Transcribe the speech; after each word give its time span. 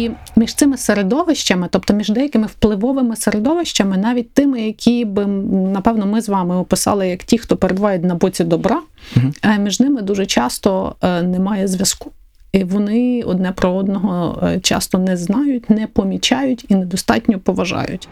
І 0.00 0.10
між 0.36 0.54
цими 0.54 0.76
середовищами, 0.76 1.68
тобто 1.70 1.94
між 1.94 2.08
деякими 2.08 2.46
впливовими 2.46 3.16
середовищами, 3.16 3.96
навіть 3.96 4.34
тими, 4.34 4.60
які 4.60 5.04
би 5.04 5.26
напевно 5.26 6.06
ми 6.06 6.20
з 6.20 6.28
вами 6.28 6.56
описали 6.56 7.08
як 7.08 7.24
ті, 7.24 7.38
хто 7.38 7.56
перебувають 7.56 8.04
на 8.04 8.14
боці 8.14 8.44
добра, 8.44 8.80
угу. 9.16 9.32
між 9.58 9.80
ними 9.80 10.02
дуже 10.02 10.26
часто 10.26 10.96
е, 11.02 11.22
немає 11.22 11.68
зв'язку. 11.68 12.10
І 12.52 12.64
вони 12.64 13.22
одне 13.26 13.52
про 13.52 13.72
одного 13.72 14.42
е, 14.42 14.60
часто 14.60 14.98
не 14.98 15.16
знають, 15.16 15.70
не 15.70 15.86
помічають 15.86 16.64
і 16.68 16.74
недостатньо 16.74 17.38
поважають. 17.38 18.08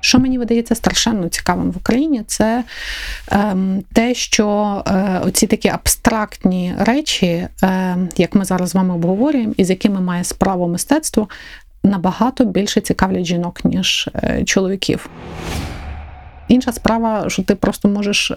Що 0.00 0.18
мені 0.18 0.38
видається 0.38 0.74
страшенно 0.74 1.28
цікавим 1.28 1.70
в 1.70 1.76
Україні, 1.76 2.22
це 2.26 2.64
ем, 3.28 3.82
те, 3.92 4.14
що 4.14 4.82
е, 4.86 5.20
оці 5.24 5.46
такі 5.46 5.68
абстрактні 5.68 6.74
речі, 6.78 7.46
е, 7.62 7.96
як 8.16 8.34
ми 8.34 8.44
зараз 8.44 8.70
з 8.70 8.74
вами 8.74 8.94
обговорюємо, 8.94 9.54
і 9.56 9.64
з 9.64 9.70
якими 9.70 10.00
має 10.00 10.24
справу 10.24 10.68
мистецтво, 10.68 11.28
набагато 11.84 12.44
більше 12.44 12.80
цікавлять 12.80 13.24
жінок, 13.24 13.64
ніж 13.64 14.08
е, 14.14 14.44
чоловіків. 14.44 15.10
Інша 16.48 16.72
справа, 16.72 17.24
що 17.28 17.42
ти 17.42 17.54
просто 17.54 17.88
можеш 17.88 18.30
е, 18.30 18.36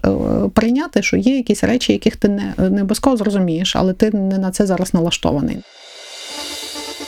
прийняти, 0.54 1.02
що 1.04 1.18
є 1.18 1.36
якісь 1.36 1.64
речі, 1.64 1.94
яких 1.94 2.16
ти 2.16 2.28
не, 2.28 2.54
не 2.58 2.82
обов'язково 2.82 3.18
зрозумієш, 3.18 3.76
але 3.76 3.94
ти 3.94 4.12
не 4.12 4.38
на 4.38 4.52
це 4.52 4.66
зараз 4.66 4.94
налаштований. 4.94 5.58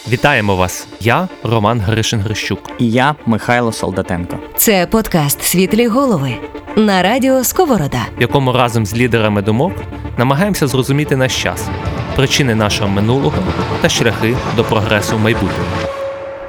Вітаємо 0.08 0.56
вас! 0.56 0.88
Я 1.00 1.28
Роман 1.44 1.80
Гришин 1.80 2.20
Грищук. 2.20 2.72
І 2.80 2.92
я 2.92 3.16
Михайло 3.26 3.72
Солдатенко. 3.72 4.40
Це 4.58 4.88
подкаст 4.88 5.42
Світлі 5.42 5.88
голови 5.88 6.36
на 6.76 7.04
радіо 7.04 7.44
Сковорода, 7.44 8.06
в 8.18 8.22
якому 8.22 8.54
разом 8.54 8.86
з 8.86 8.96
лідерами 8.96 9.42
думок 9.42 9.74
намагаємося 10.18 10.68
зрозуміти 10.68 11.16
наш 11.16 11.44
час, 11.44 11.70
причини 12.16 12.56
нашого 12.56 12.90
минулого 12.90 13.38
та 13.82 13.90
шляхи 13.90 14.38
до 14.56 14.64
прогресу 14.64 15.18
в 15.18 15.20
майбутньому. 15.20 15.70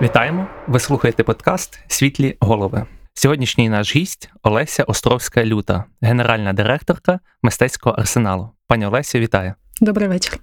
Вітаємо! 0.03 0.47
Ви 0.67 0.81
слухаєте 0.81 1.23
подкаст 1.23 1.81
Світлі 1.89 2.37
голови. 2.41 2.87
Сьогоднішній 3.15 3.69
наш 3.69 3.97
гість 3.97 4.31
Олеся 4.43 4.85
Островська 4.85 5.45
Люта, 5.45 5.85
генеральна 6.01 6.53
директорка 6.53 7.21
мистецького 7.43 7.97
арсеналу. 7.97 8.51
Пані 8.67 8.87
Олеся, 8.87 9.21
вітаю. 9.21 9.55
Добрий 9.81 10.09
вечір. 10.09 10.39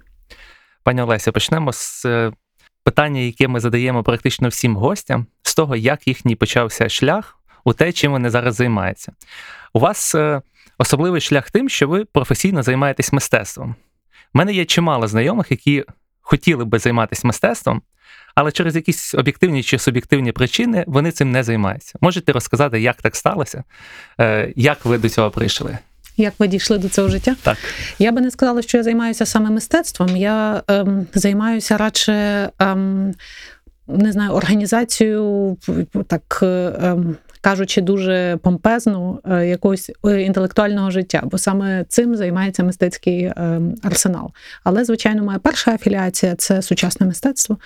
Пані 0.84 1.02
Олеся, 1.02 1.32
почнемо 1.32 1.72
з 1.72 2.04
е, 2.04 2.32
питання, 2.84 3.20
яке 3.20 3.48
ми 3.48 3.60
задаємо 3.60 4.02
практично 4.02 4.48
всім 4.48 4.76
гостям, 4.76 5.26
з 5.42 5.54
того, 5.54 5.76
як 5.76 6.08
їхній 6.08 6.36
почався 6.36 6.88
шлях 6.88 7.38
у 7.64 7.72
те, 7.72 7.92
чим 7.92 8.12
вони 8.12 8.30
зараз 8.30 8.54
займаються. 8.54 9.12
У 9.72 9.78
вас 9.78 10.14
е, 10.14 10.42
особливий 10.78 11.20
шлях 11.20 11.50
тим, 11.50 11.68
що 11.68 11.88
ви 11.88 12.04
професійно 12.04 12.62
займаєтесь 12.62 13.12
мистецтвом. 13.12 13.74
У 14.34 14.38
мене 14.38 14.52
є 14.52 14.64
чимало 14.64 15.08
знайомих, 15.08 15.50
які 15.50 15.84
хотіли 16.20 16.64
би 16.64 16.78
займатися 16.78 17.26
мистецтвом, 17.26 17.82
але 18.34 18.52
через 18.52 18.76
якісь 18.76 19.14
об'єктивні 19.14 19.62
чи 19.62 19.78
суб'єктивні 19.78 20.32
причини 20.32 20.84
вони 20.86 21.10
цим 21.10 21.32
не 21.32 21.42
займаються. 21.42 21.98
Можете 22.00 22.32
розказати, 22.32 22.80
як 22.80 23.02
так 23.02 23.16
сталося, 23.16 23.64
е, 24.20 24.52
як 24.56 24.84
ви 24.84 24.98
до 24.98 25.08
цього 25.08 25.30
прийшли? 25.30 25.78
Як 26.16 26.34
ви 26.38 26.46
дійшли 26.48 26.78
до 26.78 26.88
цього 26.88 27.08
життя? 27.08 27.36
Так. 27.42 27.58
Я 27.98 28.12
би 28.12 28.20
не 28.20 28.30
сказала, 28.30 28.62
що 28.62 28.78
я 28.78 28.84
займаюся 28.84 29.26
саме 29.26 29.50
мистецтвом. 29.50 30.16
Я 30.16 30.62
ем, 30.68 31.06
займаюся 31.14 31.76
радше 31.76 32.48
ем, 32.58 33.14
не 33.86 34.12
знаю, 34.12 34.32
організацією 34.32 35.56
так. 36.06 36.44
Кажучи, 37.44 37.80
дуже 37.80 38.38
помпезну 38.42 39.20
е, 39.30 39.46
якогось 39.46 39.90
е, 40.06 40.22
інтелектуального 40.22 40.90
життя, 40.90 41.22
бо 41.24 41.38
саме 41.38 41.84
цим 41.88 42.16
займається 42.16 42.64
мистецький 42.64 43.32
ем, 43.36 43.74
арсенал. 43.82 44.30
Але, 44.64 44.84
звичайно, 44.84 45.22
моя 45.22 45.38
перша 45.38 45.74
афіліація 45.74 46.34
це 46.34 46.62
сучасне 46.62 47.06
мистецтво 47.06 47.58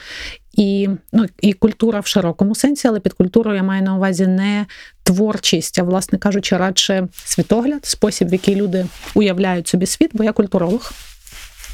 і 0.53 0.89
ну, 1.13 1.27
і 1.41 1.53
культура 1.53 2.01
в 2.01 2.07
широкому 2.07 2.55
сенсі, 2.55 2.89
але 2.89 3.01
під 3.01 3.13
культурою 3.13 3.57
я 3.57 3.63
маю 3.63 3.83
на 3.83 3.97
увазі 3.97 4.27
не 4.27 4.67
творчість, 5.03 5.79
а, 5.79 5.83
власне 5.83 6.19
кажучи, 6.19 6.57
радше 6.57 7.09
світогляд, 7.25 7.87
спосіб, 7.87 8.29
в 8.29 8.33
який 8.33 8.57
люди 8.57 8.87
уявляють 9.15 9.69
собі 9.69 9.87
світ, 9.87 10.11
бо 10.15 10.25
я 10.25 10.33
культуролог. 10.33 10.93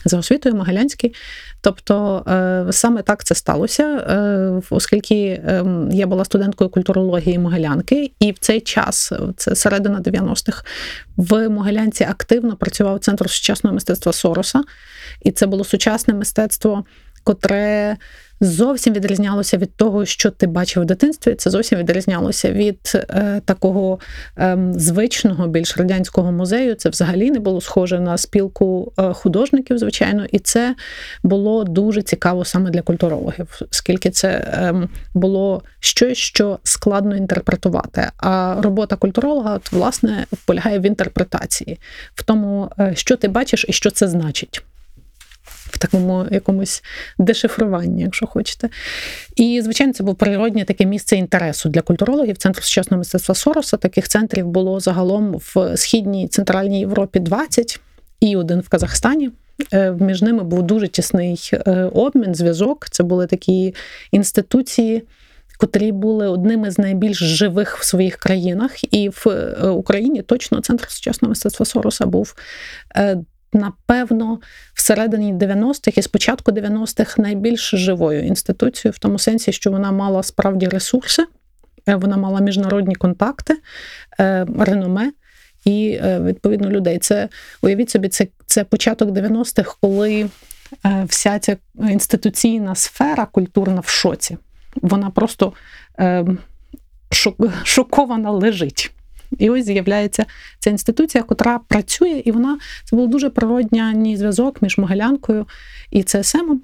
За 0.04 0.18
освітою 0.18 0.54
Могилянський. 0.54 1.14
Тобто 1.60 2.24
е, 2.28 2.72
саме 2.72 3.02
так 3.02 3.24
це 3.24 3.34
сталося, 3.34 3.84
е, 3.84 4.62
оскільки 4.70 5.42
ем, 5.46 5.88
я 5.92 6.06
була 6.06 6.24
студенткою 6.24 6.70
культурології 6.70 7.38
Могилянки, 7.38 8.12
і 8.20 8.32
в 8.32 8.38
цей 8.38 8.60
час, 8.60 9.12
це 9.36 9.54
середина 9.54 10.00
90-х, 10.00 10.64
в 11.16 11.48
Могилянці 11.48 12.04
активно 12.04 12.56
працював 12.56 12.98
центр 12.98 13.30
сучасного 13.30 13.74
мистецтва 13.74 14.12
Сороса, 14.12 14.62
і 15.22 15.30
це 15.30 15.46
було 15.46 15.64
сучасне 15.64 16.14
мистецтво, 16.14 16.84
котре 17.24 17.96
зовсім 18.42 18.94
відрізнялося 18.94 19.56
від 19.56 19.76
того, 19.76 20.04
що 20.04 20.30
ти 20.30 20.46
бачив 20.46 20.82
в 20.82 20.86
дитинстві. 20.86 21.34
Це 21.34 21.50
зовсім 21.50 21.78
відрізнялося 21.78 22.52
від 22.52 22.92
е, 22.94 23.40
такого 23.44 23.98
е, 24.38 24.58
звичного, 24.76 25.48
більш 25.48 25.76
радянського 25.76 26.32
музею. 26.32 26.74
Це 26.74 26.88
взагалі 26.88 27.30
не 27.30 27.38
було 27.38 27.60
схоже 27.60 28.00
на 28.00 28.18
спілку 28.18 28.92
е, 28.98 29.12
художників, 29.12 29.78
звичайно, 29.78 30.26
і 30.32 30.38
це 30.38 30.74
було 31.22 31.64
дуже 31.64 32.02
цікаво 32.02 32.44
саме 32.44 32.70
для 32.70 32.82
культурологів, 32.82 33.60
оскільки 33.70 34.10
це 34.10 34.28
е, 34.28 34.88
було 35.14 35.62
щось, 35.80 36.18
що 36.18 36.58
складно 36.62 37.16
інтерпретувати. 37.16 38.10
А 38.16 38.56
робота 38.62 38.96
культуролога, 38.96 39.54
от, 39.54 39.72
власне, 39.72 40.26
полягає 40.46 40.78
в 40.78 40.86
інтерпретації, 40.86 41.78
в 42.14 42.22
тому, 42.22 42.70
е, 42.78 42.92
що 42.94 43.16
ти 43.16 43.28
бачиш 43.28 43.66
і 43.68 43.72
що 43.72 43.90
це 43.90 44.08
значить 44.08 44.62
такому 45.82 46.26
якомусь 46.30 46.82
дешифруванні, 47.18 48.02
якщо 48.02 48.26
хочете. 48.26 48.68
І, 49.36 49.60
звичайно, 49.62 49.92
це 49.92 50.04
був 50.04 50.14
природнє 50.14 50.64
таке 50.64 50.86
місце 50.86 51.16
інтересу 51.16 51.68
для 51.68 51.80
культурологів. 51.80 52.36
Центр 52.36 52.62
сучасного 52.62 52.98
мистецтва 52.98 53.34
Сороса. 53.34 53.76
Таких 53.76 54.08
центрів 54.08 54.46
було 54.46 54.80
загалом 54.80 55.34
в 55.54 55.76
східній 55.76 56.28
центральній 56.28 56.80
Європі 56.80 57.20
20 57.20 57.80
і 58.20 58.36
один 58.36 58.60
в 58.60 58.68
Казахстані. 58.68 59.30
Е, 59.72 59.92
між 60.00 60.22
ними 60.22 60.42
був 60.42 60.62
дуже 60.62 60.88
тісний 60.88 61.50
е, 61.52 61.90
обмін, 61.94 62.34
зв'язок. 62.34 62.86
Це 62.90 63.02
були 63.02 63.26
такі 63.26 63.74
інституції. 64.12 65.02
Котрі 65.58 65.92
були 65.92 66.28
одними 66.28 66.70
з 66.70 66.78
найбільш 66.78 67.18
живих 67.18 67.78
в 67.78 67.84
своїх 67.84 68.16
країнах, 68.16 68.94
і 68.94 69.08
в 69.08 69.24
е, 69.26 69.68
Україні 69.68 70.22
точно 70.22 70.60
центр 70.60 70.90
сучасного 70.90 71.30
мистецтва 71.30 71.66
Сороса 71.66 72.06
був 72.06 72.34
напевно, 73.52 74.40
всередині 74.74 75.34
90-х 75.34 75.98
і 75.98 76.02
спочатку 76.02 76.52
90-х 76.52 77.22
найбільш 77.22 77.70
живою 77.70 78.24
інституцією, 78.24 78.92
в 78.96 78.98
тому 78.98 79.18
сенсі, 79.18 79.52
що 79.52 79.70
вона 79.70 79.92
мала 79.92 80.22
справді 80.22 80.68
ресурси, 80.68 81.26
е, 81.88 81.94
вона 81.94 82.16
мала 82.16 82.40
міжнародні 82.40 82.94
контакти, 82.94 83.58
е, 84.20 84.46
реноме. 84.58 85.12
І 85.64 86.00
е, 86.04 86.20
відповідно 86.20 86.70
людей. 86.70 86.98
Це 86.98 87.28
уявіть 87.62 87.90
собі, 87.90 88.08
це 88.08 88.26
це 88.46 88.64
початок 88.64 89.10
90-х, 89.10 89.76
коли 89.80 90.28
вся 91.04 91.38
ця 91.38 91.56
інституційна 91.90 92.74
сфера 92.74 93.26
культурна 93.26 93.80
в 93.80 93.88
шоці. 93.88 94.36
Вона 94.74 95.10
просто 95.10 95.52
шокована 97.64 98.30
лежить. 98.30 98.91
І 99.38 99.50
ось 99.50 99.64
з'являється 99.64 100.26
ця 100.58 100.70
інституція, 100.70 101.24
котра 101.24 101.60
працює, 101.68 102.22
і 102.24 102.32
вона 102.32 102.58
це 102.84 102.96
був 102.96 103.08
дуже 103.08 103.30
природній 103.30 104.16
зв'язок 104.16 104.62
між 104.62 104.78
Могилянкою 104.78 105.46
і 105.90 106.02
ЦСМом. 106.02 106.62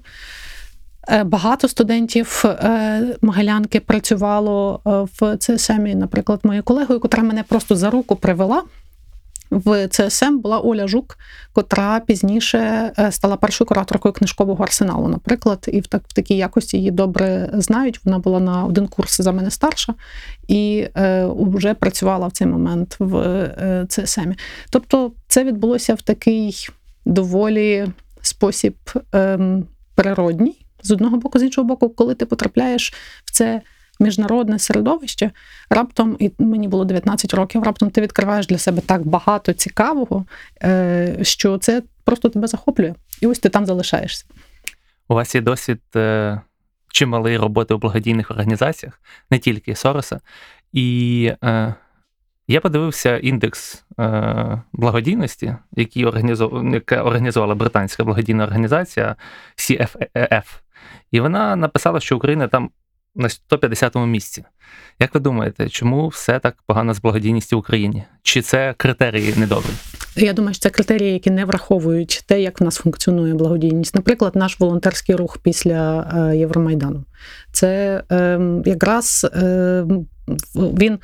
Е, 1.11 1.23
багато 1.23 1.67
студентів 1.67 2.43
е, 2.45 3.01
Могилянки 3.21 3.79
працювало 3.79 4.81
е, 4.87 4.89
в 5.19 5.37
ЦСМі, 5.37 5.95
наприклад, 5.95 6.39
моєю 6.43 6.63
колегою, 6.63 6.99
котра 6.99 7.23
мене 7.23 7.43
просто 7.43 7.75
за 7.75 7.89
руку 7.89 8.15
привела 8.15 8.63
в 9.49 9.87
ЦСМ 9.87 10.37
була 10.37 10.59
Оля 10.59 10.87
Жук, 10.87 11.17
котра 11.53 11.99
пізніше 11.99 12.91
е, 12.99 13.11
стала 13.11 13.35
першою 13.35 13.67
кураторкою 13.67 14.13
книжкового 14.13 14.63
арсеналу, 14.63 15.07
наприклад, 15.07 15.65
і 15.67 15.79
в 15.79 15.87
так 15.87 16.01
в 16.07 16.13
такій 16.13 16.37
якості 16.37 16.77
її 16.77 16.91
добре 16.91 17.49
знають. 17.53 17.99
Вона 18.05 18.19
була 18.19 18.39
на 18.39 18.65
один 18.65 18.87
курс 18.87 19.21
за 19.21 19.31
мене 19.31 19.51
старша 19.51 19.93
і 20.47 20.87
е, 20.97 21.27
вже 21.37 21.73
працювала 21.73 22.27
в 22.27 22.31
цей 22.31 22.47
момент 22.47 22.95
в 22.99 23.17
е, 23.17 23.85
ЦСМ. 23.89 24.31
Тобто, 24.69 25.11
це 25.27 25.43
відбулося 25.43 25.93
в 25.93 26.01
такий 26.01 26.67
доволі 27.05 27.87
спосіб 28.21 28.75
е, 29.15 29.39
природній. 29.95 30.65
З 30.83 30.91
одного 30.91 31.17
боку, 31.17 31.39
з 31.39 31.43
іншого 31.43 31.67
боку, 31.67 31.89
коли 31.89 32.15
ти 32.15 32.25
потрапляєш 32.25 32.93
в 33.25 33.31
це 33.31 33.61
міжнародне 33.99 34.59
середовище, 34.59 35.31
раптом, 35.69 36.15
і 36.19 36.31
мені 36.39 36.67
було 36.67 36.85
19 36.85 37.33
років, 37.33 37.63
раптом 37.63 37.89
ти 37.89 38.01
відкриваєш 38.01 38.47
для 38.47 38.57
себе 38.57 38.81
так 38.81 39.07
багато 39.07 39.53
цікавого, 39.53 40.25
е, 40.63 41.17
що 41.21 41.57
це 41.57 41.83
просто 42.03 42.29
тебе 42.29 42.47
захоплює. 42.47 42.93
І 43.21 43.27
ось 43.27 43.39
ти 43.39 43.49
там 43.49 43.65
залишаєшся. 43.65 44.25
У 45.07 45.15
вас 45.15 45.35
є 45.35 45.41
досвід 45.41 45.81
е, 45.95 46.41
чималої 46.87 47.37
роботи 47.37 47.73
у 47.73 47.77
благодійних 47.77 48.31
організаціях, 48.31 49.01
не 49.31 49.39
тільки 49.39 49.75
Сороса. 49.75 50.19
І 50.73 51.31
е, 51.43 51.73
я 52.47 52.61
подивився 52.61 53.17
індекс 53.17 53.85
е, 53.99 54.61
благодійності, 54.73 55.55
який 55.75 56.05
організов... 56.05 56.73
яка 56.73 57.03
організувала 57.03 57.55
британська 57.55 58.03
благодійна 58.03 58.43
організація 58.43 59.15
CFF. 59.57 60.43
І 61.11 61.19
вона 61.19 61.55
написала, 61.55 61.99
що 61.99 62.17
Україна 62.17 62.47
там 62.47 62.69
на 63.15 63.27
150-му 63.27 64.05
місці. 64.05 64.43
Як 64.99 65.13
ви 65.13 65.19
думаєте, 65.19 65.69
чому 65.69 66.07
все 66.07 66.39
так 66.39 66.57
погано 66.67 66.93
з 66.93 67.01
благодійністю 67.01 67.55
в 67.55 67.59
Україні? 67.59 68.03
Чи 68.23 68.41
це 68.41 68.73
критерії 68.77 69.33
недобрі? 69.37 69.69
Я 70.15 70.33
думаю, 70.33 70.53
що 70.53 70.61
це 70.61 70.69
критерії, 70.69 71.13
які 71.13 71.31
не 71.31 71.45
враховують 71.45 72.23
те, 72.27 72.41
як 72.41 72.61
в 72.61 72.63
нас 72.63 72.75
функціонує 72.75 73.33
благодійність. 73.33 73.95
Наприклад, 73.95 74.35
наш 74.35 74.59
волонтерський 74.59 75.15
рух 75.15 75.37
після 75.37 76.01
е, 76.01 76.37
Євромайдану. 76.37 77.03
Це 77.51 78.03
е, 78.11 78.39
якраз 78.65 79.27
е, 79.35 79.85
він. 80.55 80.99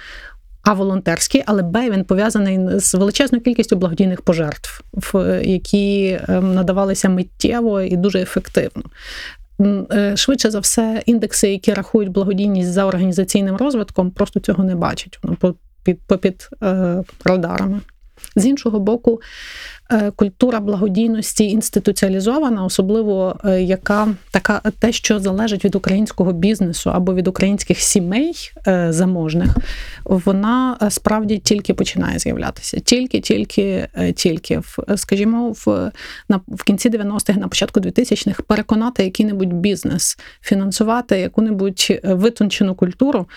А 0.67 0.73
волонтерський, 0.73 1.43
але 1.45 1.63
Б 1.63 1.89
він 1.89 2.03
пов'язаний 2.03 2.79
з 2.79 2.93
величезною 2.93 3.43
кількістю 3.43 3.75
благодійних 3.75 4.21
пожертв, 4.21 4.83
які 5.43 6.19
надавалися 6.29 7.09
миттєво 7.09 7.81
і 7.81 7.97
дуже 7.97 8.21
ефективно. 8.21 8.83
Е, 9.61 10.17
швидше 10.17 10.51
за 10.51 10.59
все, 10.59 11.03
індекси, 11.05 11.51
які 11.51 11.73
рахують 11.73 12.11
благодійність 12.11 12.71
за 12.71 12.85
організаційним 12.85 13.55
розвитком, 13.55 14.11
просто 14.11 14.39
цього 14.39 14.63
не 14.63 14.75
бачать. 14.75 15.19
Воно 15.23 15.35
попід, 15.35 15.99
попід 16.07 16.49
е, 16.63 17.03
радарами. 17.25 17.81
З 18.35 18.45
іншого 18.45 18.79
боку, 18.79 19.21
е, 19.91 20.12
культура 20.12 20.59
благодійності 20.59 21.45
інституціалізована, 21.45 22.65
особливо 22.65 23.39
е, 23.45 23.62
яка 23.62 24.07
така 24.31 24.62
те, 24.79 24.91
що 24.91 25.19
залежить 25.19 25.65
від 25.65 25.75
українського 25.75 26.33
бізнесу 26.33 26.91
або 26.94 27.13
від 27.13 27.27
українських 27.27 27.79
сімей 27.79 28.33
е, 28.67 28.88
заможних, 28.89 29.56
вона 30.03 30.77
справді 30.89 31.38
тільки 31.38 31.73
починає 31.73 32.19
з'являтися. 32.19 32.79
Тільки, 32.79 33.19
тільки, 33.19 33.88
тільки 34.15 34.62
скажімо, 34.95 35.56
в 35.65 35.91
на 36.29 36.41
в 36.47 36.63
кінці 36.63 36.89
90-х, 36.89 37.39
на 37.39 37.47
початку 37.47 37.79
2000-х 37.79 38.44
переконати 38.47 39.03
який-небудь 39.03 39.53
бізнес, 39.53 40.17
фінансувати 40.41 41.19
яку-небудь 41.19 41.88
витончену 42.03 42.75
культуру 42.75 43.27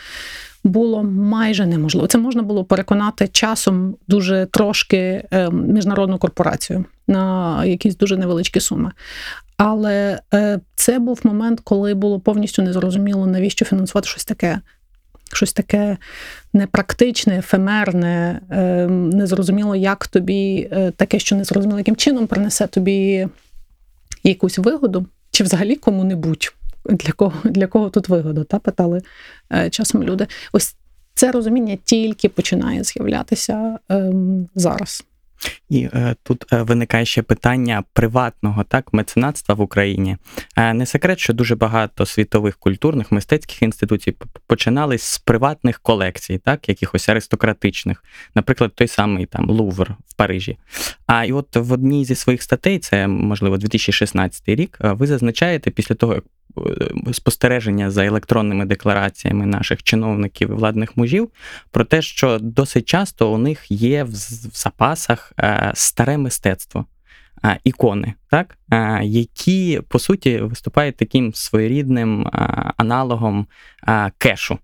було 0.68 1.04
майже 1.04 1.66
неможливо. 1.66 2.06
Це 2.06 2.18
можна 2.18 2.42
було 2.42 2.64
переконати 2.64 3.28
часом 3.28 3.96
дуже 4.08 4.46
трошки 4.50 5.24
ем, 5.30 5.66
міжнародну 5.66 6.18
корпорацію 6.18 6.84
на 7.06 7.64
якісь 7.64 7.96
дуже 7.96 8.16
невеличкі 8.16 8.60
суми. 8.60 8.90
Але 9.56 10.20
е, 10.34 10.60
це 10.74 10.98
був 10.98 11.20
момент, 11.22 11.60
коли 11.64 11.94
було 11.94 12.20
повністю 12.20 12.62
незрозуміло, 12.62 13.26
навіщо 13.26 13.64
фінансувати 13.64 14.08
щось 14.08 14.24
таке. 14.24 14.60
Щось 15.32 15.52
таке 15.52 15.96
непрактичне, 16.52 17.38
ефемерне, 17.38 18.40
ем, 18.50 19.10
незрозуміло, 19.10 19.76
як 19.76 20.06
тобі 20.06 20.68
е, 20.72 20.90
таке, 20.90 21.18
що 21.18 21.36
незрозуміло, 21.36 21.78
яким 21.78 21.96
чином 21.96 22.26
принесе 22.26 22.66
тобі 22.66 23.28
якусь 24.24 24.58
вигоду, 24.58 25.06
чи 25.30 25.44
взагалі 25.44 25.76
кому-небудь 25.76 26.52
для 26.88 27.12
кого 27.12 27.32
для 27.44 27.66
кого 27.66 27.90
тут 27.90 28.08
вигода? 28.08 28.44
Та 28.44 28.58
питали 28.58 29.02
е, 29.52 29.70
часом 29.70 30.02
люди. 30.02 30.26
Ось 30.52 30.76
це 31.14 31.32
розуміння 31.32 31.78
тільки 31.84 32.28
починає 32.28 32.84
з'являтися 32.84 33.78
ем, 33.88 34.48
зараз. 34.54 35.04
І 35.68 35.88
е, 35.94 36.16
тут 36.22 36.52
е, 36.52 36.62
виникає 36.62 37.04
ще 37.04 37.22
питання 37.22 37.84
приватного 37.92 38.64
так 38.64 38.92
меценатства 38.92 39.54
в 39.54 39.60
Україні. 39.60 40.16
Е, 40.56 40.74
не 40.74 40.86
секрет, 40.86 41.18
що 41.18 41.32
дуже 41.32 41.56
багато 41.56 42.06
світових 42.06 42.56
культурних 42.56 43.12
мистецьких 43.12 43.62
інституцій 43.62 44.16
починались 44.46 45.02
з 45.02 45.18
приватних 45.18 45.80
колекцій, 45.80 46.38
так, 46.38 46.68
якихось 46.68 47.08
аристократичних, 47.08 48.04
наприклад, 48.34 48.72
той 48.74 48.88
самий 48.88 49.26
там 49.26 49.50
Лувр 49.50 49.96
в 50.06 50.14
Парижі. 50.14 50.58
А 51.06 51.24
і 51.24 51.32
от 51.32 51.56
в 51.56 51.72
одній 51.72 52.04
зі 52.04 52.14
своїх 52.14 52.42
статей, 52.42 52.78
це 52.78 53.06
можливо 53.06 53.56
2016 53.56 54.48
рік, 54.48 54.78
е, 54.84 54.92
ви 54.92 55.06
зазначаєте 55.06 55.70
після 55.70 55.94
того, 55.94 56.14
як 56.14 56.24
спостереження 57.12 57.90
за 57.90 58.04
електронними 58.04 58.64
деклараціями 58.64 59.46
наших 59.46 59.82
чиновників 59.82 60.50
і 60.50 60.52
владних 60.52 60.96
мужів 60.96 61.28
про 61.70 61.84
те, 61.84 62.02
що 62.02 62.38
досить 62.38 62.88
часто 62.88 63.32
у 63.32 63.38
них 63.38 63.70
є 63.70 64.04
в 64.04 64.10
запасах 64.52 65.32
е, 65.38 65.72
старе 65.74 66.18
мистецтво. 66.18 66.84
Е, 67.44 67.58
ікони, 67.64 68.14
так, 68.30 68.58
які 69.02 69.80
по 69.88 69.98
суті 69.98 70.38
виступають 70.38 70.96
таким 70.96 71.34
своєрідним 71.34 72.28
аналогом 72.76 73.46
кешу, 74.18 74.58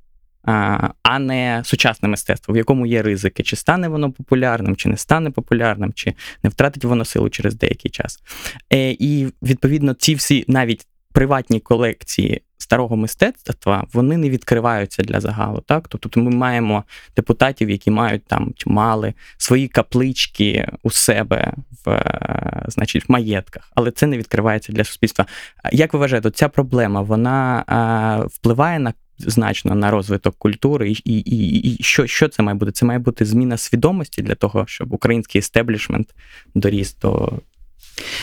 а 1.02 1.18
не 1.18 1.62
сучасне 1.64 2.08
мистецтво, 2.08 2.54
в 2.54 2.56
якому 2.56 2.86
є 2.86 3.02
ризики, 3.02 3.42
чи 3.42 3.56
стане 3.56 3.88
воно 3.88 4.12
популярним, 4.12 4.76
чи 4.76 4.88
не 4.88 4.96
стане 4.96 5.30
популярним, 5.30 5.92
чи 5.92 6.14
не 6.42 6.50
втратить 6.50 6.84
воно 6.84 7.04
силу 7.04 7.28
через 7.28 7.54
деякий 7.54 7.90
час. 7.90 8.22
І 8.70 9.26
відповідно 9.42 9.94
ці 9.94 10.14
всі 10.14 10.44
навіть 10.48 10.86
приватні 11.14 11.60
колекції 11.60 12.42
старого 12.58 12.96
мистецтва 12.96 13.86
вони 13.92 14.16
не 14.16 14.30
відкриваються 14.30 15.02
для 15.02 15.20
загалу. 15.20 15.60
Так, 15.60 15.88
тобто 15.88 16.20
ми 16.20 16.30
маємо 16.30 16.84
депутатів, 17.16 17.70
які 17.70 17.90
мають 17.90 18.24
там 18.26 18.52
чи 18.56 18.70
мали 18.70 19.14
свої 19.36 19.68
каплички 19.68 20.68
у 20.82 20.90
себе 20.90 21.52
в 21.84 21.90
е, 21.90 22.64
значить 22.68 23.08
в 23.08 23.12
маєтках, 23.12 23.72
але 23.74 23.90
це 23.90 24.06
не 24.06 24.18
відкривається 24.18 24.72
для 24.72 24.84
суспільства. 24.84 25.26
Як 25.72 25.92
ви 25.92 25.98
вважаєте, 25.98 26.30
ця 26.30 26.48
проблема 26.48 27.00
вона 27.00 27.64
а, 27.66 28.26
впливає 28.26 28.78
на 28.78 28.92
значно 29.18 29.74
на 29.74 29.90
розвиток 29.90 30.34
культури, 30.38 30.90
і 30.90 30.96
і, 31.04 31.18
і, 31.18 31.76
і 31.78 31.82
що 31.82 32.06
що 32.06 32.28
це 32.28 32.42
має 32.42 32.58
бути? 32.58 32.72
Це 32.72 32.86
має 32.86 32.98
бути 32.98 33.24
зміна 33.24 33.56
свідомості 33.56 34.22
для 34.22 34.34
того, 34.34 34.64
щоб 34.66 34.92
український 34.92 35.38
естеблішмент 35.38 36.14
доріс 36.54 36.96
до 36.98 37.32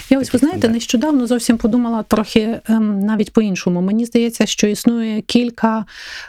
я 0.09 0.19
ось 0.19 0.33
ви 0.33 0.39
знаєте, 0.39 0.69
нещодавно 0.69 1.27
зовсім 1.27 1.57
подумала 1.57 2.03
трохи 2.03 2.59
ем, 2.69 2.99
навіть 2.99 3.33
по-іншому. 3.33 3.81
Мені 3.81 4.05
здається, 4.05 4.45
що 4.45 4.67
існує 4.67 5.21
кілька, 5.21 5.85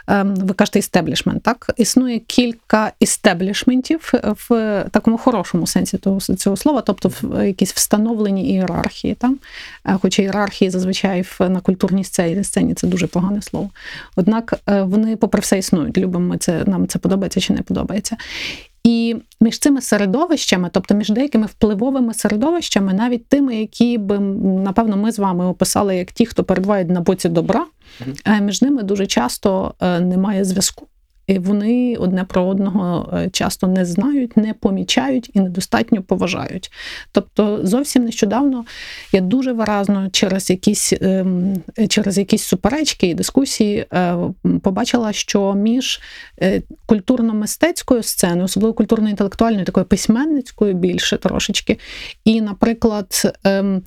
ем, 0.07 0.35
ви 0.35 0.53
кажете, 0.53 0.79
істеблішмент, 0.79 1.43
так? 1.43 1.71
Існує 1.77 2.19
кілька 2.19 2.91
істеблішментів 2.99 4.11
в 4.49 4.49
такому 4.91 5.17
хорошому 5.17 5.67
сенсі 5.67 5.97
того 5.97 6.19
цього 6.19 6.57
слова, 6.57 6.81
тобто 6.81 7.11
в 7.21 7.47
якісь 7.47 7.73
встановлені 7.73 8.49
ієрархії. 8.49 9.13
Там. 9.13 9.39
Е, 9.85 9.97
хоча 10.01 10.21
ієрархії 10.21 10.71
зазвичай 10.71 11.25
на 11.39 11.59
культурній 11.59 12.03
сцені, 12.03 12.43
сцені 12.43 12.73
це 12.73 12.87
дуже 12.87 13.07
погане 13.07 13.41
слово. 13.41 13.69
Однак 14.15 14.53
е, 14.69 14.81
вони, 14.81 15.15
попри 15.15 15.41
все, 15.41 15.57
існують. 15.57 15.97
Любимо 15.97 16.37
це, 16.37 16.63
нам 16.65 16.87
це 16.87 16.99
подобається 16.99 17.39
чи 17.39 17.53
не 17.53 17.61
подобається. 17.61 18.17
І 18.83 19.15
між 19.41 19.59
цими 19.59 19.81
середовищами, 19.81 20.69
тобто 20.73 20.95
між 20.95 21.09
деякими 21.09 21.45
впливовими 21.45 22.13
середовищами, 22.13 22.93
навіть 22.93 23.27
тими, 23.27 23.55
які 23.55 23.97
би 23.97 24.19
напевно 24.19 24.97
ми 24.97 25.11
з 25.11 25.19
вами 25.19 25.45
описали 25.45 25.95
як 25.95 26.11
ті, 26.11 26.25
хто 26.25 26.43
перебувають 26.43 26.89
на 26.89 27.01
боці 27.01 27.29
добра, 27.29 27.65
mm-hmm. 28.01 28.41
між 28.41 28.61
ними 28.61 28.83
дуже 28.83 29.07
часто 29.07 29.73
е, 29.81 29.99
немає 29.99 30.45
зв'язку. 30.45 30.87
Вони 31.27 31.95
одне 31.99 32.23
про 32.23 32.45
одного 32.45 33.09
е, 33.13 33.29
часто 33.29 33.67
не 33.67 33.85
знають, 33.85 34.37
не 34.37 34.53
помічають 34.53 35.31
і 35.33 35.39
недостатньо 35.39 36.01
поважають. 36.01 36.71
Тобто, 37.11 37.59
зовсім 37.63 38.03
нещодавно 38.03 38.65
я 39.11 39.21
дуже 39.21 39.53
виразно 39.53 40.09
через 40.09 40.49
якісь 40.49 40.93
ем, 41.01 41.55
через 41.89 42.17
якісь 42.17 42.43
суперечки 42.43 43.07
і 43.07 43.13
дискусії 43.13 43.85
е, 43.93 44.15
побачила, 44.61 45.13
що 45.13 45.53
між 45.53 46.01
е, 46.41 46.61
культурно-мистецькою 46.87 48.03
сценою, 48.03 48.45
особливо 48.45 48.73
культурно-інтелектуальною, 48.73 49.65
такою 49.65 49.85
письменницькою 49.85 50.73
більше 50.73 51.17
трошечки, 51.17 51.79
і, 52.25 52.41
наприклад, 52.41 53.33
ем, 53.43 53.83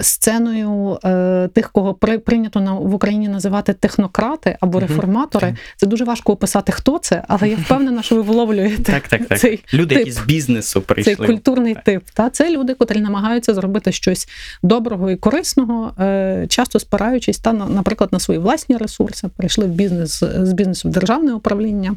сценою 0.00 0.98
е, 1.04 1.48
тих, 1.54 1.70
кого 1.72 1.94
при, 1.94 2.18
прийнято 2.18 2.60
на 2.60 2.72
в 2.72 2.94
Україні 2.94 3.28
називати 3.28 3.72
технократи 3.72 4.56
або 4.60 4.80
реформатори. 4.80 5.46
Mm-hmm. 5.46 5.74
Це 5.76 5.86
дуже 5.86 6.04
важко 6.04 6.32
описати, 6.32 6.72
хто 6.72 6.98
це, 6.98 7.24
але 7.28 7.48
я 7.48 7.56
впевнена, 7.56 8.02
що 8.02 8.14
ви 8.14 8.22
вловлюєте 8.22 8.92
так, 8.92 9.08
так, 9.08 9.26
так. 9.28 9.38
цей 9.38 9.64
люди, 9.74 9.94
тип. 9.94 10.06
які 10.06 10.10
з 10.10 10.18
бізнесу 10.18 10.82
прийшли. 10.82 11.16
Цей 11.16 11.26
культурний 11.26 11.74
так. 11.74 11.84
тип. 11.84 12.02
Та 12.14 12.30
це 12.30 12.50
люди, 12.50 12.74
котрі 12.74 13.00
намагаються 13.00 13.54
зробити 13.54 13.92
щось 13.92 14.28
доброго 14.62 15.10
і 15.10 15.16
корисного, 15.16 15.92
е, 16.00 16.46
часто 16.48 16.80
спираючись 16.80 17.38
та 17.38 17.52
наприклад 17.52 18.12
на 18.12 18.20
свої 18.20 18.40
власні 18.40 18.76
ресурси, 18.76 19.28
прийшли 19.36 19.66
в 19.66 19.70
бізнес 19.70 20.22
з 20.38 20.52
бізнесу 20.52 20.88
в 20.88 20.92
державне 20.92 21.32
управління. 21.32 21.96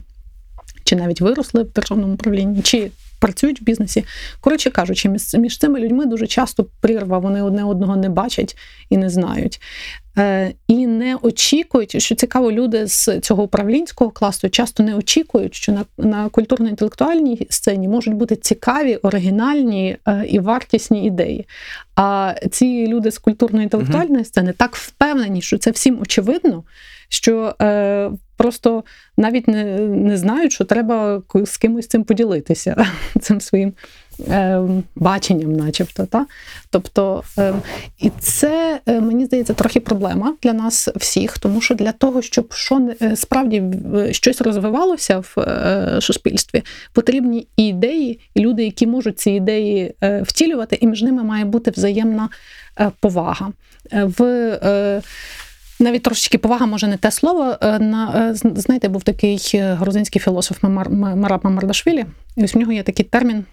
Чи 0.84 0.96
навіть 0.96 1.22
виросли 1.22 1.64
в 1.64 1.72
державному 1.72 2.14
управлінні, 2.14 2.62
чи 2.62 2.92
працюють 3.24 3.62
в 3.62 3.64
бізнесі. 3.64 4.06
Коротше 4.42 4.70
кажучи, 4.70 5.10
між 5.34 5.58
цими 5.58 5.80
людьми 5.80 6.06
дуже 6.06 6.28
часто 6.28 6.66
прірва, 6.82 7.18
вони 7.18 7.42
одне 7.42 7.64
одного 7.64 7.96
не 7.96 8.10
бачать 8.10 8.58
і 8.90 8.98
не 8.98 9.10
знають. 9.10 9.62
Е, 10.18 10.54
І 10.68 10.88
не 10.88 11.16
очікують, 11.16 12.02
що 12.02 12.16
цікаво, 12.16 12.52
люди 12.52 12.88
з 12.88 13.20
цього 13.20 13.44
управлінського 13.44 14.12
класу 14.12 14.50
часто 14.50 14.84
не 14.84 14.96
очікують, 14.96 15.56
що 15.56 15.72
на 15.72 15.86
на 15.98 16.30
культурно-інтелектуальній 16.30 17.48
сцені 17.50 17.88
можуть 17.88 18.14
бути 18.14 18.36
цікаві, 18.36 18.96
оригінальні 18.96 19.98
е, 20.08 20.26
і 20.30 20.40
вартісні 20.40 21.06
ідеї. 21.06 21.48
А 21.96 22.36
ці 22.52 22.88
люди 22.88 23.12
з 23.12 23.18
культурно-інтелектуальної 23.18 24.26
сцени 24.26 24.54
так 24.58 24.76
впевнені, 24.76 25.42
що 25.42 25.58
це 25.58 25.72
всім 25.72 26.00
очевидно, 26.02 26.64
що 27.10 27.56
е, 27.62 28.12
просто 28.44 28.84
навіть 29.18 29.48
не, 29.48 29.64
не 29.80 30.18
знають, 30.18 30.52
що 30.52 30.64
треба 30.64 31.22
з 31.46 31.58
кимось 31.58 31.88
цим 31.88 32.04
поділитися, 32.04 32.86
цим 33.22 33.42
своїм 33.42 33.74
е, 34.30 34.62
баченням, 34.96 35.54
начебто. 35.54 36.06
Та? 36.06 36.26
Тобто, 36.70 37.24
е, 37.38 37.54
і 38.00 38.12
це 38.20 38.80
е, 38.86 39.02
мені 39.02 39.26
здається 39.26 39.54
трохи 39.54 39.80
проблема 39.80 40.36
для 40.44 40.54
нас 40.54 40.88
всіх, 40.88 41.38
тому 41.38 41.62
що 41.62 41.76
для 41.76 41.92
того, 41.92 42.22
щоб 42.22 42.54
що 42.54 42.90
е, 43.02 43.16
справді 43.16 43.64
щось 44.12 44.42
розвивалося 44.42 45.20
в 45.20 45.40
е, 45.40 45.98
суспільстві, 46.02 46.64
потрібні 46.94 47.48
і 47.58 47.68
ідеї, 47.68 48.20
і 48.34 48.40
люди, 48.40 48.64
які 48.64 48.88
можуть 48.88 49.20
ці 49.20 49.32
ідеї 49.32 49.94
е, 50.02 50.22
втілювати, 50.22 50.78
і 50.82 50.88
між 50.88 51.02
ними 51.02 51.24
має 51.24 51.46
бути 51.46 51.72
взаємна 51.72 52.30
повага. 53.00 53.52
В 53.92 55.02
навіть 55.80 56.04
трошечки 56.04 56.38
повага, 56.38 56.66
може 56.66 56.88
не 56.88 56.98
те 56.98 57.12
слово. 57.12 57.58
На 57.62 58.32
знаєте, 58.36 58.88
був 58.90 59.04
такий 59.04 59.40
грузинський 59.54 60.22
філософ 60.22 60.58
Мараб 60.64 61.46
Мамардашвілі, 61.46 62.06
і 62.38 62.44
ось 62.44 62.56
в 62.56 62.58
нього 62.58 62.72
є 62.72 62.84
такий 62.84 63.06
термін 63.06 63.46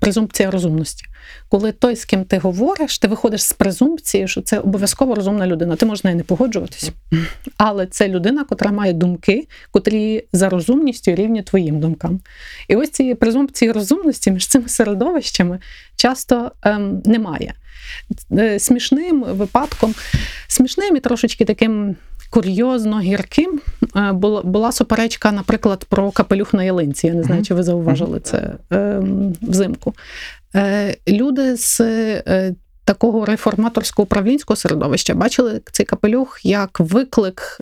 презумпція 0.00 0.50
розумності. 0.50 1.04
Коли 1.48 1.72
той, 1.72 1.96
з 1.96 2.04
ким 2.04 2.24
ти 2.24 2.38
говориш, 2.38 2.98
ти 2.98 3.08
виходиш 3.08 3.42
з 3.42 3.52
презумпції, 3.52 4.28
що 4.28 4.42
це 4.42 4.58
обов'язково 4.58 5.14
розумна 5.14 5.46
людина. 5.46 5.76
Ти 5.76 5.86
можеш 5.86 6.00
з 6.00 6.04
нею 6.04 6.16
не 6.16 6.22
погоджуватись, 6.22 6.92
але 7.56 7.86
це 7.86 8.08
людина, 8.08 8.44
котра 8.44 8.72
має 8.72 8.92
думки, 8.92 9.48
котрі 9.70 10.24
за 10.32 10.48
розумністю 10.48 11.14
рівні 11.14 11.42
твоїм 11.42 11.80
думкам. 11.80 12.20
І 12.68 12.76
ось 12.76 12.90
цієї 12.90 13.14
презумпції 13.14 13.72
розумності 13.72 14.30
між 14.30 14.46
цими 14.46 14.68
середовищами 14.68 15.58
часто 15.96 16.52
ем, 16.62 17.02
немає. 17.04 17.54
Е, 18.32 18.58
смішним 18.58 19.24
випадком, 19.24 19.94
смішним 20.48 20.96
і 20.96 21.00
трошечки 21.00 21.44
таким 21.44 21.96
курйозно 22.30 23.00
гірким 23.00 23.60
е, 23.96 24.12
була 24.12 24.42
була 24.42 24.72
суперечка, 24.72 25.32
наприклад, 25.32 25.84
про 25.84 26.10
капелюх 26.10 26.54
на 26.54 26.64
ялинці. 26.64 27.06
Я 27.06 27.14
не 27.14 27.22
знаю, 27.22 27.42
чи 27.42 27.54
ви 27.54 27.62
зауважили 27.62 28.20
це 28.20 28.52
е, 28.72 29.02
взимку. 29.42 29.94
Е, 30.54 30.96
люди 31.08 31.56
з 31.56 31.80
такого 32.84 33.24
реформаторського 33.24 34.04
управлінського 34.04 34.56
середовища 34.56 35.14
бачили 35.14 35.60
цей 35.72 35.86
капелюх 35.86 36.40
як 36.44 36.80
виклик 36.80 37.60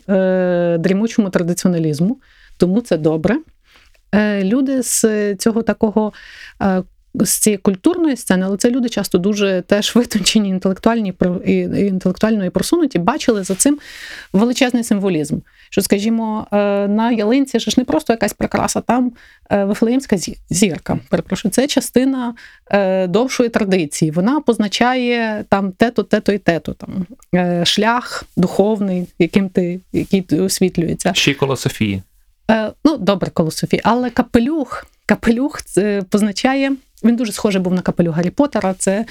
дрімучому 0.78 1.30
традиціоналізму, 1.30 2.20
тому 2.56 2.80
це 2.80 2.96
добре. 2.96 3.38
Люди 4.42 4.82
з 4.82 5.04
цього 5.36 5.62
такого 5.62 6.12
з 7.14 7.38
цієї 7.38 7.58
культурної 7.58 8.16
сцени, 8.16 8.46
але 8.46 8.56
це 8.56 8.70
люди 8.70 8.88
часто 8.88 9.18
дуже 9.18 9.62
теж 9.66 9.94
витончені, 9.96 10.48
інтелектуальні 10.48 11.14
і 11.46 11.52
інтелектуально 11.62 12.44
і 12.44 12.50
просунуті, 12.50 12.98
бачили 12.98 13.44
за 13.44 13.54
цим 13.54 13.78
величезний 14.32 14.84
символізм. 14.84 15.38
Що, 15.70 15.82
скажімо, 15.82 16.46
е, 16.52 16.56
на 16.88 17.12
ялинці 17.12 17.60
ж 17.60 17.74
не 17.76 17.84
просто 17.84 18.12
якась 18.12 18.32
прикраса, 18.32 18.80
там 18.80 19.12
е, 19.50 19.64
Вифлеємська 19.64 20.16
зірка. 20.50 20.98
Перепрошую, 21.08 21.52
це 21.52 21.66
частина 21.66 22.34
е, 22.70 23.06
довшої 23.06 23.48
традиції. 23.48 24.10
Вона 24.10 24.40
позначає 24.40 25.44
там 25.48 25.72
те-то, 25.72 26.02
те-то 26.02 26.32
і 26.32 26.38
те-то. 26.38 26.74
Там 26.74 27.06
шлях 27.66 28.24
духовний, 28.36 29.06
яким 29.18 29.48
ти 29.48 29.80
який 29.92 30.22
ти 30.22 30.40
освітлюється. 30.40 31.14
Ще 31.14 31.30
й 31.30 31.34
коло 31.34 31.56
Ну, 32.84 32.96
добре, 32.96 33.30
коло 33.30 33.50
Софії, 33.50 33.80
але 33.84 34.10
капелюх. 34.10 34.86
Капелюх 35.06 35.62
це 35.62 36.02
позначає 36.10 36.72
він 37.04 37.16
дуже 37.16 37.32
схожий 37.32 37.60
був 37.60 37.74
на 37.74 37.82
капелю 37.82 38.10
Гаррі 38.10 38.30
Поттера. 38.30 38.74
Це 38.74 39.04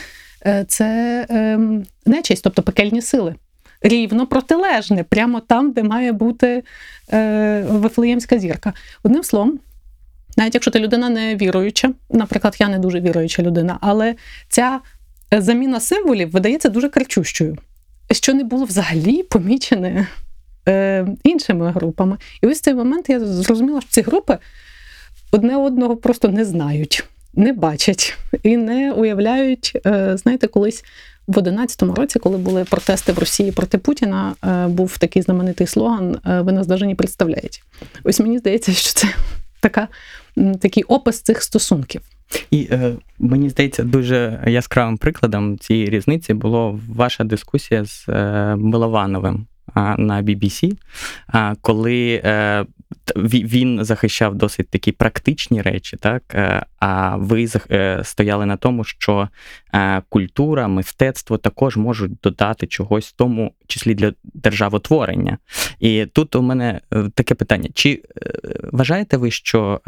е, 0.46 0.66
це 0.68 1.26
ем, 1.30 1.86
нечисть, 2.06 2.44
тобто 2.44 2.64
пекельні 2.64 3.02
сили. 3.02 3.36
Рівно 3.82 4.28
протилежне, 4.28 5.04
прямо 5.04 5.40
там, 5.40 5.72
де 5.72 5.84
має 5.84 6.12
бути 6.12 6.64
е, 7.14 7.66
Вифлеємська 7.70 8.40
зірка. 8.40 8.74
Одним 9.04 9.24
словом, 9.24 9.60
навіть 10.38 10.54
якщо 10.54 10.72
ти 10.72 10.80
людина 10.80 11.10
не 11.10 11.36
віруюча, 11.36 11.92
наприклад, 12.10 12.56
я 12.60 12.68
не 12.68 12.80
дуже 12.80 13.02
віруюча 13.02 13.44
людина, 13.44 13.78
але 13.82 14.16
ця 14.50 14.80
заміна 15.32 15.80
символів 15.80 16.32
видається 16.32 16.70
дуже 16.70 16.90
кричущою, 16.90 17.58
що 18.12 18.34
не 18.34 18.44
було 18.44 18.66
взагалі 18.66 19.24
помічене 19.24 20.08
е, 20.68 21.08
іншими 21.24 21.72
групами. 21.72 22.18
І 22.42 22.48
ось 22.48 22.60
цей 22.62 22.74
момент 22.74 23.10
я 23.10 23.20
зрозуміла, 23.20 23.82
що 23.82 23.90
ці 23.90 24.02
групи 24.02 24.38
одне 25.32 25.56
одного 25.56 25.98
просто 25.98 26.28
не 26.28 26.46
знають 26.46 27.06
не 27.34 27.54
бачать 27.54 28.18
і 28.44 28.58
не 28.58 28.92
уявляють. 28.92 29.78
Е, 29.86 30.18
знаєте, 30.18 30.48
колись 30.48 30.84
в 31.28 31.38
11-му 31.38 31.96
році, 31.96 32.20
коли 32.20 32.38
були 32.38 32.64
протести 32.64 33.12
в 33.12 33.20
Росії 33.20 33.52
проти 33.52 33.78
Путіна, 33.78 34.36
е, 34.44 34.68
був 34.68 34.98
такий 34.98 35.22
знаменитий 35.22 35.68
слоган 35.68 36.18
е, 36.28 36.42
Ви 36.42 36.52
нас 36.52 36.68
навіть 36.68 36.84
не 36.84 36.96
представляєте. 36.96 37.58
Ось 38.04 38.20
мені 38.20 38.40
здається, 38.40 38.72
що 38.72 38.94
це 38.94 39.08
така, 39.60 39.88
такий 40.62 40.84
опис 40.84 41.22
цих 41.22 41.44
стосунків. 41.44 42.02
І 42.52 42.68
е, 42.72 42.94
мені 43.20 43.50
здається, 43.50 43.84
дуже 43.84 44.44
яскравим 44.48 44.98
прикладом 44.98 45.60
цієї 45.60 45.90
різниці 45.90 46.34
була 46.34 46.80
ваша 46.90 47.24
дискусія 47.24 47.86
з 47.86 48.06
е, 48.10 48.56
Миловановим 48.56 49.48
на 49.98 50.24
BBC, 50.24 50.74
коли 51.62 52.22
він 53.16 53.84
захищав 53.84 54.36
досить 54.36 54.70
такі 54.70 54.92
практичні 54.92 55.62
речі, 55.62 55.98
так 55.98 56.24
е, 56.34 56.66
а 56.80 57.16
ви 57.18 57.48
е, 57.72 58.02
стояли 58.04 58.46
на 58.46 58.58
тому, 58.58 58.84
що 58.84 59.30
культура, 60.10 60.68
мистецтво 60.68 61.38
також 61.38 61.78
можуть 61.78 62.12
додати 62.24 62.68
чогось, 62.68 63.08
в 63.08 63.12
тому 63.12 63.54
числі 63.68 63.94
для 63.94 64.14
державотворення. 64.24 65.38
І 65.80 66.06
тут 66.06 66.36
у 66.36 66.42
мене 66.42 66.82
таке 67.14 67.36
питання: 67.36 67.70
чи 67.74 68.04
вважаєте 68.72 69.18
ви, 69.18 69.32
що 69.32 69.82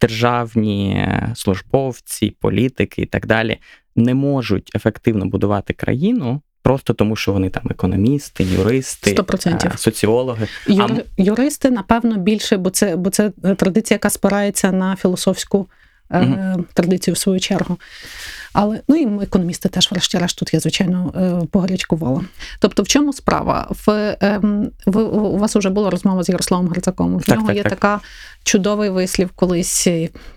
державні 0.00 1.08
службовці, 1.34 2.36
політики 2.40 3.02
і 3.02 3.06
так 3.06 3.26
далі 3.26 3.58
не 3.96 4.14
можуть 4.14 4.70
ефективно 4.76 5.26
будувати 5.26 5.72
країну? 5.72 6.42
Просто 6.64 6.94
тому, 6.94 7.16
що 7.16 7.32
вони 7.32 7.50
там 7.50 7.62
економісти, 7.70 8.44
юристи, 8.44 9.14
100%. 9.14 9.76
соціологи. 9.76 10.48
Юр, 10.66 10.92
а... 10.92 11.22
Юристи, 11.22 11.70
напевно, 11.70 12.16
більше, 12.16 12.56
бо 12.56 12.70
це 12.70 12.96
бо 12.96 13.10
це 13.10 13.30
традиція, 13.30 13.94
яка 13.94 14.10
спирається 14.10 14.72
на 14.72 14.96
філософську 14.96 15.66
угу. 16.10 16.64
традицію 16.74 17.14
в 17.14 17.18
свою 17.18 17.40
чергу. 17.40 17.78
Але 18.54 18.80
ну 18.88 18.96
і 18.96 19.24
економісти 19.24 19.68
теж, 19.68 19.90
врешті-решт, 19.90 20.38
тут 20.38 20.54
я, 20.54 20.60
звичайно, 20.60 21.12
е, 21.16 21.46
погарячкувала. 21.50 22.24
Тобто, 22.60 22.82
в 22.82 22.88
чому 22.88 23.12
справа? 23.12 23.68
В, 23.86 24.16
ем, 24.20 24.70
в 24.86 24.98
у 25.00 25.38
вас 25.38 25.56
вже 25.56 25.70
була 25.70 25.90
розмова 25.90 26.24
з 26.24 26.28
Ярославом 26.28 26.68
Грицаком. 26.68 27.16
В 27.18 27.24
так, 27.24 27.36
нього 27.36 27.46
так, 27.46 27.56
є 27.56 27.62
так. 27.62 27.72
така 27.72 28.00
чудовий 28.44 28.90
вислів, 28.90 29.30
колись 29.34 29.88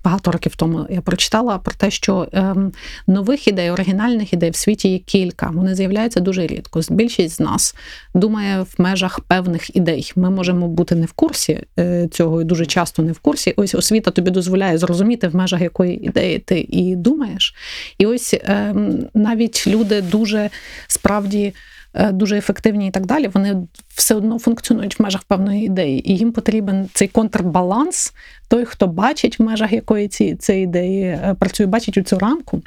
багато 0.03 0.31
років 0.31 0.55
тому 0.55 0.85
я 0.89 1.01
прочитала 1.01 1.57
про 1.57 1.75
те, 1.75 1.91
що 1.91 2.27
ем, 2.31 2.71
нових 3.07 3.47
ідей, 3.47 3.71
оригінальних 3.71 4.33
ідей 4.33 4.49
в 4.49 4.55
світі 4.55 4.89
є 4.89 4.99
кілька. 4.99 5.49
Вони 5.53 5.75
з'являються 5.75 6.19
дуже 6.19 6.47
рідко. 6.47 6.81
Більшість 6.89 7.35
з 7.35 7.39
нас 7.39 7.75
думає 8.13 8.61
в 8.61 8.75
межах 8.77 9.19
певних 9.19 9.75
ідей. 9.75 10.11
Ми 10.15 10.29
можемо 10.29 10.67
бути 10.67 10.95
не 10.95 11.05
в 11.05 11.11
курсі 11.11 11.63
е, 11.79 12.07
цього 12.11 12.41
і 12.41 12.45
дуже 12.45 12.65
часто 12.65 13.01
не 13.01 13.11
в 13.11 13.19
курсі. 13.19 13.53
Ось 13.57 13.75
освіта 13.75 14.11
тобі 14.11 14.31
дозволяє 14.31 14.77
зрозуміти 14.77 15.27
в 15.27 15.35
межах 15.35 15.61
якої 15.61 16.05
ідеї 16.05 16.39
ти 16.39 16.65
і 16.69 16.95
думаєш. 16.95 17.55
І 17.97 18.06
ось 18.07 18.35
ем, 18.43 19.07
навіть 19.13 19.67
люди 19.67 20.01
дуже 20.01 20.49
справді. 20.87 21.53
Е, 21.93 22.11
дуже 22.11 22.37
ефективні 22.37 22.87
і 22.87 22.91
так 22.91 23.05
далі, 23.05 23.27
вони 23.27 23.67
все 23.95 24.15
одно 24.15 24.39
функціонують 24.39 24.99
в 24.99 25.03
межах 25.03 25.23
певної 25.23 25.65
ідеї. 25.65 26.11
І 26.11 26.17
їм 26.17 26.31
потрібен 26.31 26.89
цей 26.93 27.07
контрбаланс, 27.07 28.13
той, 28.47 28.65
хто 28.65 28.87
бачить 28.87 29.39
в 29.39 29.43
межах 29.43 29.73
якої 29.73 30.07
ці, 30.07 30.35
цієї 30.35 30.63
ідеї 30.63 31.03
е, 31.03 31.35
працює, 31.39 31.65
бачить 31.65 31.97
у 31.97 32.01
цю 32.01 32.19
рамку. 32.19 32.61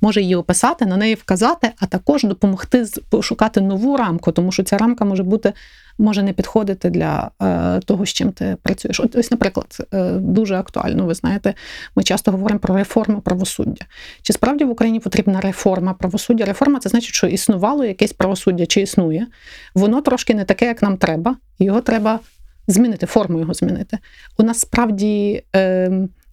Може 0.00 0.22
її 0.22 0.34
описати, 0.34 0.86
на 0.86 0.96
неї 0.96 1.14
вказати, 1.14 1.70
а 1.78 1.86
також 1.86 2.22
допомогти 2.22 2.86
пошукати 3.10 3.60
нову 3.60 3.96
рамку, 3.96 4.32
тому 4.32 4.52
що 4.52 4.62
ця 4.62 4.78
рамка 4.78 5.04
може 5.04 5.22
бути 5.22 5.52
може 5.98 6.22
не 6.22 6.32
підходити 6.32 6.90
для 6.90 7.30
е, 7.42 7.80
того, 7.80 8.06
з 8.06 8.08
чим 8.08 8.32
ти 8.32 8.56
працюєш. 8.62 9.00
От 9.00 9.16
ось, 9.16 9.30
наприклад, 9.30 9.86
е, 9.94 10.12
дуже 10.12 10.54
актуально. 10.54 11.06
Ви 11.06 11.14
знаєте, 11.14 11.54
ми 11.96 12.02
часто 12.02 12.30
говоримо 12.30 12.60
про 12.60 12.76
реформу 12.76 13.20
правосуддя. 13.20 13.84
Чи 14.22 14.32
справді 14.32 14.64
в 14.64 14.70
Україні 14.70 15.00
потрібна 15.00 15.40
реформа 15.40 15.94
правосуддя? 15.94 16.44
Реформа 16.44 16.78
це 16.78 16.88
значить, 16.88 17.14
що 17.14 17.26
існувало 17.26 17.84
якесь 17.84 18.12
правосуддя, 18.12 18.66
чи 18.66 18.80
існує. 18.80 19.26
Воно 19.74 20.00
трошки 20.00 20.34
не 20.34 20.44
таке, 20.44 20.66
як 20.66 20.82
нам 20.82 20.96
треба. 20.96 21.36
Його 21.58 21.80
треба 21.80 22.20
змінити, 22.66 23.06
форму 23.06 23.40
його 23.40 23.54
змінити. 23.54 23.98
У 24.38 24.42
нас 24.42 24.58
справді 24.58 25.42
е, 25.56 25.90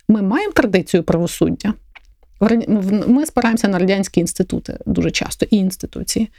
ми 0.07 0.21
маємо 0.21 0.53
традицію 0.53 1.03
правосуддя. 1.03 1.73
Ми 3.07 3.25
спираємося 3.25 3.67
на 3.67 3.79
радянські 3.79 4.19
інститути 4.19 4.77
дуже 4.85 5.11
часто 5.11 5.45
і 5.49 5.55
інституції. 5.57 6.29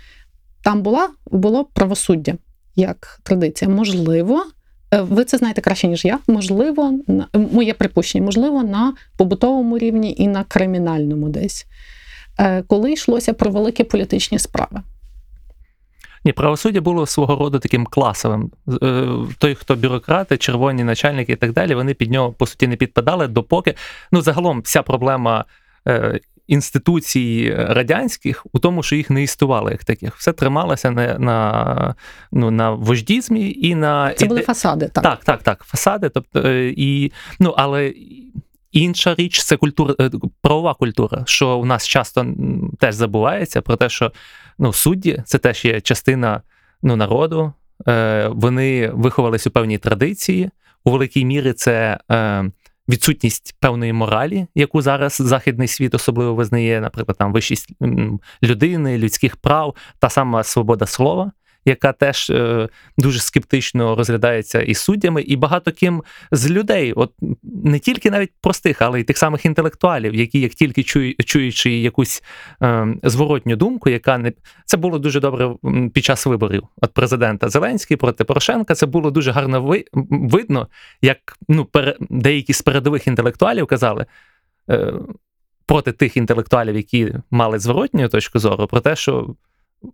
Там 0.62 0.82
була 0.82 1.08
було 1.30 1.64
правосуддя 1.64 2.34
як 2.76 3.20
традиція. 3.22 3.70
Можливо, 3.70 4.44
е, 4.94 5.00
ви 5.00 5.24
це 5.24 5.38
знаєте 5.38 5.60
краще, 5.60 5.88
ніж 5.88 6.04
я. 6.04 6.18
Можливо, 6.28 6.98
моє 7.34 7.74
припущення, 7.74 8.24
можливо, 8.24 8.62
на 8.62 8.94
побутовому 9.16 9.78
рівні 9.78 10.14
і 10.18 10.28
на 10.28 10.44
кримінальному 10.44 11.28
десь, 11.28 11.66
е, 12.38 12.62
коли 12.62 12.92
йшлося 12.92 13.32
про 13.32 13.50
великі 13.50 13.84
політичні 13.84 14.38
справи. 14.38 14.82
Ні, 16.24 16.32
правосуддя 16.32 16.80
було 16.80 17.06
свого 17.06 17.36
роду 17.36 17.58
таким 17.58 17.86
класовим. 17.86 18.50
Е, 18.82 19.06
Той, 19.38 19.54
хто 19.54 19.76
бюрократи, 19.76 20.36
червоні 20.36 20.84
начальники 20.84 21.32
і 21.32 21.36
так 21.36 21.52
далі, 21.52 21.74
вони 21.74 21.94
під 21.94 22.10
нього 22.10 22.32
по 22.32 22.46
суті 22.46 22.66
не 22.66 22.76
підпадали, 22.76 23.28
допоки 23.28 23.74
ну 24.12 24.22
загалом 24.22 24.60
вся 24.60 24.82
проблема. 24.82 25.44
Інституцій 26.46 27.54
радянських 27.58 28.46
у 28.52 28.58
тому, 28.58 28.82
що 28.82 28.96
їх 28.96 29.10
не 29.10 29.22
існувало 29.22 29.70
як 29.70 29.84
таких. 29.84 30.16
Все 30.16 30.32
трималося 30.32 30.90
на 30.90 31.18
на, 31.18 31.94
ну, 32.32 32.50
на 32.50 32.70
вождізмі 32.70 33.56
і 33.62 33.74
на 33.74 34.14
Це 34.14 34.26
були 34.26 34.42
фасади, 34.42 34.88
так. 34.88 35.04
так, 35.04 35.24
так, 35.24 35.42
так. 35.42 35.64
Фасади. 35.64 36.08
Тобто, 36.08 36.42
е, 36.48 36.74
і, 36.76 37.12
ну, 37.40 37.54
але 37.56 37.94
інша 38.72 39.14
річ 39.14 39.42
це 39.42 39.56
культура, 39.56 39.94
е, 40.00 40.10
правова 40.42 40.74
культура, 40.74 41.22
що 41.26 41.58
у 41.58 41.64
нас 41.64 41.86
часто 41.86 42.26
теж 42.78 42.94
забувається 42.94 43.62
про 43.62 43.76
те, 43.76 43.88
що 43.88 44.12
ну, 44.58 44.72
судді 44.72 45.22
це 45.24 45.38
теж 45.38 45.64
є 45.64 45.80
частина 45.80 46.42
ну, 46.82 46.96
народу. 46.96 47.52
Е, 47.88 48.28
Вони 48.28 48.90
виховались 48.94 49.46
у 49.46 49.50
певній 49.50 49.78
традиції. 49.78 50.50
У 50.84 50.90
великій 50.90 51.24
мірі 51.24 51.52
це. 51.52 51.98
Е, 52.10 52.50
Відсутність 52.88 53.56
певної 53.60 53.92
моралі, 53.92 54.46
яку 54.54 54.82
зараз 54.82 55.16
західний 55.20 55.68
світ 55.68 55.94
особливо 55.94 56.34
визнає, 56.34 56.80
наприклад, 56.80 57.18
там 57.18 57.32
вищість 57.32 57.72
людини, 58.42 58.98
людських 58.98 59.36
прав, 59.36 59.74
та 59.98 60.10
сама 60.10 60.44
свобода 60.44 60.86
слова, 60.86 61.32
яка 61.66 61.92
теж 61.92 62.30
е, 62.30 62.68
дуже 62.98 63.20
скептично 63.20 63.94
розглядається 63.94 64.60
і 64.60 64.74
суддями, 64.74 65.22
і 65.22 65.36
багато 65.36 65.72
ким 65.72 66.02
з 66.32 66.50
людей, 66.50 66.92
от 66.92 67.12
не 67.42 67.78
тільки 67.78 68.10
навіть 68.10 68.32
простих, 68.40 68.82
але 68.82 69.00
й 69.00 69.04
тих 69.04 69.18
самих 69.18 69.46
інтелектуалів, 69.46 70.14
які 70.14 70.40
як 70.40 70.54
тільки 70.54 70.82
чую, 70.82 71.14
чуючи 71.24 71.70
якусь 71.70 72.22
е, 72.62 72.86
зворотню 73.02 73.56
думку, 73.56 73.90
яка 73.90 74.18
не 74.18 74.32
це 74.64 74.76
було 74.76 74.98
дуже 74.98 75.20
добре 75.20 75.54
під 75.94 76.04
час 76.04 76.26
виборів. 76.26 76.62
От 76.82 76.92
президента 76.92 77.48
Зеленський 77.48 77.96
проти 77.96 78.24
Порошенка, 78.24 78.74
це 78.74 78.86
було 78.86 79.10
дуже 79.10 79.30
гарно 79.30 79.62
ви, 79.62 79.84
видно, 80.10 80.68
як 81.02 81.18
ну 81.48 81.64
пере, 81.64 81.96
деякі 82.00 82.52
з 82.52 82.62
передових 82.62 83.06
інтелектуалів 83.06 83.66
казали. 83.66 84.06
Е, 84.70 84.92
Проти 85.68 85.92
тих 85.92 86.16
інтелектуалів, 86.16 86.76
які 86.76 87.14
мали 87.30 87.58
зворотню 87.58 88.08
точку 88.08 88.38
зору, 88.38 88.66
про 88.66 88.80
те, 88.80 88.96
що 88.96 89.34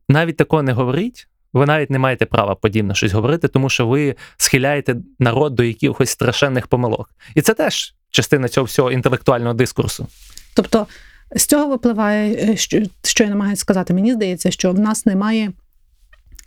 навіть 0.08 0.36
такого 0.36 0.62
не 0.62 0.72
говоріть, 0.72 1.28
ви 1.52 1.66
навіть 1.66 1.90
не 1.90 1.98
маєте 1.98 2.26
права 2.26 2.54
подібно 2.54 2.94
щось 2.94 3.12
говорити, 3.12 3.48
тому 3.48 3.70
що 3.70 3.86
ви 3.86 4.14
схиляєте 4.36 4.96
народ 5.18 5.54
до 5.54 5.64
якихось 5.64 6.10
страшенних 6.10 6.66
помилок. 6.66 7.10
І 7.34 7.40
це 7.40 7.54
теж 7.54 7.94
частина 8.10 8.48
цього 8.48 8.64
всього 8.64 8.92
інтелектуального 8.92 9.54
дискурсу. 9.54 10.06
Тобто 10.54 10.86
з 11.36 11.46
цього 11.46 11.66
випливає, 11.66 12.52
е, 12.52 12.56
що, 12.56 12.82
що 13.04 13.24
я 13.24 13.30
намагаюся 13.30 13.60
сказати. 13.60 13.94
Мені 13.94 14.12
здається, 14.12 14.50
що 14.50 14.72
в 14.72 14.78
нас 14.78 15.06
немає 15.06 15.52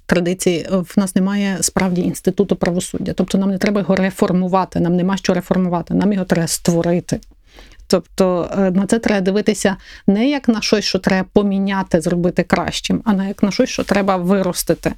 традиції, 0.06 0.68
в 0.70 0.94
нас 0.98 1.16
немає 1.16 1.58
справді 1.62 2.02
інституту 2.02 2.56
правосуддя. 2.56 3.14
Тобто 3.14 3.38
нам 3.38 3.50
не 3.50 3.58
треба 3.58 3.82
його 3.82 3.96
реформувати, 3.96 4.80
нам 4.80 4.96
нема 4.96 5.18
що 5.18 5.34
реформувати, 5.34 5.94
нам 5.94 6.14
його 6.14 6.26
треба 6.26 6.48
створити. 6.48 7.20
Тобто 7.88 8.50
е, 8.58 8.72
на 8.72 8.86
це 8.86 9.00
треба 9.00 9.22
дивитися 9.22 9.76
не 10.08 10.30
як 10.30 10.48
на 10.48 10.62
щось, 10.62 10.86
що 10.86 11.00
треба 11.00 11.28
поміняти, 11.34 12.02
зробити 12.02 12.44
кращим, 12.44 13.02
а 13.06 13.14
на 13.14 13.28
як 13.28 13.44
на 13.44 13.52
щось, 13.52 13.70
що 13.70 13.84
треба 13.84 14.18
виростити 14.18 14.94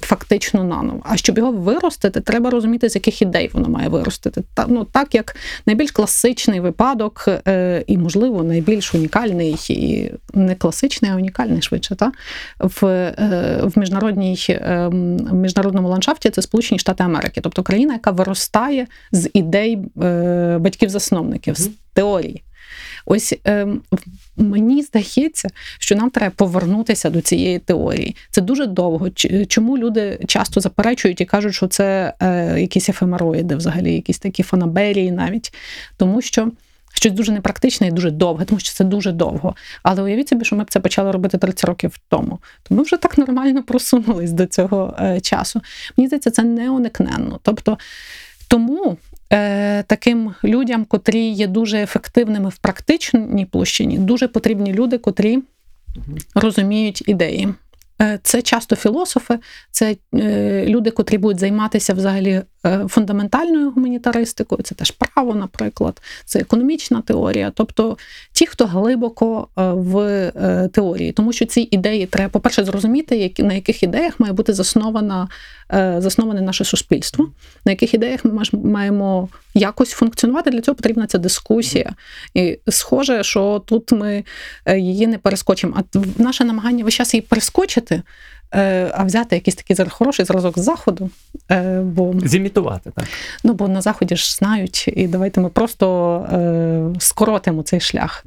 фактично 0.00 0.64
наново. 0.64 1.00
А 1.04 1.16
щоб 1.16 1.38
його 1.38 1.52
виростити, 1.52 2.20
треба 2.20 2.50
розуміти, 2.50 2.88
з 2.88 2.94
яких 2.94 3.22
ідей 3.22 3.50
воно 3.52 3.68
має 3.68 3.88
виростити. 3.88 4.42
Та, 4.54 4.66
ну, 4.68 4.84
так 4.84 5.14
як 5.14 5.36
найбільш 5.66 5.90
класичний 5.90 6.60
випадок, 6.60 7.24
е, 7.28 7.84
і, 7.86 7.98
можливо, 7.98 8.42
найбільш 8.42 8.94
унікальний, 8.94 9.56
і 9.68 10.10
не 10.34 10.54
класичний, 10.54 11.10
а 11.10 11.14
унікальний 11.14 11.62
швидше, 11.62 11.94
та, 11.94 12.12
в, 12.58 12.86
е, 12.86 13.60
в, 13.62 13.78
міжнародній, 13.78 14.38
е, 14.48 14.86
в 15.30 15.34
міжнародному 15.34 15.88
ландшафті 15.88 16.30
це 16.30 16.42
Сполучені 16.42 16.78
Штати 16.78 17.04
Америки, 17.04 17.40
тобто 17.40 17.62
країна, 17.62 17.92
яка 17.92 18.10
виростає 18.10 18.86
з 19.12 19.30
ідей 19.34 19.78
е, 20.02 20.58
батьків-засновників, 20.60 21.54
з 21.54 21.70
теорії. 21.92 22.42
Ось 23.06 23.34
е, 23.46 23.66
мені 24.36 24.82
здається, 24.82 25.48
що 25.78 25.94
нам 25.96 26.10
треба 26.10 26.32
повернутися 26.36 27.10
до 27.10 27.20
цієї 27.20 27.58
теорії. 27.58 28.16
Це 28.30 28.40
дуже 28.40 28.66
довго. 28.66 29.10
Чому 29.48 29.78
люди 29.78 30.18
часто 30.26 30.60
заперечують 30.60 31.20
і 31.20 31.24
кажуть, 31.24 31.54
що 31.54 31.66
це 31.66 32.14
е, 32.20 32.60
якісь 32.60 32.88
ефемероїди, 32.88 33.56
взагалі, 33.56 33.94
якісь 33.94 34.18
такі 34.18 34.42
фанаберії 34.42 35.10
навіть. 35.10 35.54
Тому 35.96 36.22
що 36.22 36.50
щось 36.92 37.12
дуже 37.12 37.32
непрактичне 37.32 37.86
і 37.86 37.90
дуже 37.90 38.10
довге, 38.10 38.44
тому 38.44 38.60
що 38.60 38.72
це 38.72 38.84
дуже 38.84 39.12
довго. 39.12 39.54
Але 39.82 40.02
уявіть 40.02 40.28
собі, 40.28 40.44
що 40.44 40.56
ми 40.56 40.64
б 40.64 40.70
це 40.70 40.80
почали 40.80 41.10
робити 41.10 41.38
30 41.38 41.64
років 41.64 41.98
тому. 42.08 42.38
То 42.62 42.74
ми 42.74 42.82
вже 42.82 42.96
так 42.96 43.18
нормально 43.18 43.62
просунулись 43.62 44.32
до 44.32 44.46
цього 44.46 44.96
е, 45.00 45.20
часу. 45.20 45.60
Мені 45.96 46.08
здається, 46.08 46.30
це 46.30 46.42
неуникненно. 46.42 47.40
Тобто, 47.42 47.78
тому 48.48 48.96
е, 49.32 49.82
таким 49.82 50.34
людям, 50.44 50.84
котрі 50.84 51.28
є 51.30 51.46
дуже 51.46 51.82
ефективними 51.82 52.48
в 52.48 52.56
практичній 52.56 53.46
площині, 53.46 53.98
дуже 53.98 54.28
потрібні 54.28 54.72
люди, 54.72 54.98
котрі 54.98 55.38
розуміють 56.34 57.08
ідеї. 57.08 57.48
Е, 58.00 58.18
Це 58.22 58.42
часто 58.42 58.76
філософи, 58.76 59.38
це 59.70 59.96
е, 60.14 60.64
люди, 60.66 60.90
котрі 60.90 61.18
будуть 61.18 61.38
займатися 61.38 61.94
взагалі 61.94 62.42
фундаментальною 62.88 63.70
гуманітаристикою, 63.70 64.62
це 64.62 64.74
теж 64.74 64.90
право, 64.90 65.34
наприклад, 65.34 66.02
це 66.24 66.38
економічна 66.38 67.02
теорія, 67.02 67.52
тобто 67.54 67.96
ті, 68.32 68.46
хто 68.46 68.66
глибоко 68.66 69.48
е, 69.58 69.62
в 69.72 69.98
е, 69.98 70.68
теорії, 70.72 71.12
тому 71.12 71.32
що 71.32 71.46
ці 71.46 71.68
ідеї 71.70 72.06
треба, 72.06 72.28
по-перше, 72.28 72.64
зрозуміти, 72.64 73.34
на 73.38 73.54
яких 73.54 73.82
ідеях 73.82 74.20
має 74.20 74.32
бути 74.32 74.52
заснована, 74.52 75.28
е, 75.72 75.96
засноване 75.98 76.40
наше 76.40 76.64
суспільство, 76.64 77.30
на 77.64 77.72
яких 77.72 77.94
ідеях 77.94 78.24
ми 78.24 78.42
маємо 78.52 79.28
якось 79.54 79.90
функціонувати. 79.90 80.50
Для 80.50 80.60
цього 80.60 80.74
потрібна 80.74 81.06
ця 81.06 81.18
дискусія. 81.18 81.92
І 82.34 82.58
схоже, 82.68 83.22
що 83.22 83.62
тут 83.66 83.92
ми 83.92 84.24
е, 84.64 84.78
її 84.78 85.06
не 85.06 85.18
перескочимо. 85.18 85.74
А 85.76 85.98
наше 86.22 86.44
намагання 86.44 86.84
весь 86.84 86.94
час 86.94 87.14
її 87.14 87.22
перескочити, 87.22 87.94
е, 87.94 88.02
а 88.94 89.04
взяти 89.04 89.36
якийсь 89.36 89.54
такий 89.54 89.86
хороший 89.88 90.24
зразок 90.24 90.58
з 90.58 90.62
заходу. 90.62 91.10
е, 91.50 91.80
Бо 91.80 92.14
Зімітувати 92.24 92.90
так. 92.96 93.04
Ну, 93.44 93.52
бо 93.52 93.68
на 93.68 93.80
заході 93.80 94.16
ж 94.16 94.34
знають, 94.36 94.84
і 94.96 95.08
давайте 95.08 95.40
ми 95.40 95.48
просто 95.48 96.16
е, 96.32 97.00
скоротимо 97.00 97.62
цей 97.62 97.80
шлях. 97.80 98.24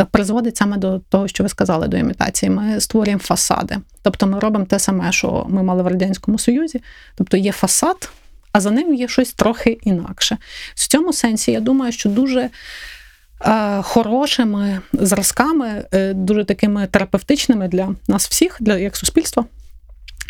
Е, 0.00 0.06
Призводить 0.10 0.56
саме 0.56 0.76
до 0.76 0.98
того, 0.98 1.28
що 1.28 1.42
ви 1.42 1.48
сказали, 1.48 1.88
до 1.88 1.96
імітації. 1.96 2.50
Ми 2.50 2.80
створюємо 2.80 3.20
фасади. 3.20 3.76
Тобто 4.02 4.26
ми 4.26 4.38
робимо 4.38 4.64
те 4.64 4.78
саме, 4.78 5.12
що 5.12 5.46
ми 5.48 5.62
мали 5.62 5.82
в 5.82 5.86
Радянському 5.86 6.38
Союзі. 6.38 6.82
Тобто 7.16 7.36
є 7.36 7.52
фасад, 7.52 8.12
а 8.52 8.60
за 8.60 8.70
ним 8.70 8.94
є 8.94 9.08
щось 9.08 9.32
трохи 9.32 9.78
інакше. 9.82 10.38
В 10.74 10.88
цьому 10.88 11.12
сенсі 11.12 11.52
я 11.52 11.60
думаю, 11.60 11.92
що 11.92 12.08
дуже. 12.08 12.50
Хорошими 13.82 14.80
зразками, 14.92 15.84
е, 15.92 16.12
дуже 16.14 16.44
такими 16.44 16.86
терапевтичними 16.86 17.68
для 17.68 17.94
нас 18.08 18.28
всіх, 18.28 18.56
для 18.60 18.76
як 18.76 18.96
суспільства, 18.96 19.44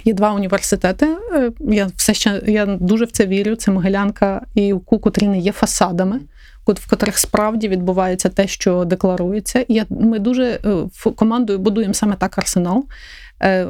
Є 0.04 0.14
два 0.14 0.32
університети. 0.32 1.16
е, 1.32 1.50
Я 1.60 1.90
все 1.96 2.14
ще 2.14 2.42
я 2.46 2.66
дуже 2.66 3.04
в 3.04 3.10
це 3.10 3.26
вірю. 3.26 3.56
Це 3.56 3.70
Могилянка 3.70 4.42
і 4.54 4.72
УКУ, 4.72 4.98
котрі 4.98 5.28
не 5.28 5.38
є 5.38 5.52
фасадами, 5.52 6.20
в 6.66 6.90
котрих 6.90 7.18
справді 7.18 7.68
відбувається 7.68 8.28
те, 8.28 8.46
що 8.46 8.84
декларується. 8.84 9.64
Я, 9.68 9.86
ми 9.90 10.18
дуже 10.18 10.44
е, 10.44 11.10
командою 11.16 11.58
будуємо 11.58 11.94
саме 11.94 12.16
так 12.16 12.38
арсенал. 12.38 12.84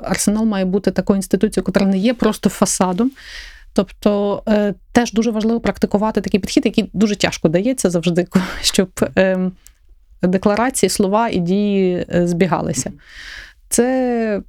Арсенал 0.03 0.45
має 0.45 0.65
бути 0.65 0.91
такою 0.91 1.17
інституцією, 1.17 1.65
яка 1.69 1.85
не 1.85 1.99
є 1.99 2.15
просто 2.15 2.51
фасадом. 2.51 3.11
Тобто 3.73 4.43
е, 4.49 4.75
теж 4.93 5.13
дуже 5.13 5.31
важливо 5.31 5.61
практикувати 5.61 6.21
такий 6.21 6.41
підхід, 6.41 6.67
який 6.67 6.91
дуже 6.93 7.17
тяжко 7.17 7.49
дається 7.49 7.91
завжди, 7.91 8.27
щоб 8.63 8.91
е, 9.19 9.51
декларації, 10.23 10.91
слова 10.91 11.29
і 11.29 11.39
дії 11.39 12.07
е, 12.15 12.27
збігалися. 12.27 12.93
Це 13.69 14.41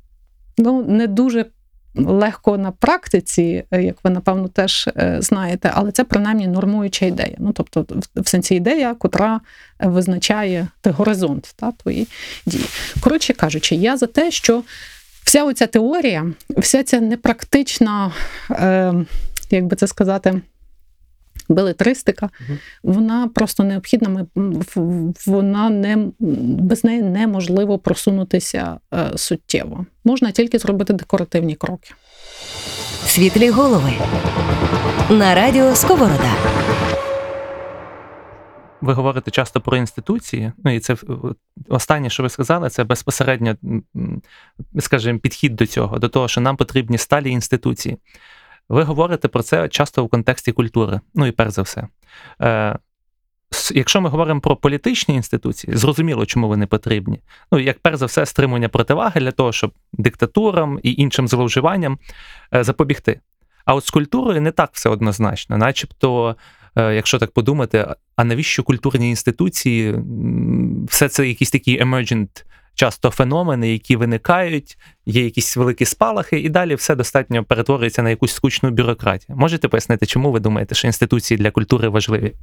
ну, 0.57 0.83
не 0.83 1.07
дуже 1.07 1.45
легко 1.95 2.57
на 2.57 2.71
практиці, 2.71 3.63
е, 3.71 3.83
як 3.83 3.95
ви 4.03 4.09
напевно 4.09 4.47
теж 4.47 4.89
знаєте, 5.19 5.71
але 5.73 5.91
це 5.91 6.03
принаймні 6.03 6.47
нормуюча 6.47 7.05
ідея. 7.05 7.35
Ну, 7.39 7.51
тобто, 7.51 7.85
в- 8.15 8.27
сенсі 8.29 8.55
ідея, 8.55 8.93
котра 8.93 9.41
визначає 9.79 10.67
горизонт 10.85 11.53
та, 11.55 11.71
твої 11.71 12.07
дії. 12.45 12.65
Коротше 13.01 13.33
кажучи, 13.33 13.75
я 13.75 13.97
за 13.97 14.07
те, 14.07 14.31
що 14.31 14.63
вся 15.25 15.43
оця 15.43 15.67
теорія, 15.67 16.25
вся 16.57 16.83
ця 16.83 16.99
непрактична, 16.99 18.11
е, 18.51 18.93
як 19.51 19.65
би 19.65 19.75
це 19.75 19.87
сказати, 19.87 20.41
белетристика, 21.49 22.29
Мгм. 22.47 22.57
вона 22.83 23.27
просто 23.35 23.63
необхідна. 23.63 24.09
Ми, 24.09 24.25
в- 24.75 25.13
вона 25.27 25.69
не, 25.69 25.97
без 26.59 26.83
неї 26.83 27.01
неможливо 27.01 27.79
просунутися 27.79 28.77
е, 28.93 29.11
суттєво. 29.17 29.85
Можна 30.05 30.31
тільки 30.31 30.59
зробити 30.59 30.93
декоративні 30.93 31.55
кроки. 31.55 31.89
Світлі 33.05 33.49
голови 33.49 33.93
на 35.09 35.35
радіо 35.35 35.75
Сковорода. 35.75 36.35
Ви 38.83 38.93
говорите 38.93 39.31
часто 39.31 39.61
про 39.61 39.77
інституції, 39.77 40.51
ну 40.63 40.75
і 40.75 40.79
це 40.79 40.95
останнє, 41.69 42.09
що 42.09 42.23
ви 42.23 42.29
сказали, 42.29 42.69
це 42.69 42.83
безпосередньо, 42.83 43.55
скажімо, 44.79 45.19
підхід 45.19 45.55
до 45.55 45.65
цього, 45.65 45.99
до 45.99 46.09
того, 46.09 46.27
що 46.27 46.41
нам 46.41 46.57
потрібні 46.57 46.97
сталі 46.97 47.29
інституції. 47.29 47.97
Ви 48.69 48.83
говорите 48.83 49.27
про 49.27 49.43
це 49.43 49.69
часто 49.69 50.05
в 50.05 50.09
контексті 50.09 50.51
культури, 50.51 50.99
ну 51.15 51.25
і 51.25 51.31
перш 51.31 51.53
за 51.53 51.61
все. 51.61 51.87
Е, 52.41 52.77
Якщо 53.73 54.01
ми 54.01 54.09
говоримо 54.09 54.41
про 54.41 54.55
політичні 54.55 55.15
інституції, 55.15 55.77
зрозуміло, 55.77 56.25
чому 56.25 56.47
вони 56.47 56.67
потрібні. 56.67 57.19
Ну, 57.51 57.59
як 57.59 57.79
перш 57.79 57.97
за 57.97 58.05
все, 58.05 58.25
стримування 58.25 58.69
противаги 58.69 59.21
для 59.21 59.31
того, 59.31 59.51
щоб 59.51 59.73
диктатурам 59.93 60.79
і 60.83 60.93
іншим 60.93 61.27
зловживанням 61.27 61.99
е, 62.53 62.63
запобігти. 62.63 63.19
А 63.65 63.75
от 63.75 63.85
з 63.85 63.89
культурою 63.89 64.41
не 64.41 64.51
так 64.51 64.69
все 64.73 64.89
однозначно, 64.89 65.57
начебто, 65.57 66.29
е, 66.29 66.35
якщо 66.75 67.19
так 67.19 67.31
подумати, 67.31 67.87
а 68.15 68.23
навіщо 68.23 68.63
культурні 68.63 69.09
інституції? 69.09 69.95
Все 70.87 71.09
це 71.09 71.27
якісь 71.27 71.51
такі 71.51 71.83
emergent 71.83 72.27
часто 72.75 73.09
феномени, 73.09 73.71
які 73.71 73.95
виникають, 73.95 74.77
є 75.05 75.23
якісь 75.23 75.57
великі 75.57 75.85
спалахи, 75.85 76.39
і 76.39 76.49
далі 76.49 76.75
все 76.75 76.95
достатньо 76.95 77.43
перетворюється 77.43 78.03
на 78.03 78.09
якусь 78.09 78.33
скучну 78.33 78.71
бюрократію. 78.71 79.37
Можете 79.37 79.67
пояснити, 79.67 80.05
чому 80.05 80.31
ви 80.31 80.39
думаєте, 80.39 80.75
що 80.75 80.87
інституції 80.87 81.37
для 81.37 81.51
культури 81.51 81.87
важливі? 81.89 82.33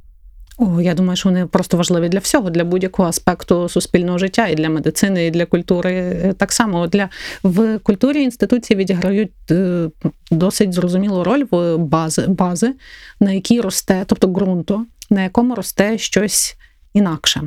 Я 0.81 0.93
думаю, 0.93 1.17
що 1.17 1.29
вони 1.29 1.45
просто 1.45 1.77
важливі 1.77 2.09
для 2.09 2.19
всього, 2.19 2.49
для 2.49 2.63
будь-якого 2.63 3.09
аспекту 3.09 3.69
суспільного 3.69 4.17
життя, 4.17 4.47
і 4.47 4.55
для 4.55 4.69
медицини, 4.69 5.27
і 5.27 5.31
для 5.31 5.45
культури. 5.45 6.15
Так 6.37 6.51
само 6.51 6.87
для 6.87 7.09
в 7.43 7.79
культурі 7.79 8.23
інституції 8.23 8.77
відіграють 8.77 9.31
е, 9.51 9.89
досить 10.31 10.73
зрозумілу 10.73 11.23
роль 11.23 11.43
в 11.51 11.77
бази, 11.77 12.25
бази, 12.27 12.73
на 13.19 13.31
якій 13.31 13.61
росте, 13.61 14.03
тобто 14.07 14.27
ґрунту, 14.27 14.85
на 15.09 15.23
якому 15.23 15.55
росте 15.55 15.97
щось 15.97 16.55
інакше. 16.93 17.41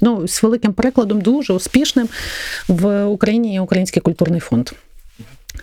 Ну, 0.00 0.28
з 0.28 0.42
великим 0.42 0.72
прикладом, 0.72 1.20
дуже 1.20 1.52
успішним 1.52 2.08
в 2.68 3.04
Україні 3.04 3.52
є 3.52 3.60
Український 3.60 4.02
культурний 4.02 4.40
фонд. 4.40 4.70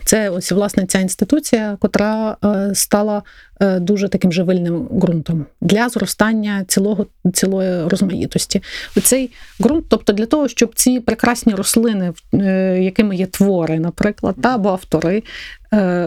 Це 0.05 0.29
ось 0.29 0.51
власне 0.51 0.85
ця 0.85 0.99
інституція, 0.99 1.77
котра 1.79 2.37
е, 2.45 2.71
стала 2.75 3.23
е, 3.61 3.79
дуже 3.79 4.09
таким 4.09 4.31
живильним 4.31 4.87
ґрунтом 4.91 5.45
для 5.61 5.89
зростання 5.89 6.65
цілого 6.67 7.05
цілої 7.33 7.87
розмаїтості. 7.87 8.61
Цей 9.03 9.31
ґрунт, 9.61 9.85
тобто 9.89 10.13
для 10.13 10.25
того, 10.25 10.47
щоб 10.47 10.75
ці 10.75 10.99
прекрасні 10.99 11.53
рослини, 11.53 12.13
е, 12.33 12.79
якими 12.81 13.15
є 13.15 13.25
твори, 13.25 13.79
наприклад, 13.79 14.35
та 14.43 14.55
або 14.55 14.69
автори. 14.69 15.23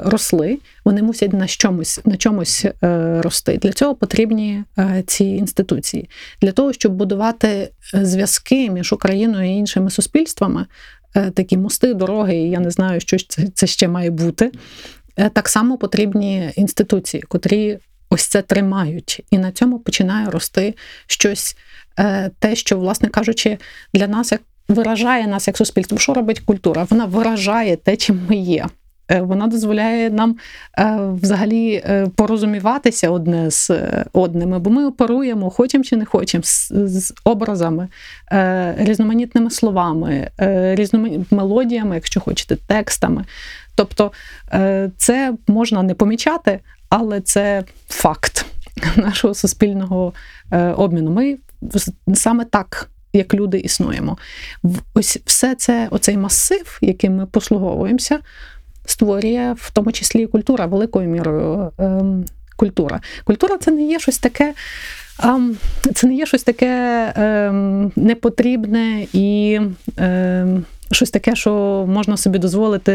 Росли, 0.05 0.59
вони 0.85 1.03
мусять 1.03 1.33
на 1.33 1.47
чомусь 1.47 2.01
на 2.05 2.17
чомусь 2.17 2.67
рости. 3.19 3.59
Для 3.63 3.73
цього 3.73 3.95
потрібні 3.95 4.65
ці 5.07 5.25
інституції. 5.25 6.11
Для 6.41 6.53
того, 6.53 6.73
щоб 6.73 6.93
будувати 6.93 7.71
зв'язки 7.93 8.71
між 8.71 8.93
Україною 8.93 9.51
і 9.51 9.57
іншими 9.57 9.91
суспільствами, 9.91 10.67
такі 11.13 11.57
мости, 11.57 11.95
дороги, 11.95 12.37
і 12.37 12.51
я 12.51 12.61
не 12.61 12.71
знаю, 12.71 13.01
що 13.01 13.17
це, 13.19 13.49
це 13.55 13.67
ще 13.67 13.89
має 13.89 14.11
бути. 14.11 14.53
Е, 15.17 15.29
так 15.29 15.49
само 15.49 15.79
потрібні 15.79 16.53
інституції, 16.57 17.23
котрі 17.23 17.79
ось 18.11 18.27
це 18.27 18.43
тримають, 18.43 19.25
і 19.31 19.39
на 19.39 19.53
цьому 19.53 19.79
починає 19.79 20.31
рости 20.31 20.75
щось, 21.07 21.57
е, 21.99 22.31
те, 22.39 22.57
що, 22.57 22.79
власне 22.79 23.09
кажучи, 23.09 23.59
для 23.95 24.07
нас 24.07 24.33
як 24.33 24.41
виражає 24.69 25.27
нас 25.27 25.47
як 25.47 25.57
суспільство. 25.57 25.99
Що 25.99 26.15
робить 26.15 26.41
культура? 26.41 26.87
Вона 26.91 27.05
виражає 27.05 27.77
те, 27.77 27.97
чим 27.97 28.21
ми 28.29 28.37
є. 28.37 28.67
Е, 29.13 29.21
вона 29.21 29.47
дозволяє 29.47 30.11
нам 30.11 30.37
е, 30.79 30.99
взагалі 31.23 31.75
е, 31.75 32.07
порозуміватися 32.17 33.11
одне 33.11 33.51
з 33.51 33.71
одними, 34.13 34.59
бо 34.59 34.71
ми 34.71 34.87
оперуємо, 34.87 35.51
хочемо 35.51 35.85
чи 35.85 35.97
не 35.97 36.05
хочемо, 36.05 36.45
з, 36.45 36.73
з 36.73 37.15
образами, 37.25 37.89
різноманітними 38.77 39.51
словами, 39.51 40.31
різноманітними 40.75 41.43
мелодіями, 41.43 41.95
якщо 41.95 42.21
хочете, 42.21 42.57
текстами. 42.57 43.25
Тобто 43.75 44.13
це 44.97 45.35
можна 45.47 45.83
не 45.83 45.95
помічати, 45.95 46.61
але 46.89 47.21
це 47.21 47.65
факт 47.89 48.47
нашого 48.97 49.35
суспільного 49.35 50.13
обміну. 50.77 51.11
Ми 51.11 51.39
саме 52.15 52.45
так. 52.45 52.89
Як 53.15 53.35
люди 53.35 53.59
існуємо, 53.59 54.19
ось 54.95 55.19
все 55.25 55.55
це, 55.55 55.89
оцей 55.91 56.17
масив, 56.17 56.79
яким 56.83 57.17
ми 57.17 57.27
послуговуємося, 57.27 58.19
створює 58.85 59.55
в 59.59 59.71
тому 59.71 59.93
числі 59.93 60.27
культура, 60.27 60.67
великою 60.67 61.09
мірою 61.09 61.73
ем, 61.79 62.25
культура. 62.57 63.01
Культура 63.25 63.59
це 63.59 63.71
не 63.71 63.83
є 63.83 63.99
щось 63.99 64.19
таке. 64.19 64.55
Ем, 65.25 65.57
це 65.95 66.07
не 66.07 66.15
є 66.15 66.27
щось 66.27 66.43
таке 66.43 67.13
ем, 67.17 67.93
непотрібне 67.97 69.07
і 69.13 69.61
щось 70.95 71.11
таке, 71.11 71.37
що 71.37 71.53
можна 71.89 72.17
собі 72.17 72.39
дозволити 72.39 72.93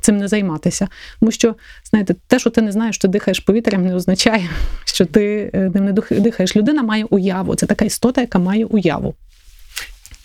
цим 0.00 0.16
не 0.16 0.28
займатися. 0.28 0.88
Тому 1.20 1.32
що, 1.32 1.54
знаєте, 1.90 2.14
те, 2.26 2.38
що 2.38 2.50
ти 2.50 2.62
не 2.62 2.72
знаєш, 2.72 2.96
що 2.96 3.08
дихаєш 3.08 3.40
повітрям, 3.40 3.86
не 3.86 3.94
означає, 3.94 4.50
що 4.84 5.04
ти 5.04 5.50
е, 5.54 5.70
ним 5.74 5.84
не 5.84 5.92
дихаєш. 6.10 6.56
Людина 6.56 6.82
має 6.82 7.04
уяву. 7.04 7.54
Це 7.54 7.66
така 7.66 7.84
істота, 7.84 8.20
яка 8.20 8.38
має 8.38 8.64
уяву 8.64 9.14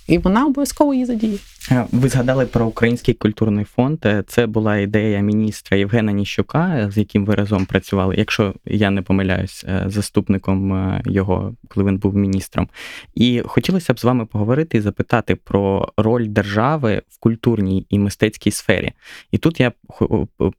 і 0.08 0.18
вона 0.18 0.46
обов'язково 0.46 0.94
її 0.94 1.06
задіє. 1.06 1.38
Е, 1.72 1.86
ви 1.92 2.10
згадали 2.10 2.46
про 2.46 2.66
Український 2.66 3.14
культурний 3.14 3.66
фонд. 3.66 4.00
Е, 4.06 4.24
це 4.28 4.48
була 4.48 4.78
ідея 4.78 5.20
міністра 5.20 5.78
Євгена 5.78 6.12
Ніщука, 6.12 6.92
з 6.92 6.98
яким 6.98 7.26
ви 7.26 7.36
разом 7.36 7.66
працювали, 7.66 8.16
якщо 8.18 8.54
я 8.66 8.90
не 8.90 9.02
помиляюсь, 9.02 9.66
е, 9.68 9.84
заступником 9.88 11.02
його, 11.06 11.56
коли 11.68 11.86
він 11.86 11.98
був 11.98 12.16
міністром. 12.16 12.70
І 13.16 13.42
хотілося 13.46 13.94
б 13.94 14.00
з 14.00 14.04
вами 14.04 14.26
поговорити 14.26 14.78
і 14.78 14.82
запитати 14.82 15.36
про 15.36 15.94
роль 15.98 16.28
держави 16.28 17.02
в 17.10 17.20
культурній 17.20 17.86
і 17.90 18.00
мистецькій 18.00 18.52
сфері. 18.52 18.92
І 19.32 19.38
тут 19.38 19.60
я 19.60 19.72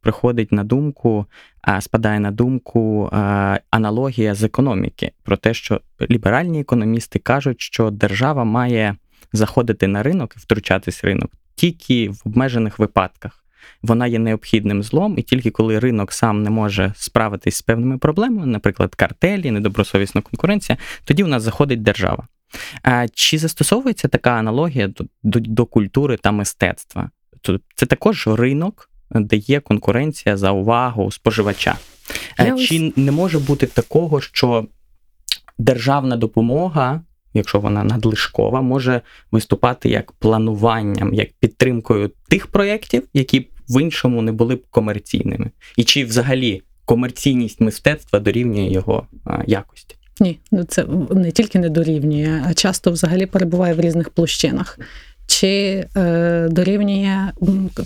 приходить 0.00 0.52
на 0.52 0.64
думку. 0.64 1.26
Спадає 1.80 2.20
на 2.20 2.30
думку 2.30 3.08
аналогія 3.70 4.34
з 4.34 4.42
економіки 4.42 5.12
про 5.22 5.36
те, 5.36 5.54
що 5.54 5.80
ліберальні 6.10 6.60
економісти 6.60 7.18
кажуть, 7.18 7.60
що 7.60 7.90
держава 7.90 8.44
має 8.44 8.96
заходити 9.36 9.86
на 9.86 10.02
ринок 10.02 10.34
і 10.36 10.40
втручатись 10.40 11.02
в 11.02 11.06
ринок 11.06 11.30
тільки 11.54 12.08
в 12.08 12.22
обмежених 12.24 12.78
випадках. 12.78 13.44
Вона 13.82 14.06
є 14.06 14.18
необхідним 14.18 14.82
злом, 14.82 15.14
і 15.18 15.22
тільки 15.22 15.50
коли 15.50 15.78
ринок 15.78 16.12
сам 16.12 16.42
не 16.42 16.50
може 16.50 16.92
справитись 16.96 17.56
з 17.56 17.62
певними 17.62 17.98
проблемами, 17.98 18.46
наприклад, 18.46 18.94
картелі, 18.94 19.50
недобросовісна 19.50 20.20
конкуренція, 20.20 20.78
тоді 21.04 21.22
в 21.22 21.28
нас 21.28 21.42
заходить 21.42 21.82
держава. 21.82 22.26
Чи 23.14 23.38
застосовується 23.38 24.08
така 24.08 24.30
аналогія 24.30 24.88
до, 24.88 25.04
до, 25.22 25.40
до 25.40 25.66
культури 25.66 26.16
та 26.16 26.32
мистецтва? 26.32 27.10
Це 27.74 27.86
також 27.86 28.26
ринок, 28.26 28.90
де 29.10 29.36
є 29.36 29.60
конкуренція 29.60 30.36
за 30.36 30.50
увагу 30.50 31.10
споживача. 31.10 31.76
Я 32.38 32.56
Чи 32.56 32.88
ось... 32.88 32.96
не 32.96 33.12
може 33.12 33.38
бути 33.38 33.66
такого, 33.66 34.20
що 34.20 34.66
державна 35.58 36.16
допомога 36.16 37.00
якщо 37.34 37.60
вона 37.60 37.84
надлишкова, 37.84 38.60
може 38.60 39.00
виступати 39.30 39.88
як 39.88 40.12
плануванням, 40.12 41.14
як 41.14 41.28
підтримкою 41.40 42.10
тих 42.28 42.46
проєктів, 42.46 43.02
які 43.14 43.48
в 43.68 43.82
іншому 43.82 44.22
не 44.22 44.32
були 44.32 44.54
б 44.54 44.62
комерційними. 44.70 45.50
І 45.76 45.84
чи 45.84 46.04
взагалі 46.04 46.62
комерційність 46.84 47.60
мистецтва 47.60 48.20
дорівнює 48.20 48.72
його 48.72 49.06
якості? 49.46 49.96
Ні, 50.20 50.38
ну 50.52 50.64
це 50.64 50.84
не 51.10 51.30
тільки 51.30 51.58
не 51.58 51.68
дорівнює, 51.68 52.42
а 52.46 52.54
часто 52.54 52.90
взагалі 52.90 53.26
перебуває 53.26 53.74
в 53.74 53.80
різних 53.80 54.10
площинах. 54.10 54.78
Чи 55.26 55.84
е, 55.96 56.48
дорівнює, 56.50 57.32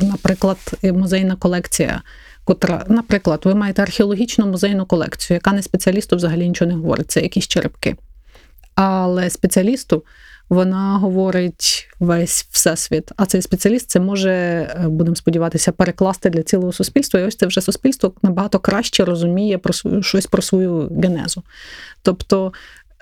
наприклад, 0.00 0.58
музейна 0.82 1.36
колекція, 1.36 2.02
котра, 2.44 2.84
наприклад, 2.88 3.40
ви 3.44 3.54
маєте 3.54 3.82
археологічну 3.82 4.46
музейну 4.46 4.86
колекцію, 4.86 5.34
яка 5.34 5.52
не 5.52 5.62
спеціалісту 5.62 6.16
взагалі 6.16 6.48
нічого 6.48 6.70
не 6.70 6.76
говорить, 6.76 7.10
це 7.10 7.20
якісь 7.20 7.48
черепки. 7.48 7.96
Але 8.80 9.30
спеціалісту 9.30 10.04
вона 10.48 10.98
говорить 10.98 11.88
весь 12.00 12.46
всесвіт. 12.50 13.12
А 13.16 13.26
цей 13.26 13.42
спеціаліст 13.42 13.90
це 13.90 14.00
може, 14.00 14.30
е, 14.30 14.88
будемо 14.88 15.16
сподіватися, 15.16 15.72
перекласти 15.72 16.30
для 16.30 16.42
цілого 16.42 16.72
суспільства. 16.72 17.20
І 17.20 17.24
ось 17.24 17.36
це 17.36 17.46
вже 17.46 17.60
суспільство 17.60 18.12
набагато 18.22 18.58
краще 18.58 19.04
розуміє 19.04 19.58
про 19.58 19.72
свою 19.72 20.02
щось 20.02 20.26
про 20.26 20.42
свою 20.42 20.88
генезу. 21.02 21.42
Тобто. 22.02 22.52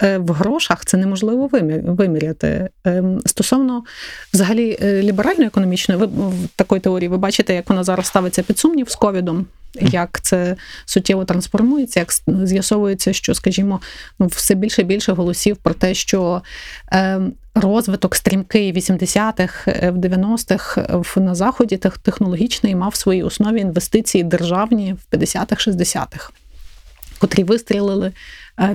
Е, 0.03 0.19
в 0.19 0.31
грошах 0.31 0.85
це 0.85 0.97
неможливо 0.97 1.51
виміряти. 1.85 2.69
Ем, 2.85 3.21
стосовно 3.27 3.85
взагалі 4.33 4.79
е, 4.83 5.03
ліберально-економічної 5.03 6.01
ви 6.01 6.09
такої 6.57 6.81
теорії, 6.81 7.09
ви 7.09 7.19
бачите, 7.19 7.55
як 7.55 7.69
вона 7.69 7.85
зараз 7.85 8.07
ставиться 8.07 8.43
під 8.43 8.59
сумнів 8.59 8.91
з 8.91 8.95
ковідом 8.95 9.47
як 9.81 10.21
це 10.21 10.57
суттєво 10.85 11.25
трансформується, 11.25 12.01
як 12.01 12.13
з'ясовується, 12.47 13.13
що, 13.13 13.35
скажімо, 13.35 13.81
ну, 14.19 14.27
все 14.27 14.55
більше 14.55 14.83
і 14.83 14.85
більше 14.85 15.13
голосів 15.13 15.57
про 15.57 15.75
те, 15.75 15.95
що 15.95 16.43
е, 16.93 17.21
розвиток 17.55 18.17
стрімкий 18.17 18.73
80-х, 18.73 19.71
е, 19.71 19.91
в 19.91 19.97
90-х 19.97 21.21
на 21.21 21.35
заході 21.35 21.77
технологічний 21.77 22.75
мав 22.75 22.91
в 22.91 22.97
своїй 22.97 23.23
основі 23.23 23.61
інвестиції 23.61 24.25
державні 24.25 24.93
в 24.93 25.17
50-х, 25.17 25.71
60-х, 25.71 26.31
котрі 27.19 27.45
вистрілили 27.45 28.07
е, 28.09 28.13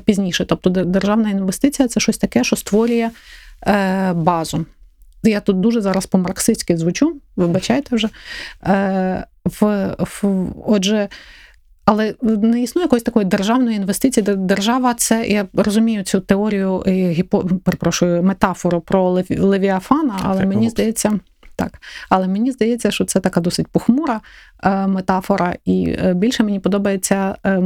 пізніше. 0.06 0.46
Тобто 0.46 0.70
державна 0.70 1.30
інвестиція 1.30 1.88
це 1.88 2.00
щось 2.00 2.18
таке, 2.18 2.44
що 2.44 2.56
створює 2.56 3.10
е, 3.68 4.14
базу. 4.14 4.66
Я 5.24 5.40
тут 5.40 5.60
дуже 5.60 5.82
зараз 5.82 6.06
по-марксистськи 6.06 6.78
звучу, 6.78 7.16
вибачайте 7.36 7.96
вже. 7.96 8.10
Е, 8.68 9.26
в, 9.46 9.96
в, 10.00 10.48
Отже, 10.66 11.10
але 11.86 12.16
не 12.22 12.62
існує 12.62 12.86
якоїсь 12.86 13.04
такої 13.04 13.26
державної 13.26 13.78
інвестиції. 13.78 14.26
Держава 14.38 14.94
це 14.94 15.28
я 15.28 15.48
розумію 15.54 16.04
цю 16.04 16.20
теорію 16.20 16.84
гіпо, 16.88 17.50
перепрошую, 17.64 18.24
метафору 18.24 18.82
про 18.82 19.24
Левіафана, 19.30 20.20
але 20.24 20.40
так, 20.40 20.48
мені 20.48 20.70
здається. 20.70 21.20
Так, 21.56 21.82
але 22.10 22.28
мені 22.28 22.52
здається, 22.52 22.92
що 22.92 23.06
це 23.06 23.20
така 23.20 23.42
досить 23.42 23.68
похмура 23.68 24.22
е, 24.64 24.88
метафора, 24.88 25.56
і 25.66 25.96
е, 26.04 26.14
більше 26.14 26.44
мені 26.44 26.60
подобається 26.60 27.36
е, 27.46 27.62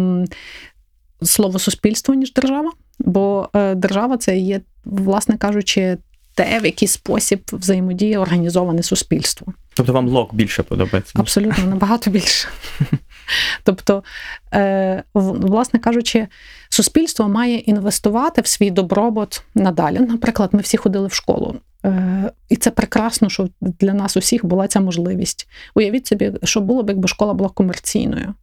слово 1.25 1.59
суспільство, 1.59 2.13
ніж 2.13 2.33
держава, 2.33 2.71
бо 2.99 3.49
е, 3.55 3.75
держава 3.75 4.17
це 4.17 4.37
є, 4.37 4.61
власне 4.85 5.37
кажучи, 5.37 5.97
те, 6.35 6.59
в 6.59 6.65
який 6.65 6.87
спосіб 6.87 7.41
взаємодіє 7.53 8.19
організоване 8.19 8.83
суспільство. 8.83 9.53
Тобто 9.73 9.93
вам 9.93 10.07
лок 10.07 10.33
більше 10.33 10.63
подобається? 10.63 11.13
Абсолютно, 11.15 11.65
набагато 11.65 12.09
більше. 12.11 12.47
Тобто, 13.63 14.03
е, 14.53 15.03
власне 15.13 15.79
кажучи, 15.79 16.27
суспільство 16.69 17.27
має 17.29 17.57
інвестувати 17.57 18.41
в 18.41 18.47
свій 18.47 18.71
добробут 18.71 19.43
надалі. 19.55 19.99
Наприклад, 19.99 20.49
ми 20.53 20.61
всі 20.61 20.77
ходили 20.77 21.07
в 21.07 21.13
школу. 21.13 21.55
Е, 21.85 22.31
і 22.49 22.55
це 22.55 22.71
прекрасно, 22.71 23.29
що 23.29 23.49
для 23.61 23.93
нас 23.93 24.17
усіх 24.17 24.45
була 24.45 24.67
ця 24.67 24.79
можливість. 24.79 25.47
Уявіть 25.75 26.07
собі, 26.07 26.31
що 26.43 26.61
було 26.61 26.83
б, 26.83 26.89
якби 26.89 27.07
школа 27.07 27.33
була 27.33 27.49
комерційною. 27.49 28.33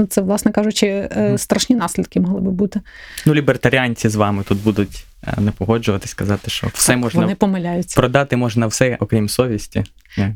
Ну, 0.00 0.06
це, 0.06 0.20
власне 0.20 0.52
кажучи, 0.52 0.86
е, 0.86 1.38
страшні 1.38 1.76
наслідки 1.76 2.20
могли 2.20 2.40
би 2.40 2.50
бути. 2.50 2.80
Ну, 3.26 3.34
лібертаріанці 3.34 4.08
з 4.08 4.14
вами 4.14 4.42
тут 4.48 4.62
будуть 4.62 5.04
е, 5.26 5.40
не 5.40 5.50
погоджуватись, 5.50 6.10
сказати, 6.10 6.50
що 6.50 6.66
все 6.74 6.92
так, 6.92 6.98
можна 7.02 7.20
вони 7.20 7.34
помиляються. 7.34 8.00
продати 8.00 8.36
можна 8.36 8.66
все, 8.66 8.96
окрім 9.00 9.28
совісті. 9.28 9.84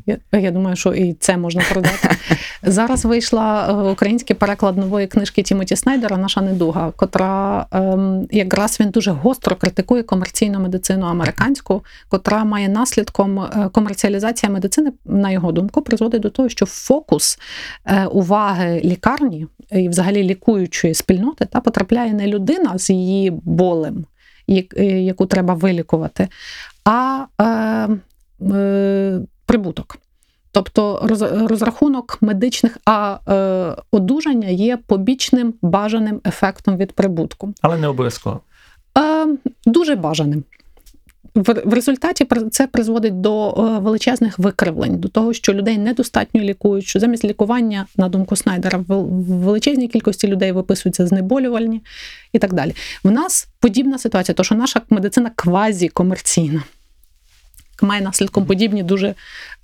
Я 0.05 0.17
я 0.31 0.51
думаю, 0.51 0.75
що 0.75 0.93
і 0.93 1.13
це 1.13 1.37
можна 1.37 1.63
продати. 1.71 2.09
Зараз 2.63 3.05
вийшла 3.05 3.69
е, 3.69 3.91
український 3.91 4.35
переклад 4.35 4.77
нової 4.77 5.07
книжки 5.07 5.43
Тімоті 5.43 5.75
Снайдера 5.75 6.17
Наша 6.17 6.41
недуга, 6.41 6.91
котра 6.95 7.65
ем, 7.71 8.27
якраз 8.31 8.79
він 8.79 8.89
дуже 8.89 9.11
гостро 9.11 9.55
критикує 9.55 10.03
комерційну 10.03 10.59
медицину 10.59 11.05
американську, 11.05 11.83
котра 12.09 12.43
має 12.43 12.69
наслідком 12.69 13.47
комерціалізація 13.71 14.51
медицини, 14.51 14.91
на 15.05 15.31
його 15.31 15.51
думку, 15.51 15.81
призводить 15.81 16.21
до 16.21 16.29
того, 16.29 16.49
що 16.49 16.65
фокус 16.65 17.39
е, 17.85 18.05
уваги 18.05 18.81
лікарні 18.83 19.47
і, 19.71 19.89
взагалі, 19.89 20.23
лікуючої 20.23 20.93
спільноти 20.93 21.45
та 21.45 21.59
потрапляє 21.59 22.13
не 22.13 22.27
людина 22.27 22.77
з 22.77 22.89
її 22.89 23.31
болем, 23.31 24.05
яку 24.77 25.25
треба 25.25 25.53
вилікувати, 25.53 26.27
а 26.85 27.25
е, 28.41 29.19
прибуток. 29.45 29.97
Тобто 30.51 30.99
розрахунок 31.49 32.17
медичних, 32.21 32.77
а 32.85 33.19
е, 33.27 33.81
одужання 33.91 34.47
є 34.47 34.77
побічним 34.77 35.53
бажаним 35.61 36.21
ефектом 36.25 36.77
від 36.77 36.91
прибутку. 36.91 37.53
Але 37.61 37.77
не 37.77 37.87
обов'язково. 37.87 38.39
Е, 38.97 39.27
Дуже 39.65 39.95
бажаним. 39.95 40.43
В, 41.35 41.73
результаті 41.73 42.27
це 42.51 42.67
призводить 42.67 43.21
до 43.21 43.49
е, 43.49 43.79
величезних 43.79 44.39
викривлень, 44.39 44.97
до 44.97 45.07
того, 45.07 45.33
що 45.33 45.53
людей 45.53 45.77
недостатньо 45.77 46.41
лікують, 46.41 46.85
що 46.85 46.99
замість 46.99 47.25
лікування, 47.25 47.85
на 47.97 48.09
думку 48.09 48.35
Снайдера, 48.35 48.77
в 48.87 49.03
величезній 49.43 49.87
кількості 49.87 50.27
людей 50.27 50.51
виписуються 50.51 51.07
знеболювальні 51.07 51.81
і 52.33 52.39
так 52.39 52.53
далі. 52.53 52.75
В 53.03 53.11
нас 53.11 53.47
подібна 53.59 53.97
ситуація, 53.97 54.35
то 54.35 54.43
що 54.43 54.55
наша 54.55 54.81
медицина 54.89 55.31
квазі-комерційна 55.35 56.61
має 57.81 58.01
наслідком 58.01 58.45
подібні 58.45 58.83
дуже 58.83 59.15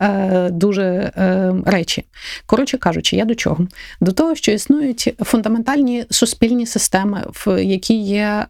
е, 0.02 0.50
дуже 0.50 0.84
е, 0.84 1.54
речі. 1.66 2.06
Коротше 2.46 2.78
кажучи, 2.78 3.16
я 3.16 3.26
до 3.26 3.36
чого? 3.36 3.68
До 4.02 4.12
того, 4.12 4.36
що 4.36 4.52
існують 4.52 5.14
фундаментальні 5.20 6.06
суспільні 6.10 6.66
системи, 6.66 7.24
в 7.28 7.64
які 7.64 7.94
є 8.02 8.46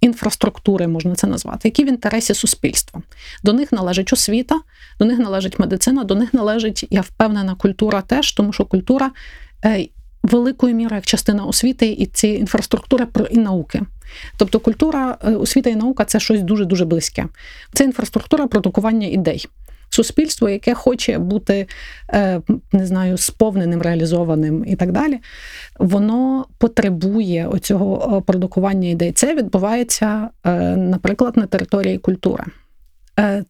інфраструктури, 0.00 0.88
можна 0.88 1.14
це 1.14 1.26
назвати, 1.26 1.68
які 1.68 1.84
в 1.84 1.88
інтересі 1.88 2.34
суспільства. 2.34 3.02
До 3.44 3.52
них 3.52 3.72
належить 3.72 4.12
освіта, 4.12 4.60
до 4.98 5.04
них 5.04 5.18
належить 5.18 5.58
медицина, 5.58 6.04
до 6.04 6.14
них 6.14 6.34
належить, 6.34 6.86
я 6.90 7.00
впевнена, 7.00 7.54
культура 7.54 8.02
теж, 8.02 8.32
тому 8.32 8.52
що 8.52 8.64
культура 8.64 9.10
великою 10.22 10.74
мірою 10.74 10.96
як 10.96 11.06
частина 11.06 11.44
освіти 11.44 11.86
і 11.86 12.06
цієї 12.06 12.38
інфраструктури 12.38 13.06
і 13.30 13.38
науки. 13.38 13.82
Тобто 14.36 14.60
культура, 14.60 15.18
е, 15.24 15.30
освіта 15.30 15.70
і 15.70 15.76
наука 15.76 16.04
це 16.04 16.20
щось 16.20 16.42
дуже 16.42 16.64
дуже 16.64 16.84
близьке. 16.84 17.26
Це 17.72 17.84
інфраструктура 17.84 18.46
продукування 18.46 19.06
ідей. 19.06 19.46
Суспільство, 19.96 20.48
яке 20.48 20.74
хоче 20.74 21.18
бути 21.18 21.66
е, 22.10 22.40
не 22.72 22.86
знаю, 22.86 23.16
сповненим, 23.16 23.82
реалізованим 23.82 24.64
і 24.66 24.76
так 24.76 24.92
далі, 24.92 25.18
воно 25.78 26.46
потребує 26.58 27.46
оцього 27.46 28.16
е, 28.18 28.20
продукування 28.20 28.88
ідей. 28.88 29.12
Це 29.12 29.34
відбувається, 29.34 30.28
наприклад, 30.76 31.36
на 31.36 31.46
території 31.46 31.98
культури. 31.98 32.44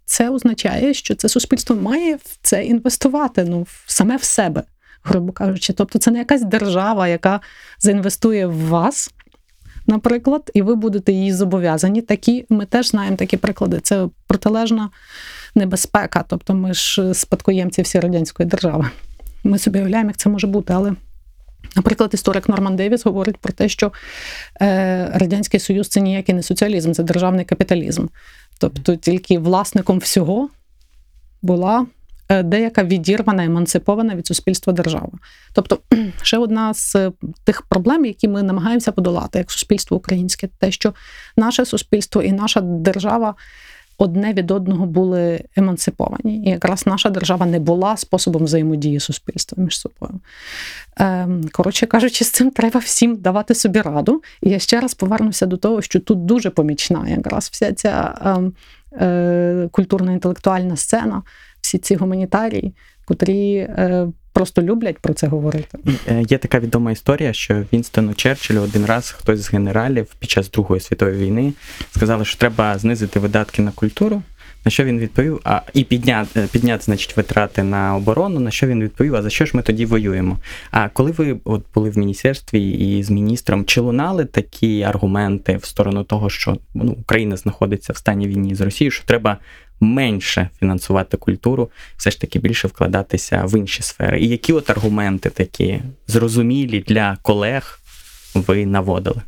Це 0.05 0.31
означає, 0.31 0.95
що 0.95 1.15
це 1.15 1.29
суспільство 1.29 1.77
має 1.77 2.15
в 2.17 2.39
це 2.43 2.65
інвестувати 2.65 3.45
ну, 3.45 3.67
саме 3.87 4.17
в 4.17 4.23
себе 4.23 4.63
грубо 5.07 5.33
кажучи. 5.33 5.73
Тобто 5.73 5.99
це 5.99 6.11
не 6.11 6.19
якась 6.19 6.43
держава, 6.43 7.09
яка 7.09 7.41
заінвестує 7.79 8.47
в 8.47 8.69
вас, 8.69 9.11
наприклад, 9.87 10.51
і 10.55 10.63
ви 10.63 10.75
будете 10.75 11.13
її 11.13 11.33
зобов'язані. 11.33 12.03
Такі 12.03 12.47
ми 12.49 12.67
теж 12.67 12.89
знаємо 12.89 13.17
такі 13.17 13.37
приклади. 13.37 13.81
Це 13.81 14.09
протилежна 14.27 14.91
небезпека. 15.57 16.25
Тобто, 16.29 16.55
ми 16.55 16.75
ж 16.75 17.15
спадкоємці 17.15 17.83
всі 17.83 18.01
радянської 18.01 18.49
держави. 18.49 18.91
Ми 19.45 19.59
собі 19.59 19.79
уявляємо, 19.79 20.11
як 20.11 20.17
це 20.17 20.29
може 20.29 20.47
бути, 20.47 20.73
але. 20.73 20.93
Наприклад, 21.77 22.11
історик 22.15 22.49
Норман 22.49 22.77
Девіс 22.77 23.05
говорить 23.05 23.37
про 23.37 23.53
те, 23.53 23.69
що 23.69 23.93
е, 24.63 25.11
Радянський 25.15 25.61
Союз 25.61 25.89
це 25.89 26.01
ніякий 26.01 26.35
не 26.35 26.43
соціалізм, 26.43 26.93
це 26.93 27.03
державний 27.03 27.45
капіталізм. 27.45 28.07
Тобто 28.59 28.97
тільки 28.97 29.39
власником 29.39 29.99
всього 29.99 30.49
була 31.43 31.87
Е, 32.29 32.43
деяка 32.43 32.85
відірвана, 32.85 33.45
емансипована 33.45 34.15
від 34.15 34.27
суспільства 34.27 34.73
держава. 34.73 35.13
Тобто, 35.53 35.79
ще 36.23 36.39
одна 36.39 36.75
з 36.75 36.97
е, 36.97 37.13
тих 37.45 37.63
проблем, 37.63 38.05
які 38.05 38.29
ми 38.29 38.43
намагаємося 38.43 38.93
подолати 38.93 39.39
як 39.39 39.51
суспільство 39.51 39.97
українське, 39.97 40.49
те, 40.59 40.71
що 40.71 40.95
наше 41.37 41.65
суспільство 41.65 42.23
і 42.23 42.33
наша 42.33 42.61
держава. 42.61 43.35
Одне 43.99 44.33
від 44.33 44.51
одного 44.51 44.87
були 44.87 45.45
емансиповані, 45.57 46.43
і 46.45 46.51
якраз 46.51 46.87
наша 46.87 47.11
держава 47.11 47.47
не 47.47 47.61
була 47.61 47.97
способом 47.97 48.45
взаємодії 48.45 49.01
суспільства 49.01 49.65
між 49.65 49.79
собою. 49.79 50.21
Ем, 50.97 51.45
коротше 51.53 51.87
кажучи, 51.87 52.25
з 52.25 52.31
цим 52.31 52.51
треба 52.51 52.81
всім 52.81 53.17
давати 53.17 53.55
собі 53.55 53.81
раду. 53.81 54.23
І 54.43 54.51
я 54.51 54.59
ще 54.59 54.81
раз 54.81 54.95
повернуся 54.95 55.47
до 55.47 55.57
того, 55.57 55.83
що 55.83 56.01
тут 56.01 56.25
дуже 56.25 56.51
помічна 56.51 57.09
якраз 57.09 57.49
вся 57.53 57.73
ця 57.73 58.15
ем, 58.25 58.53
е, 58.93 59.69
культурно 59.73 60.13
інтелектуальна 60.13 60.77
сцена, 60.77 61.23
всі 61.61 61.79
ці 61.79 61.97
гуманітарії, 61.97 62.75
котрі 63.05 63.57
е, 63.57 64.09
просто 64.37 64.63
люблять 64.63 64.99
про 64.99 65.15
це 65.15 65.27
говорити. 65.27 65.79
Е, 66.09 66.25
є 66.29 66.39
така 66.39 66.61
відома 66.61 66.93
історія, 66.93 67.33
що 67.33 67.65
Вінстону 67.73 68.15
Черчиллю 68.15 68.61
один 68.61 68.87
раз 68.87 69.11
хтось 69.11 69.41
з 69.41 69.53
генералів 69.53 70.07
під 70.19 70.31
час 70.31 70.51
Другої 70.51 70.81
світової 70.81 71.19
війни 71.19 71.53
сказали, 71.91 72.25
що 72.25 72.39
треба 72.39 72.79
знизити 72.79 73.21
видатки 73.21 73.63
на 73.63 73.71
культуру. 73.71 74.23
На 74.65 74.71
що 74.71 74.85
він 74.85 74.99
відповів? 74.99 75.41
А 75.45 75.61
і 75.75 75.85
підняти, 75.85 76.41
е, 76.41 76.47
підняти, 76.53 76.85
значить, 76.85 77.17
витрати 77.17 77.63
на 77.63 77.97
оборону. 77.97 78.41
На 78.41 78.51
що 78.51 78.67
він 78.67 78.83
відповів? 78.83 79.15
А 79.15 79.23
за 79.23 79.31
що 79.31 79.47
ж 79.47 79.51
ми 79.55 79.63
тоді 79.63 79.87
воюємо? 79.87 80.39
А 80.71 80.89
коли 80.89 81.11
ви 81.11 81.37
от 81.45 81.65
були 81.75 81.91
в 81.91 81.99
міністерстві 81.99 82.71
і 82.71 83.03
з 83.03 83.11
міністром, 83.11 83.65
чи 83.65 83.81
лунали 83.81 84.25
такі 84.25 84.83
аргументи 84.83 85.57
в 85.57 85.65
сторону 85.65 86.05
того, 86.05 86.31
що 86.31 86.57
ну, 86.75 86.97
Україна 87.01 87.37
знаходиться 87.37 87.93
в 87.93 87.97
стані 87.97 88.29
війни 88.29 88.55
з 88.55 88.61
Росією, 88.61 88.91
що 88.91 89.05
треба 89.05 89.39
менше 89.81 90.51
фінансувати 90.59 91.17
культуру, 91.17 91.71
все 91.97 92.11
ж 92.11 92.21
таки 92.21 92.39
більше 92.39 92.69
вкладатися 92.69 93.45
в 93.45 93.59
інші 93.59 93.83
сфери? 93.83 94.21
І 94.21 94.29
які 94.29 94.53
от 94.53 94.71
аргументи 94.71 95.31
такі 95.31 95.81
зрозумілі 96.07 96.81
для 96.81 97.17
колег 97.23 97.81
ви 98.35 98.67
наводили? 98.67 99.23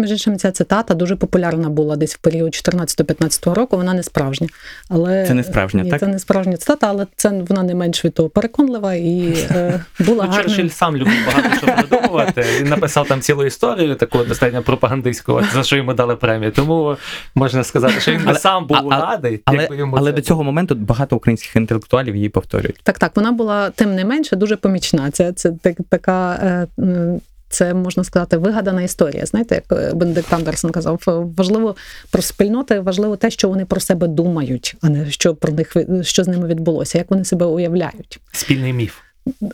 Між 0.00 0.10
іншим, 0.10 0.38
ця 0.38 0.50
цитата 0.50 0.94
дуже 0.94 1.16
популярна 1.16 1.68
була 1.68 1.96
десь 1.96 2.14
в 2.14 2.18
період 2.18 2.52
14-15 2.52 3.54
року. 3.54 3.76
Вона 3.76 3.94
не 3.94 4.02
справжня. 4.02 4.48
Але 4.88 5.26
це 5.26 5.34
не 5.34 5.44
справжня, 5.44 5.82
ні, 5.82 5.90
так? 5.90 6.00
Це 6.00 6.06
не 6.06 6.18
справжня 6.18 6.56
цитата, 6.56 6.86
але 6.88 7.06
це 7.16 7.42
вона 7.48 7.62
не 7.62 7.74
менш 7.74 8.04
від 8.04 8.14
того 8.14 8.28
переконлива 8.28 8.94
і 8.94 9.34
е, 9.50 9.84
була 10.00 10.24
ну, 10.24 10.30
гарним... 10.30 10.48
Черчилль 10.48 10.68
сам 10.68 10.96
любив 10.96 11.14
багато 11.26 11.56
що 11.56 11.66
придумувати. 11.66 12.44
Він 12.60 12.68
написав 12.68 13.08
там 13.08 13.20
цілу 13.20 13.44
історію, 13.44 13.94
таку 13.94 14.24
достатньо 14.24 14.62
пропагандистську, 14.62 15.42
за 15.54 15.62
що 15.62 15.76
йому 15.76 15.94
дали 15.94 16.16
премію. 16.16 16.52
Тому 16.52 16.96
можна 17.34 17.64
сказати, 17.64 18.00
що 18.00 18.12
він 18.12 18.24
би 18.24 18.34
сам 18.34 18.66
був 18.66 18.92
а, 18.92 19.00
радий, 19.00 19.40
але, 19.44 19.58
якби 19.58 19.76
йому 19.76 19.96
але 19.96 20.10
це 20.10 20.16
до 20.16 20.22
цього 20.22 20.44
моменту 20.44 20.74
багато 20.74 21.16
українських 21.16 21.56
інтелектуалів 21.56 22.16
її 22.16 22.28
повторюють. 22.28 22.80
Так, 22.82 22.98
так, 22.98 23.16
вона 23.16 23.32
була 23.32 23.70
тим 23.70 23.94
не 23.94 24.04
менше 24.04 24.36
дуже 24.36 24.56
помічна. 24.56 25.10
Це 25.10 25.32
це 25.32 25.52
так, 25.62 25.76
така. 25.88 26.34
Е, 26.78 27.20
це 27.50 27.74
можна 27.74 28.04
сказати 28.04 28.36
вигадана 28.36 28.82
історія. 28.82 29.26
Знаєте, 29.26 29.54
як 29.54 29.96
Бенедикт 29.96 30.32
Андерсон 30.32 30.70
казав, 30.70 31.02
важливо 31.36 31.76
про 32.10 32.22
спільноти, 32.22 32.80
важливо 32.80 33.16
те, 33.16 33.30
що 33.30 33.48
вони 33.48 33.64
про 33.64 33.80
себе 33.80 34.06
думають, 34.06 34.76
а 34.80 34.88
не 34.88 35.10
що 35.10 35.34
про 35.34 35.52
них 35.52 35.76
що 36.02 36.24
з 36.24 36.28
ними 36.28 36.46
відбулося, 36.46 36.98
як 36.98 37.10
вони 37.10 37.24
себе 37.24 37.46
уявляють. 37.46 38.20
Спільний 38.32 38.72
міф. 38.72 38.94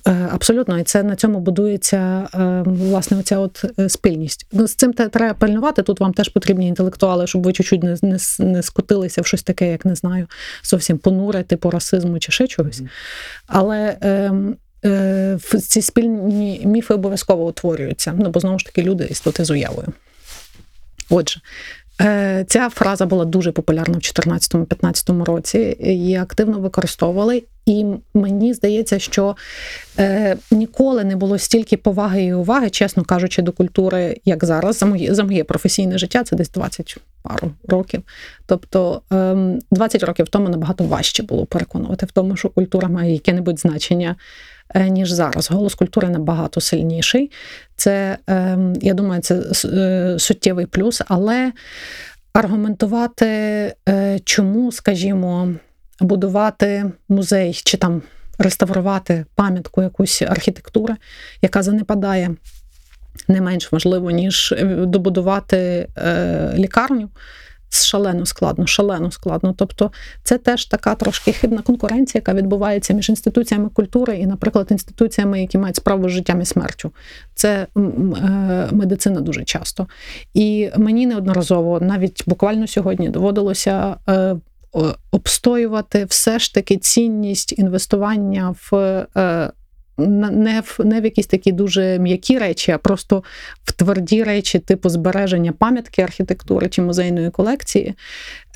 Е, 0.06 0.28
абсолютно, 0.32 0.78
і 0.78 0.82
це 0.82 1.02
на 1.02 1.16
цьому 1.16 1.40
будується 1.40 2.28
е, 2.35 2.62
власне 2.66 3.18
оця 3.18 3.38
от 3.38 3.64
е, 3.78 3.88
спільність. 3.88 4.46
Ну, 4.52 4.66
з 4.66 4.74
цим 4.74 4.92
треба 4.92 5.35
пильнувати. 5.35 5.82
Тут 5.82 6.00
вам 6.00 6.12
теж 6.12 6.28
потрібні 6.28 6.68
інтелектуали, 6.68 7.26
щоб 7.26 7.42
ви 7.42 7.52
чуть-чуть 7.52 7.82
не 7.82 7.96
не, 8.02 8.18
не 8.38 8.62
скотилися 8.62 9.22
в 9.22 9.26
щось 9.26 9.42
таке, 9.42 9.70
як 9.70 9.85
не 9.85 9.94
знаю, 9.94 10.26
зовсім 10.64 10.98
понуре, 10.98 11.42
типу 11.42 11.70
расизму 11.70 12.18
чи 12.18 12.32
ще 12.32 12.46
чогось. 12.46 12.82
Але 13.46 13.96
е, 14.00 14.09
е, 14.11 14.32
ці 15.68 15.83
спільні 15.83 16.62
міфи 16.64 16.94
обов'язково 16.94 17.46
утворюються. 17.46 18.14
Ну 18.18 18.31
бо 18.31 18.40
знову 18.40 18.59
ж 18.59 18.66
таки 18.66 18.83
люди 18.83 19.05
істоти 19.05 19.44
з 19.44 19.51
уявою. 19.51 19.88
Отже, 21.11 21.40
Е, 22.01 22.44
ця 22.49 22.68
фраза 22.68 23.07
була 23.07 23.25
дуже 23.25 23.53
популярна 23.53 23.99
в 23.99 24.01
2014-2015 24.01 25.25
році. 25.25 25.77
Її 25.81 26.16
активно 26.16 26.59
використовували, 26.59 27.42
і 27.66 27.85
мені 28.14 28.55
здається, 28.55 28.99
що 28.99 29.37
е, 29.99 30.37
ніколи 30.51 31.05
не 31.05 31.16
було 31.16 31.38
стільки 31.38 31.77
поваги 31.77 32.25
і 32.25 32.35
уваги, 32.35 32.70
чесно 32.70 33.05
кажучи, 33.05 33.42
до 33.42 33.53
культури, 33.53 34.16
як 34.25 34.44
зараз. 34.44 34.79
За 34.79 34.87
моє 34.87 35.14
за 35.14 35.25
моє 35.25 35.44
професійне 35.44 35.99
життя 35.99 36.25
це 36.25 36.37
десь 36.37 36.51
20 36.51 36.96
пару 37.22 37.51
років. 37.68 38.03
Тобто 38.46 39.03
е, 39.12 39.37
20 39.70 40.03
років 40.03 40.29
тому 40.29 40.49
набагато 40.49 40.85
важче 40.85 41.22
було 41.22 41.46
переконувати 41.46 42.07
в 42.07 42.11
тому, 42.11 42.37
що 42.37 42.49
культура 42.49 42.88
має 42.88 43.12
яке-небудь 43.12 43.61
значення. 43.61 44.16
Е, 44.74 44.88
ніж 44.88 45.11
зараз. 45.11 45.50
Голос 45.50 45.74
культури 45.74 46.09
набагато 46.09 46.61
сильніший. 46.61 47.31
Це, 47.76 48.18
ем, 48.26 48.74
я 48.83 48.94
думаю, 48.94 49.22
це 49.22 49.42
е, 49.64 50.18
суттєвий 50.18 50.66
плюс, 50.66 51.02
але 51.09 51.52
аргументувати, 52.33 53.26
е, 53.88 54.18
чому, 54.24 54.72
скажімо, 54.72 55.55
будувати 56.00 56.85
музей 57.09 57.61
чи 57.64 57.76
там 57.76 58.02
реставрувати 58.38 59.24
пам'ятку 59.35 59.83
якусь 59.83 60.22
архітектури, 60.22 60.94
яка 61.42 61.62
занепадає. 61.62 62.35
Не 63.29 63.40
менш 63.40 63.72
важливо, 63.72 64.11
ніж 64.11 64.55
добудувати 64.87 65.88
лікарню 66.55 67.11
шалено 67.70 68.26
складно, 68.26 68.66
шалено 68.66 69.11
складно. 69.11 69.55
Тобто 69.59 69.92
це 70.22 70.38
теж 70.38 70.64
така 70.64 70.94
трошки 70.94 71.33
хибна 71.33 71.62
конкуренція, 71.62 72.18
яка 72.18 72.35
відбувається 72.35 72.94
між 72.94 73.09
інституціями 73.09 73.68
культури 73.68 74.16
і, 74.16 74.26
наприклад, 74.26 74.66
інституціями, 74.70 75.40
які 75.40 75.59
мають 75.59 75.76
справу 75.76 76.09
з 76.09 76.12
життям 76.12 76.40
і 76.40 76.44
смертю. 76.44 76.92
Це 77.35 77.66
е, 77.76 77.81
медицина 78.72 79.20
дуже 79.20 79.44
часто. 79.44 79.87
І 80.35 80.70
мені 80.76 81.07
неодноразово, 81.07 81.81
навіть 81.81 82.22
буквально 82.26 82.66
сьогодні, 82.66 83.09
доводилося. 83.09 83.96
Е, 84.09 84.37
обстоювати 85.11 86.05
все 86.05 86.38
ж 86.38 86.55
таки 86.55 86.76
цінність 86.76 87.59
інвестування 87.59 88.55
в 88.70 88.76
е, 89.16 89.50
не 89.98 90.61
в 90.61 90.78
не 90.85 91.00
в 91.00 91.04
якісь 91.04 91.26
такі 91.26 91.52
дуже 91.52 91.98
м'які 91.98 92.38
речі, 92.38 92.72
а 92.72 92.78
просто 92.78 93.24
в 93.64 93.72
тверді 93.72 94.22
речі, 94.22 94.59
типу 94.59 94.88
збереження 94.88 95.52
пам'ятки 95.52 96.02
архітектури 96.02 96.68
чи 96.68 96.82
музейної 96.82 97.30
колекції, 97.30 97.94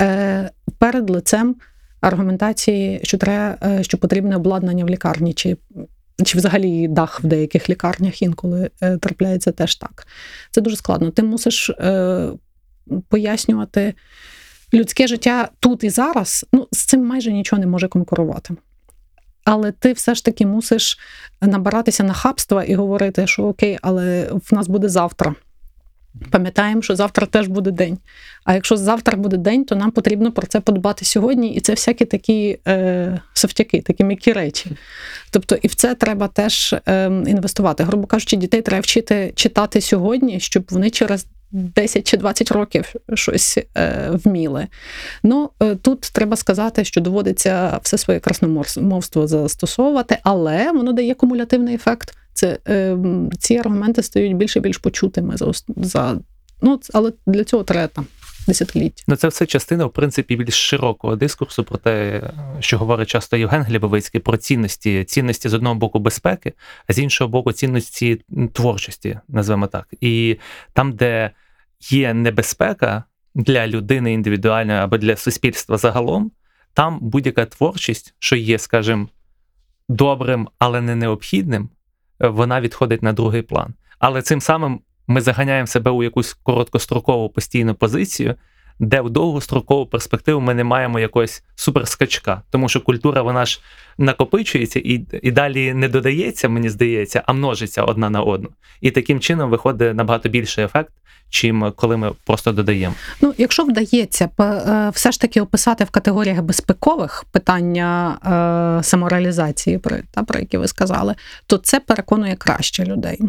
е, 0.01 0.51
перед 0.79 1.11
лицем 1.11 1.57
аргументації, 2.01 3.01
що 3.03 3.19
треба, 3.19 3.57
е, 3.63 3.83
що 3.83 3.99
потрібне 3.99 4.37
обладнання 4.37 4.85
в 4.85 4.89
лікарні, 4.89 5.35
чи 5.35 5.57
чи 6.25 6.39
взагалі 6.39 6.89
дах 6.89 7.21
в 7.21 7.27
деяких 7.27 7.71
лікарнях 7.71 8.23
інколи 8.23 8.71
е, 8.83 8.97
трапляється 8.97 9.53
теж 9.53 9.77
так. 9.77 10.07
Це 10.51 10.61
дуже 10.61 10.77
складно. 10.77 11.11
Ти 11.11 11.23
мусиш 11.23 11.71
пояснювати 13.09 13.95
людське 14.75 15.07
життя 15.07 15.49
тут 15.61 15.85
і 15.85 15.91
зараз. 15.91 16.47
Ну, 16.53 16.69
з 16.73 16.85
цим 16.85 17.07
майже 17.07 17.33
нічого 17.33 17.61
не 17.61 17.67
може 17.67 17.89
конкурувати 17.89 18.55
але 19.45 19.73
ти 19.73 19.93
все 19.93 20.15
ж 20.15 20.25
таки 20.25 20.47
мусиш 20.47 20.99
набиратися 21.41 22.05
на 22.05 22.13
хабства 22.13 22.65
і 22.65 22.75
говорити, 22.75 23.27
що 23.27 23.43
окей, 23.43 23.79
але 23.83 24.31
в 24.51 24.55
нас 24.55 24.69
буде 24.69 24.89
завтра. 24.89 25.35
Пам'ятаємо, 26.31 26.83
що 26.83 26.97
завтра 26.97 27.27
теж 27.27 27.49
буде 27.49 27.71
день. 27.71 27.99
А 28.45 28.55
якщо 28.55 28.77
завтра 28.77 29.17
буде 29.17 29.37
день, 29.37 29.65
то 29.65 29.77
нам 29.77 29.91
потрібно 29.91 30.33
про 30.33 30.47
це 30.47 30.61
подбати 30.61 31.05
сьогодні. 31.05 31.55
І 31.55 31.61
це 31.61 31.73
всякі 31.73 32.05
такі 32.05 32.59
е, 32.69 33.21
совтяки, 33.33 33.83
такі 33.83 34.05
м'які 34.05 34.33
речі. 34.33 34.71
Тобто, 35.31 35.57
і 35.63 35.69
в 35.69 35.75
це 35.75 35.95
треба 35.95 36.29
теж 36.29 36.75
е, 36.89 37.07
інвестувати. 37.07 37.85
Грубо 37.85 38.07
кажучи, 38.07 38.37
дітей 38.37 38.63
треба 38.63 38.81
вчити 38.81 39.33
читати 39.35 39.81
сьогодні, 39.81 40.41
щоб 40.41 40.65
вони 40.71 40.91
через 40.91 41.27
10 41.53 42.07
чи 42.07 42.17
20 42.17 42.51
років 42.51 42.95
щось 43.15 43.59
е, 43.77 44.11
вміли. 44.11 44.67
Ну 45.23 45.51
е, 45.63 45.75
тут 45.75 46.01
треба 46.01 46.37
сказати, 46.37 46.85
що 46.85 47.01
доводиться 47.01 47.79
все 47.83 47.99
своє 47.99 48.21
красномовство 48.21 49.27
застосовувати, 49.27 50.19
але 50.23 50.73
воно 50.73 50.93
дає 50.93 51.15
кумулятивний 51.15 51.75
ефект. 51.75 52.15
Це 52.33 52.59
е, 52.69 52.97
ці 53.39 53.57
аргументи 53.57 54.03
стають 54.03 54.37
більше 54.37 54.59
і 54.59 54.63
більш 54.63 54.79
почутими 54.79 55.37
за 55.37 55.53
за 55.77 56.19
ну 56.63 56.81
але 56.93 57.13
для 57.27 57.45
цього 57.45 57.65
треба 57.65 57.87
там. 57.87 58.07
Десятиліття. 58.47 59.05
Ну, 59.07 59.17
це 59.17 59.29
все 59.29 59.47
частина, 59.47 59.85
в 59.85 59.93
принципі, 59.93 60.37
більш 60.37 60.55
широкого 60.55 61.17
дискурсу 61.17 61.65
про 61.65 61.79
те, 61.79 62.23
що 62.61 62.79
говорить 62.79 63.09
часто 63.09 63.37
Євген 63.37 63.63
Глібовицький, 63.63 64.21
про 64.21 64.37
цінності, 64.37 65.05
цінності 65.05 65.49
з 65.49 65.55
одного 65.55 65.75
боку 65.75 65.99
безпеки, 65.99 66.53
а 66.87 66.93
з 66.93 66.99
іншого 66.99 67.29
боку, 67.29 67.53
цінності 67.53 68.23
творчості, 68.53 69.19
назвемо 69.29 69.67
так. 69.67 69.89
І 70.01 70.37
там, 70.73 70.93
де 70.93 71.31
є 71.91 72.15
небезпека 72.15 73.05
для 73.35 73.67
людини 73.67 74.13
індивідуальної 74.13 74.79
або 74.79 74.99
для 74.99 75.17
суспільства 75.17 75.79
загалом, 75.79 76.31
там 76.75 76.99
будь-яка 77.01 77.47
творчість, 77.47 78.15
що 78.19 78.37
є, 78.37 78.59
скажімо, 78.59 79.09
добрим, 79.89 80.49
але 80.59 80.81
не 80.81 80.95
необхідним, 80.95 81.69
вона 82.21 82.61
відходить 82.61 83.03
на 83.03 83.13
другий 83.13 83.43
план. 83.43 83.75
Але 83.99 84.23
цим 84.23 84.41
самим 84.41 84.81
ми 85.11 85.21
заганяємо 85.21 85.67
себе 85.67 85.91
у 85.91 86.03
якусь 86.03 86.35
короткострокову 86.35 87.29
постійну 87.29 87.75
позицію, 87.75 88.35
де 88.81 89.01
в 89.01 89.11
довгострокову 89.11 89.87
перспективу 89.87 90.41
ми 90.41 90.55
не 90.55 90.65
маємо 90.65 90.99
якогось 91.01 91.43
суперскачка, 91.55 92.43
тому 92.51 92.69
що 92.69 92.81
культура 92.81 93.23
вона 93.23 93.47
ж 93.47 93.61
накопичується 93.99 94.81
і 94.85 95.07
і 95.23 95.31
далі 95.31 95.75
не 95.75 95.89
додається, 95.89 96.49
мені 96.49 96.69
здається, 96.69 97.23
а 97.27 97.33
множиться 97.33 97.83
одна 97.83 98.11
на 98.11 98.23
одну. 98.23 98.49
І 98.81 98.91
таким 98.91 99.21
чином 99.21 99.51
виходить 99.51 99.95
набагато 99.95 100.29
більший 100.29 100.65
ефект, 100.65 100.93
чим 101.31 101.73
коли 101.77 101.97
ми 101.97 102.13
просто 102.27 102.53
додаємо. 102.53 102.95
Ну, 103.21 103.35
якщо 103.39 103.65
вдається 103.65 104.29
е, 104.41 104.91
все 104.95 105.13
ж 105.13 105.21
таки 105.21 105.41
описати 105.41 105.85
в 105.85 105.91
категоріях 105.91 106.43
безпекових 106.43 107.25
питання 107.33 108.19
е, 108.81 108.83
самореалізації, 108.83 109.79
про 109.79 109.97
та 110.11 110.23
про 110.23 110.39
які 110.41 110.59
ви 110.59 110.69
сказали, 110.69 111.15
то 111.47 111.59
це 111.59 111.81
переконує 111.81 112.37
краще 112.37 112.85
людей. 112.85 113.21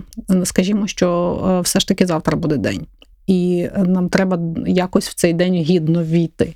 Скажімо, 0.44 0.88
що 0.88 1.40
е, 1.48 1.62
все 1.62 1.80
ж 1.80 1.88
таки 1.88 2.06
завтра 2.06 2.38
буде 2.38 2.58
день 2.58 2.88
і 3.32 3.70
нам 3.78 4.10
треба 4.10 4.40
якось 4.68 5.10
в 5.10 5.14
цей 5.14 5.34
день 5.34 5.54
гідно 5.54 6.04
війти. 6.04 6.54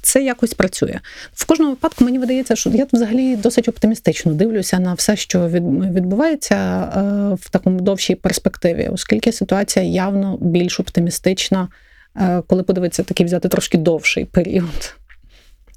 Це 0.00 0.24
якось 0.24 0.54
працює. 0.54 1.00
В 1.32 1.46
кожному 1.46 1.70
випадку 1.70 2.04
мені 2.04 2.18
видається, 2.18 2.56
що 2.56 2.70
я 2.70 2.86
взагалі 2.92 3.36
досить 3.36 3.68
оптимістично 3.68 4.32
дивлюся 4.32 4.78
на 4.78 4.94
все, 4.94 5.16
що 5.16 5.48
відбувається 5.48 6.56
е, 6.56 7.00
в 7.40 7.50
такому 7.50 7.80
довшій 7.80 8.14
перспективі, 8.14 8.88
оскільки 8.92 9.32
ситуація 9.32 9.84
явно 9.84 10.38
більш 10.40 10.80
оптимістична, 10.80 11.68
е, 12.16 12.42
коли 12.46 12.62
подивитися 12.62 13.02
такий 13.02 13.26
взяти 13.26 13.48
трошки 13.48 13.78
довший 13.78 14.24
період. 14.24 14.94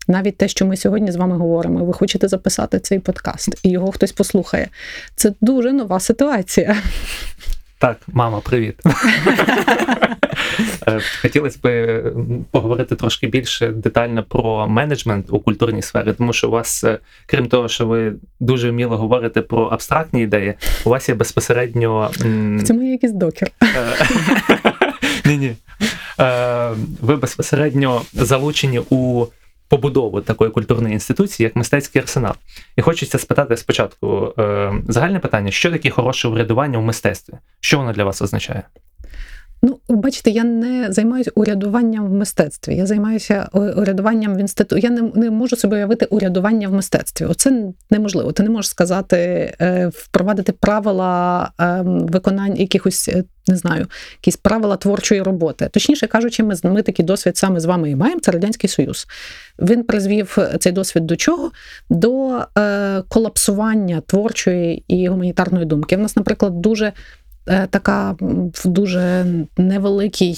Навіть 0.07 0.38
те, 0.38 0.47
що 0.47 0.65
ми 0.65 0.77
сьогодні 0.77 1.12
з 1.12 1.15
вами 1.15 1.38
говоримо, 1.38 1.86
ви 1.86 1.93
хочете 1.93 2.27
записати 2.27 2.79
цей 2.79 2.99
подкаст, 2.99 3.60
і 3.63 3.69
його 3.69 3.91
хтось 3.91 4.12
послухає. 4.12 4.67
Це 5.15 5.33
дуже 5.41 5.73
нова 5.73 5.99
ситуація. 5.99 6.77
Так, 7.79 7.97
мама, 8.07 8.39
привіт. 8.41 8.79
Е, 10.87 10.99
хотілося 11.21 11.59
б 11.63 12.01
поговорити 12.51 12.95
трошки 12.95 13.27
більше 13.27 13.67
детально 13.67 14.23
про 14.23 14.67
менеджмент 14.67 15.25
у 15.29 15.39
культурній 15.39 15.81
сфері, 15.81 16.13
тому 16.13 16.33
що 16.33 16.47
у 16.47 16.51
вас, 16.51 16.83
е, 16.83 16.99
крім 17.25 17.47
того, 17.47 17.67
що 17.67 17.85
ви 17.85 18.13
дуже 18.39 18.71
вміло 18.71 18.97
говорите 18.97 19.41
про 19.41 19.63
абстрактні 19.63 20.21
ідеї, 20.21 20.53
у 20.85 20.89
вас 20.89 21.09
є 21.09 21.15
безпосередньо. 21.15 22.11
В 22.57 22.63
цьому 22.63 22.83
є 22.83 22.91
якийсь 22.91 23.13
докер. 23.13 23.51
Ні-ні. 25.25 25.55
Е, 26.19 26.71
ви 27.01 27.15
безпосередньо 27.15 28.01
залучені 28.13 28.81
у 28.89 29.25
побудову 29.68 30.22
такої 30.22 30.51
культурної 30.51 30.93
інституції, 30.93 31.45
як 31.45 31.55
мистецький 31.55 32.01
арсенал. 32.01 32.34
І 32.76 32.82
хочеться 32.82 33.20
спитати 33.20 33.57
спочатку 33.57 34.34
е, 34.39 34.74
загальне 34.88 35.20
питання: 35.20 35.51
що 35.51 35.72
таке 35.72 35.89
хороше 35.89 36.28
врядування 36.28 36.78
в 36.78 36.82
мистецтві? 36.82 37.34
Що 37.59 37.78
воно 37.78 37.93
для 37.93 38.03
вас 38.03 38.22
означає? 38.22 38.63
Ну, 39.62 39.80
бачите, 39.89 40.32
я 40.32 40.43
не 40.43 40.91
займаюся 40.91 41.32
урядуванням 41.36 42.08
в 42.08 42.14
мистецтві. 42.14 42.76
Я 42.76 42.86
займаюся 42.86 43.49
урядуванням 43.53 44.36
в 44.36 44.39
інституті. 44.39 44.82
Я 44.82 44.89
не 44.89 45.12
не 45.16 45.32
можу 45.32 45.55
собі 45.55 45.76
уявити 45.76 46.05
урядування 46.05 46.70
в 46.70 46.74
мистецтві. 46.74 47.26
Оце 47.26 47.64
неможливо. 47.89 48.32
Ти 48.32 48.43
не 48.43 48.49
можеш 48.49 48.70
сказати, 48.70 49.18
е, 49.62 49.91
впровадити 49.93 50.51
правила 50.51 51.51
ем, 51.60 51.99
виконання 52.08 52.55
якихось, 52.55 53.10
е, 53.10 53.24
не 53.47 53.55
знаю, 53.55 53.88
якісь 54.14 54.38
правила 54.38 54.78
творчої 54.78 55.22
роботи. 55.22 55.70
Точніше 55.72 56.08
кажучи, 56.08 56.43
ми 56.43 56.55
ми 56.64 56.82
такий 56.82 57.05
досвід 57.05 57.38
саме 57.38 57.60
з 57.60 57.66
вами 57.66 57.89
і 57.89 57.95
маємо. 57.95 58.20
Це 58.20 58.32
радянський 58.32 58.70
союз. 58.70 59.08
Він 59.60 59.84
призвів 59.84 60.38
цей 60.60 60.72
досвід 60.72 61.05
до 61.05 61.16
чого? 61.16 61.51
До 61.89 62.39
е, 62.58 63.03
колапсування 63.10 64.01
творчої 64.01 64.84
і 64.88 65.08
гуманітарної 65.08 65.66
думки. 65.66 65.95
В 65.97 65.99
нас, 65.99 66.16
наприклад, 66.16 66.62
дуже 66.62 66.86
Е, 66.86 66.93
така 67.70 68.16
в 68.54 68.68
дуже 68.68 69.26
невеликій, 69.58 70.36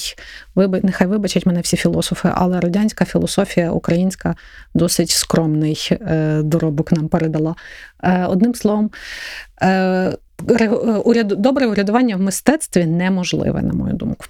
нехай 0.56 1.08
вибачать 1.08 1.46
мене 1.46 1.62
всі 1.62 1.78
філософи, 1.78 2.30
але 2.34 2.60
радянська 2.60 3.06
філософія 3.06 3.72
українська 3.72 4.36
досить 4.74 5.10
скромний 5.10 5.90
е, 5.92 6.42
доробок 6.44 6.92
нам 6.92 7.08
передала. 7.08 7.56
Е, 8.04 8.26
одним 8.26 8.56
словом, 8.56 8.92
добре 11.24 11.68
урядування 11.68 12.16
в 12.16 12.22
мистецтві 12.22 12.86
неможливе, 12.86 13.62
на 13.62 13.74
мою 13.74 13.94
думку. 13.94 14.26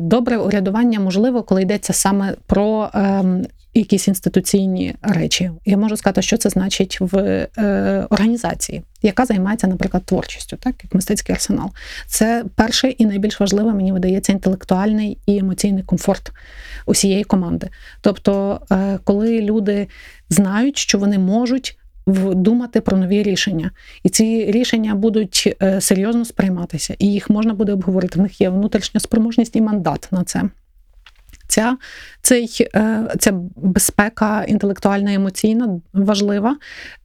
Добре 0.00 0.36
урядування 0.36 1.00
можливо, 1.00 1.42
коли 1.42 1.62
йдеться 1.62 1.92
саме 1.92 2.34
про 2.46 2.90
ем, 2.94 3.46
якісь 3.78 4.08
інституційні 4.08 4.94
речі. 5.02 5.50
Я 5.64 5.76
можу 5.76 5.96
сказати, 5.96 6.22
що 6.22 6.36
це 6.36 6.50
значить 6.50 7.00
в 7.00 7.18
е, 7.18 8.06
організації, 8.10 8.82
яка 9.02 9.24
займається, 9.24 9.66
наприклад, 9.66 10.04
творчістю, 10.04 10.56
так 10.56 10.74
як 10.84 10.94
мистецький 10.94 11.34
арсенал. 11.34 11.70
Це 12.06 12.44
перший 12.54 12.96
і 12.98 13.06
найбільш 13.06 13.40
важливе, 13.40 13.74
мені 13.74 13.92
видається, 13.92 14.32
інтелектуальний 14.32 15.18
і 15.26 15.38
емоційний 15.38 15.82
комфорт 15.82 16.32
усієї 16.86 17.24
команди. 17.24 17.68
Тобто, 18.00 18.60
е, 18.70 18.98
коли 19.04 19.40
люди 19.40 19.88
знають, 20.30 20.76
що 20.76 20.98
вони 20.98 21.18
можуть. 21.18 21.78
Думати 22.34 22.80
про 22.80 22.96
нові 22.96 23.22
рішення, 23.22 23.70
і 24.02 24.08
ці 24.08 24.44
рішення 24.50 24.94
будуть 24.94 25.56
е, 25.62 25.80
серйозно 25.80 26.24
сприйматися, 26.24 26.94
і 26.98 27.06
їх 27.12 27.30
можна 27.30 27.54
буде 27.54 27.72
обговорити. 27.72 28.18
В 28.18 28.22
них 28.22 28.40
є 28.40 28.48
внутрішня 28.48 29.00
спроможність 29.00 29.56
і 29.56 29.60
мандат 29.60 30.08
на 30.10 30.24
це 30.24 30.42
ця 31.48 31.76
цей, 32.22 32.68
е, 32.76 33.08
ця 33.18 33.32
безпека 33.56 34.44
інтелектуальна 34.44 35.14
емоційна 35.14 35.80
важлива. 35.92 36.56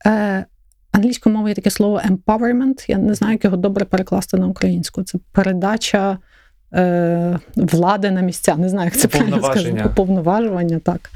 Е, 0.06 0.46
англійською 0.92 1.36
мовою 1.36 1.52
є 1.52 1.56
таке 1.56 1.70
слово 1.70 2.02
empowerment, 2.10 2.86
Я 2.88 2.98
не 2.98 3.14
знаю, 3.14 3.34
як 3.34 3.44
його 3.44 3.58
добре 3.58 3.86
перекласти 3.86 4.38
на 4.38 4.48
українську. 4.48 5.04
Це 5.04 5.20
передача 5.32 6.18
Е, 6.74 7.40
влади 7.56 8.12
на 8.12 8.22
місця. 8.22 8.56
Не 8.56 8.70
знаю, 8.70 8.86
як 8.86 8.98
це 8.98 9.08
правильно 9.08 9.44
сказати. 9.44 9.84
Уповноважування, 9.86 10.80
так. 10.80 11.10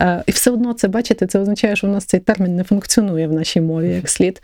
Е, 0.00 0.22
і 0.26 0.32
все 0.32 0.50
одно 0.50 0.72
це 0.72 0.88
бачите, 0.88 1.26
це 1.26 1.38
означає, 1.38 1.76
що 1.76 1.86
в 1.86 1.90
нас 1.90 2.04
цей 2.04 2.20
термін 2.20 2.56
не 2.56 2.64
функціонує 2.64 3.28
в 3.28 3.32
нашій 3.32 3.60
мові 3.60 3.88
як 3.88 4.08
слід 4.08 4.42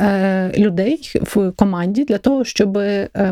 е, 0.00 0.52
людей 0.58 1.12
в 1.14 1.50
команді 1.50 2.04
для 2.04 2.18
того, 2.18 2.44
щоб 2.44 2.78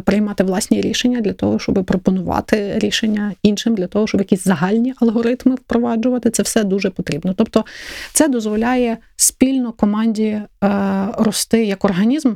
приймати 0.04 0.44
власні 0.44 0.80
рішення, 0.80 1.20
для 1.20 1.32
того, 1.32 1.58
щоб 1.58 1.84
пропонувати 1.84 2.72
рішення 2.78 3.32
іншим, 3.42 3.74
для 3.74 3.86
того, 3.86 4.06
щоб 4.06 4.20
якісь 4.20 4.44
загальні 4.44 4.94
алгоритми 5.00 5.54
впроваджувати. 5.54 6.30
Це 6.30 6.42
все 6.42 6.64
дуже 6.64 6.90
потрібно. 6.90 7.34
Тобто, 7.36 7.64
це 8.12 8.28
дозволяє 8.28 8.96
спільно 9.16 9.72
команді 9.72 10.40
рости 11.18 11.64
як 11.64 11.84
організм 11.84 12.34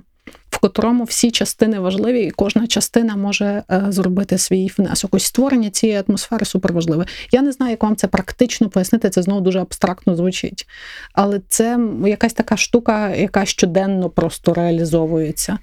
в 0.50 0.58
котрому 0.58 1.04
всі 1.04 1.30
частини 1.30 1.78
важливі, 1.78 2.20
і 2.20 2.30
кожна 2.30 2.66
частина 2.66 3.16
може 3.16 3.62
е, 3.70 3.82
зробити 3.88 4.38
свій 4.38 4.70
внесок. 4.78 5.14
Ось 5.14 5.24
створення 5.24 5.70
цієї 5.70 6.02
атмосфери 6.08 6.44
суперважливе. 6.44 7.06
Я 7.32 7.42
не 7.42 7.52
знаю, 7.52 7.70
як 7.70 7.82
вам 7.82 7.96
це 7.96 8.06
практично 8.06 8.68
пояснити. 8.68 9.10
Це 9.10 9.22
знову 9.22 9.40
дуже 9.40 9.60
абстрактно 9.60 10.16
звучить. 10.16 10.66
Але 11.12 11.40
це 11.48 11.78
якась 12.06 12.32
така 12.32 12.56
штука, 12.56 13.14
яка 13.14 13.44
щоденно 13.44 14.10
просто 14.10 14.54
реалізовується. 14.54 15.58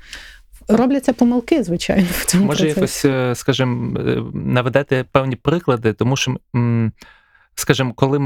Робляться 0.67 1.13
помилки, 1.13 1.63
звичайно. 1.63 2.07
в 2.11 2.25
цьому 2.25 2.45
Може, 2.45 2.73
процесі. 2.73 2.79
якось, 2.79 3.05
е, 3.05 3.35
скажімо, 3.35 3.99
е, 3.99 4.23
наведете 4.33 5.05
певні 5.11 5.35
приклади, 5.35 5.93
тому 5.93 6.15
що, 6.15 6.35
скажімо, 7.55 7.93
коли 7.95 8.19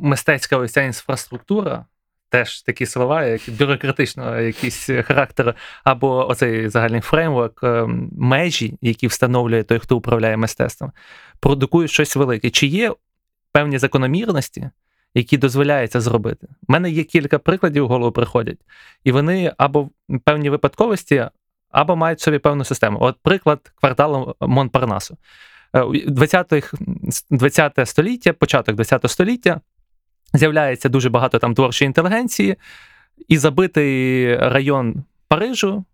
мистецька 0.00 0.56
ось 0.56 0.72
ця 0.72 0.82
інфраструктура 0.82 1.84
теж 2.30 2.62
такі 2.62 2.86
слова, 2.86 3.24
як 3.24 3.40
бюрократичного 3.58 4.36
якийсь 4.36 4.90
характер, 5.04 5.54
або 5.84 6.28
оцей 6.28 6.68
загальний 6.68 7.00
фреймворк, 7.00 7.60
е, 7.62 7.86
межі, 8.18 8.78
які 8.80 9.06
встановлює 9.06 9.62
той, 9.62 9.78
хто 9.78 9.96
управляє 9.96 10.36
мистецтвом, 10.36 10.92
продукують 11.40 11.90
щось 11.90 12.16
велике. 12.16 12.50
Чи 12.50 12.66
є 12.66 12.94
певні 13.52 13.78
закономірності, 13.78 14.70
які 15.14 15.38
дозволяють 15.38 15.92
це 15.92 16.00
зробити? 16.00 16.46
У 16.68 16.72
мене 16.72 16.90
є 16.90 17.04
кілька 17.04 17.38
прикладів 17.38 17.84
в 17.84 17.88
голову 17.88 18.12
приходять, 18.12 18.58
і 19.04 19.12
вони 19.12 19.52
або 19.58 19.90
певні 20.24 20.50
випадковості, 20.50 21.28
або 21.70 21.96
мають 21.96 22.20
собі 22.20 22.38
певну 22.38 22.64
систему. 22.64 22.98
От 23.00 23.16
приклад 23.22 23.72
кварталу 23.80 24.34
Монпарнасу. 24.40 25.16
20 25.72 26.52
е, 26.52 26.62
20 27.30 27.88
століття, 27.88 28.32
початок 28.32 28.74
20 28.74 29.10
століття, 29.10 29.60
з'являється 30.32 30.88
дуже 30.88 31.10
багато 31.10 31.38
там 31.38 31.54
творчої 31.54 31.86
інтелігенції, 31.86 32.56
і 33.28 33.38
забитий 33.38 34.36
район 34.36 35.04
Парижу 35.28 35.84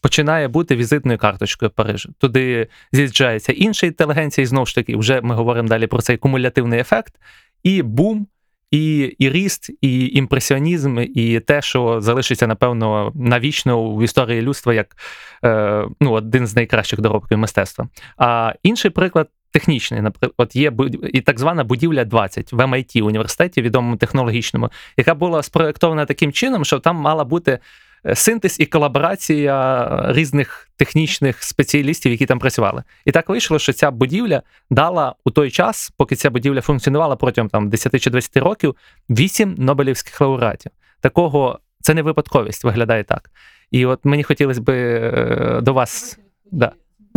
починає 0.00 0.48
бути 0.48 0.76
візитною 0.76 1.18
карточкою 1.18 1.70
Парижу. 1.70 2.12
Туди 2.18 2.68
з'їжджається 2.92 3.52
інша 3.52 3.86
інтелігенція, 3.86 4.42
і 4.42 4.46
знову 4.46 4.66
ж 4.66 4.74
таки, 4.74 4.96
вже 4.96 5.20
ми 5.20 5.34
говоримо 5.34 5.68
далі 5.68 5.86
про 5.86 6.00
цей 6.00 6.16
кумулятивний 6.16 6.80
ефект, 6.80 7.14
і 7.62 7.82
бум. 7.82 8.26
І 8.70 8.98
і 9.18 9.30
ріст, 9.30 9.70
і 9.80 10.06
імпресіонізм, 10.06 10.98
і 11.14 11.40
те, 11.40 11.62
що 11.62 12.00
залишиться, 12.00 12.46
напевно, 12.46 13.12
навічно 13.14 13.94
в 13.94 14.02
історії 14.02 14.42
людства 14.42 14.74
як 14.74 14.96
е, 15.44 15.84
ну, 16.00 16.12
один 16.12 16.46
з 16.46 16.56
найкращих 16.56 17.00
доробків 17.00 17.38
мистецтва. 17.38 17.88
А 18.16 18.54
інший 18.62 18.90
приклад 18.90 19.28
технічний, 19.50 20.00
наприклад, 20.00 20.32
от 20.36 20.56
є 20.56 20.72
і 21.12 21.20
так 21.20 21.40
звана 21.40 21.64
будівля 21.64 22.04
20 22.04 22.52
в 22.52 22.56
MIT 22.56 23.02
університеті, 23.02 23.62
відомому 23.62 23.96
технологічному, 23.96 24.70
яка 24.96 25.14
була 25.14 25.42
спроєктована 25.42 26.06
таким 26.06 26.32
чином, 26.32 26.64
що 26.64 26.78
там 26.78 26.96
мала 26.96 27.24
бути 27.24 27.58
е, 28.06 28.14
синтез 28.14 28.60
і 28.60 28.66
колаборація 28.66 29.88
різних 30.08 30.68
технічних 30.76 31.42
спеціалістів, 31.42 32.12
які 32.12 32.26
там 32.26 32.38
працювали. 32.38 32.82
І 33.04 33.12
так 33.12 33.28
вийшло, 33.28 33.58
що 33.58 33.72
ця 33.72 33.90
будівля 33.90 34.42
дала 34.70 35.14
у 35.24 35.30
той 35.30 35.50
час, 35.50 35.92
поки 35.96 36.16
ця 36.16 36.30
будівля 36.30 36.60
функціонувала 36.60 37.16
протягом 37.16 37.48
там 37.48 37.68
10 37.68 38.00
чи 38.00 38.10
20 38.10 38.36
років, 38.36 38.76
8 39.10 39.54
Нобелівських 39.58 40.20
лауреатів. 40.20 40.72
Такого 41.00 41.58
це 41.80 41.94
не 41.94 42.02
випадковість, 42.02 42.64
виглядає 42.64 43.04
так. 43.04 43.30
І 43.70 43.86
от 43.86 44.04
мені 44.04 44.22
хотілося 44.22 44.60
б 44.60 44.70
е, 44.70 45.60
до 45.62 45.72
вас. 45.72 46.18
Да. 46.50 46.72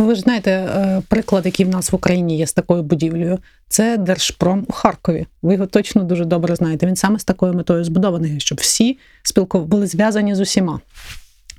Ви 0.06 0.14
ж 0.14 0.20
знаєте, 0.20 0.50
е, 0.50 1.02
приклад, 1.08 1.46
який 1.46 1.66
в 1.66 1.68
нас 1.68 1.92
в 1.92 1.94
Україні 1.94 2.38
є 2.38 2.46
з 2.46 2.52
такою 2.52 2.82
будівлею, 2.82 3.38
це 3.68 3.96
Держпром 3.96 4.66
у 4.68 4.72
Харкові. 4.72 5.26
Ви 5.42 5.52
його 5.52 5.66
точно 5.66 6.04
дуже 6.04 6.24
добре 6.24 6.56
знаєте. 6.56 6.86
Він 6.86 6.96
саме 6.96 7.18
з 7.18 7.24
такою 7.24 7.52
метою 7.52 7.84
збудований, 7.84 8.40
щоб 8.40 8.58
всі 8.58 8.98
спілков... 9.22 9.66
були 9.66 9.86
зв'язані 9.86 10.34
з 10.34 10.40
усіма. 10.40 10.80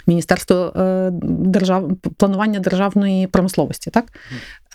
Міністерство 0.07 0.55
е, 0.55 1.09
держав... 1.21 1.91
планування 2.17 2.59
державної 2.59 3.27
промисловості. 3.27 3.89
Так? 3.89 4.05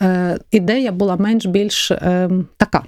Е, 0.03 0.39
ідея 0.51 0.93
була 0.93 1.17
менш-більш 1.17 1.91
ем, 1.91 2.47
така 2.57 2.83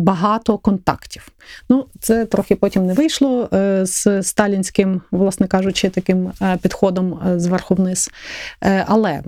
багато 0.00 0.58
контактів. 0.58 1.28
Ну, 1.68 1.86
це 2.00 2.24
трохи 2.24 2.56
потім 2.56 2.86
не 2.86 2.94
вийшло 2.94 3.48
е, 3.52 3.86
з 3.86 4.22
сталінським, 4.22 5.00
власне 5.10 5.46
кажучи, 5.46 5.88
таким 5.88 6.32
е, 6.42 6.58
підходом 6.62 7.20
е, 7.26 7.40
зверху 7.40 7.74
вниз. 7.74 8.10
Але 8.86 9.22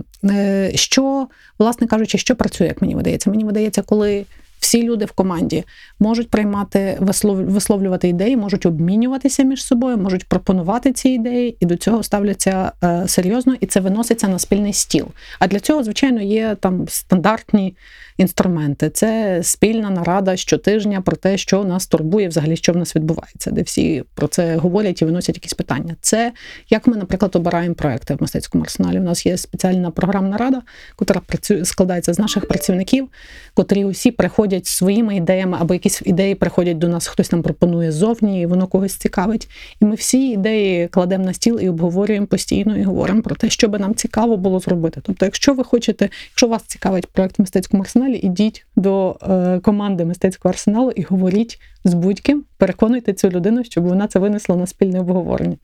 що, 0.75 1.29
власне 1.59 1.87
кажучи, 1.87 2.19
що 2.19 2.37
працює, 2.37 2.67
як 2.67 2.83
мені 2.83 2.95
видається? 2.95 3.31
Мені 3.31 3.45
видається, 3.45 3.83
коли. 3.83 4.27
Всі 4.59 4.83
люди 4.83 5.05
в 5.05 5.13
команді 5.13 5.65
можуть 5.99 6.31
приймати, 6.31 6.99
висловлювати 7.01 8.09
ідеї, 8.09 8.37
можуть 8.37 8.67
обмінюватися 8.67 9.43
між 9.43 9.65
собою, 9.65 9.97
можуть 9.97 10.29
пропонувати 10.29 10.93
ці 10.93 11.09
ідеї, 11.09 11.57
і 11.61 11.67
до 11.67 11.77
цього 11.77 12.03
ставляться 12.03 12.73
серйозно, 13.07 13.55
і 13.61 13.67
це 13.67 13.81
виноситься 13.81 14.29
на 14.29 14.39
спільний 14.39 14.73
стіл. 14.73 15.07
А 15.39 15.47
для 15.47 15.61
цього, 15.61 15.85
звичайно, 15.85 16.23
є 16.23 16.57
там 16.61 16.89
стандартні 16.89 17.77
інструменти. 18.17 18.91
Це 18.91 19.41
спільна 19.43 19.91
нарада 19.91 20.37
щотижня 20.37 21.01
про 21.01 21.17
те, 21.17 21.39
що 21.39 21.65
нас 21.65 21.87
турбує, 21.87 22.29
взагалі, 22.29 22.57
що 22.57 22.73
в 22.73 22.77
нас 22.77 22.97
відбувається, 22.97 23.51
де 23.51 23.63
всі 23.63 24.05
про 24.15 24.29
це 24.29 24.57
говорять 24.57 25.03
і 25.03 25.05
виносять 25.05 25.37
якісь 25.37 25.55
питання. 25.55 25.97
Це 26.01 26.33
як 26.71 26.87
ми, 26.87 26.97
наприклад, 26.97 27.37
обираємо 27.37 27.75
проекти 27.75 28.15
в 28.15 28.23
мистецькому 28.23 28.65
арсеналі. 28.65 28.99
У 28.99 29.03
нас 29.03 29.27
є 29.27 29.37
спеціальна 29.37 29.91
програмна 29.91 30.37
рада, 30.37 30.63
яка 31.01 31.21
працює 31.21 31.65
складається 31.65 32.13
з 32.15 32.19
наших 32.19 32.49
працівників, 32.49 33.09
котрі 33.55 33.85
усі 33.85 34.11
приходять. 34.11 34.67
своїми 34.67 35.17
ідеями, 35.17 35.59
або 35.61 35.75
якісь 35.75 36.03
ідеї 36.05 36.35
приходять 36.35 36.79
до 36.79 36.89
нас, 36.89 37.07
хтось 37.07 37.33
нам 37.33 37.43
пропонує 37.43 37.93
зовні, 37.93 38.41
і 38.41 38.47
воно 38.47 38.67
когось 38.67 38.95
цікавить. 38.95 39.49
І 39.81 39.85
ми 39.85 39.95
всі 39.95 40.29
ідеї 40.29 40.89
кладемо 40.89 41.25
на 41.25 41.33
стіл 41.33 41.61
і 41.63 41.69
обговорюємо 41.69 42.27
постійно 42.27 42.79
і 42.79 42.83
говоримо 42.83 43.23
про 43.23 43.37
те, 43.37 43.51
що 43.51 43.69
би 43.69 43.79
нам 43.79 43.95
цікаво 43.95 44.37
було 44.37 44.61
зробити. 44.61 45.01
Тобто, 45.03 45.25
якщо 45.25 45.55
ви 45.55 45.65
хочете, 45.65 46.09
якщо 46.31 46.49
вас 46.49 46.63
цікавить 46.63 47.07
проект 47.07 47.39
в 47.39 47.43
мистецькому 47.43 47.83
арсеналі, 47.83 48.06
ідіть 48.15 48.67
до 48.77 49.17
е, 49.23 49.61
команди 49.61 50.05
мистецького 50.05 50.53
арсеналу 50.53 50.91
і 50.91 51.03
говоріть 51.03 51.61
з 51.85 51.95
будь-ким, 51.95 52.45
переконуйте 52.59 53.13
цю 53.13 53.29
людину, 53.29 53.65
щоб 53.65 53.85
вона 53.85 54.07
це 54.07 54.19
винесла 54.19 54.57
на 54.57 54.67
спільне 54.67 55.01
обговорення. 55.01 55.57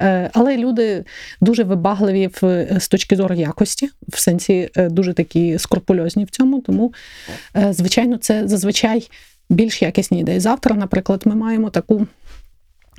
Е, 0.00 0.30
але 0.32 0.56
люди 0.56 1.04
дуже 1.40 1.64
вибагливі 1.64 2.30
в, 2.42 2.66
з 2.80 2.88
точки 2.88 3.16
зору 3.16 3.34
якості, 3.34 3.90
в 4.08 4.18
сенсі 4.18 4.70
е, 4.76 4.88
дуже 4.88 5.12
такі 5.12 5.58
скрупульозні 5.58 6.24
в 6.24 6.30
цьому. 6.30 6.60
Тому, 6.60 6.92
звичайно, 7.70 8.16
це 8.16 8.48
зазвичай 8.48 9.08
більш 9.50 9.82
якісні 9.82 10.20
ідеї. 10.20 10.40
Завтра, 10.40 10.76
наприклад, 10.76 11.22
ми 11.24 11.34
маємо 11.34 11.70
таку. 11.70 12.06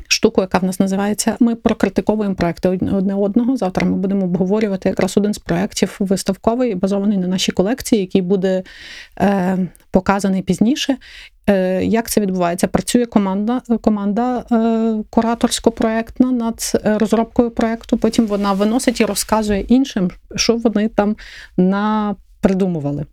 Штуку, 0.08 0.42
яка 0.42 0.58
в 0.58 0.64
нас 0.64 0.80
називається, 0.80 1.36
ми 1.40 1.56
прокритиковуємо 1.56 2.36
проекти 2.36 2.70
одне 2.70 3.16
одного. 3.16 3.58
Завтра 3.58 3.88
ми 3.88 3.96
будемо 3.98 4.24
обговорювати 4.24 4.90
якраз 4.90 5.18
один 5.18 5.34
з 5.34 5.38
проєктів 5.38 5.96
виставковий, 6.00 6.76
базований 6.76 7.18
на 7.18 7.28
нашій 7.28 7.52
колекції, 7.52 8.02
який 8.02 8.22
буде 8.22 8.64
е, 9.20 9.58
показаний 9.92 10.42
пізніше. 10.42 10.98
Е, 11.50 11.84
як 11.86 12.10
це 12.10 12.22
відбувається? 12.22 12.68
Працює 12.68 13.06
команда 13.06 13.62
команда 13.82 14.46
е, 14.52 14.56
кураторсько-проектна 15.10 16.32
над 16.32 16.72
е, 16.86 16.98
розробкою 16.98 17.52
проекту. 17.52 17.98
Потім 17.98 18.26
вона 18.26 18.54
виносить 18.54 19.02
і 19.02 19.06
розказує 19.06 19.62
іншим, 19.62 20.12
що 20.36 20.56
вони 20.56 20.88
там 20.90 21.16
напридумували. 21.58 23.06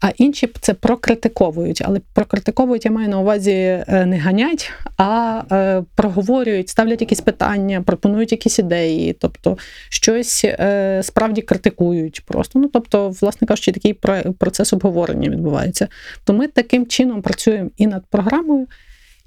А 0.00 0.10
інші 0.16 0.50
це 0.60 0.74
прокритиковують, 0.74 1.82
але 1.84 2.00
прокритиковують, 2.12 2.84
я 2.84 2.90
маю 2.90 3.08
на 3.08 3.20
увазі 3.20 3.84
не 3.88 4.18
ганять, 4.18 4.72
а 4.96 5.82
проговорюють, 5.94 6.68
ставлять 6.68 7.00
якісь 7.00 7.20
питання, 7.20 7.82
пропонують 7.82 8.32
якісь 8.32 8.58
ідеї, 8.58 9.12
тобто 9.12 9.58
щось 9.88 10.46
справді 11.02 11.42
критикують 11.42 12.22
просто. 12.26 12.58
Ну 12.58 12.70
тобто, 12.72 13.08
власне 13.08 13.46
кажучи, 13.46 13.72
такий 13.72 13.94
процес 14.38 14.72
обговорення 14.72 15.28
відбувається. 15.28 15.88
То 16.24 16.32
ми 16.32 16.48
таким 16.48 16.86
чином 16.86 17.22
працюємо 17.22 17.70
і 17.76 17.86
над 17.86 18.04
програмою. 18.10 18.66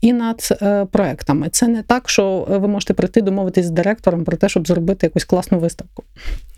І 0.02 0.14
над 0.14 0.58
е, 0.62 0.86
проектами. 0.86 1.50
Це 1.50 1.68
не 1.68 1.84
так, 1.84 2.10
що 2.10 2.46
ви 2.50 2.68
можете 2.68 2.94
прийти 2.94 3.22
домовитись 3.22 3.66
з 3.66 3.70
директором 3.70 4.24
про 4.24 4.38
те, 4.38 4.50
щоб 4.50 4.68
зробити 4.68 5.06
якусь 5.06 5.24
класну 5.24 5.60
виставку, 5.60 6.04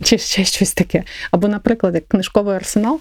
чи 0.03 0.17
ще 0.17 0.43
щось 0.43 0.73
таке. 0.73 1.03
Або, 1.31 1.47
наприклад, 1.47 1.95
як 1.95 2.07
книжковий 2.07 2.55
арсенал. 2.55 2.99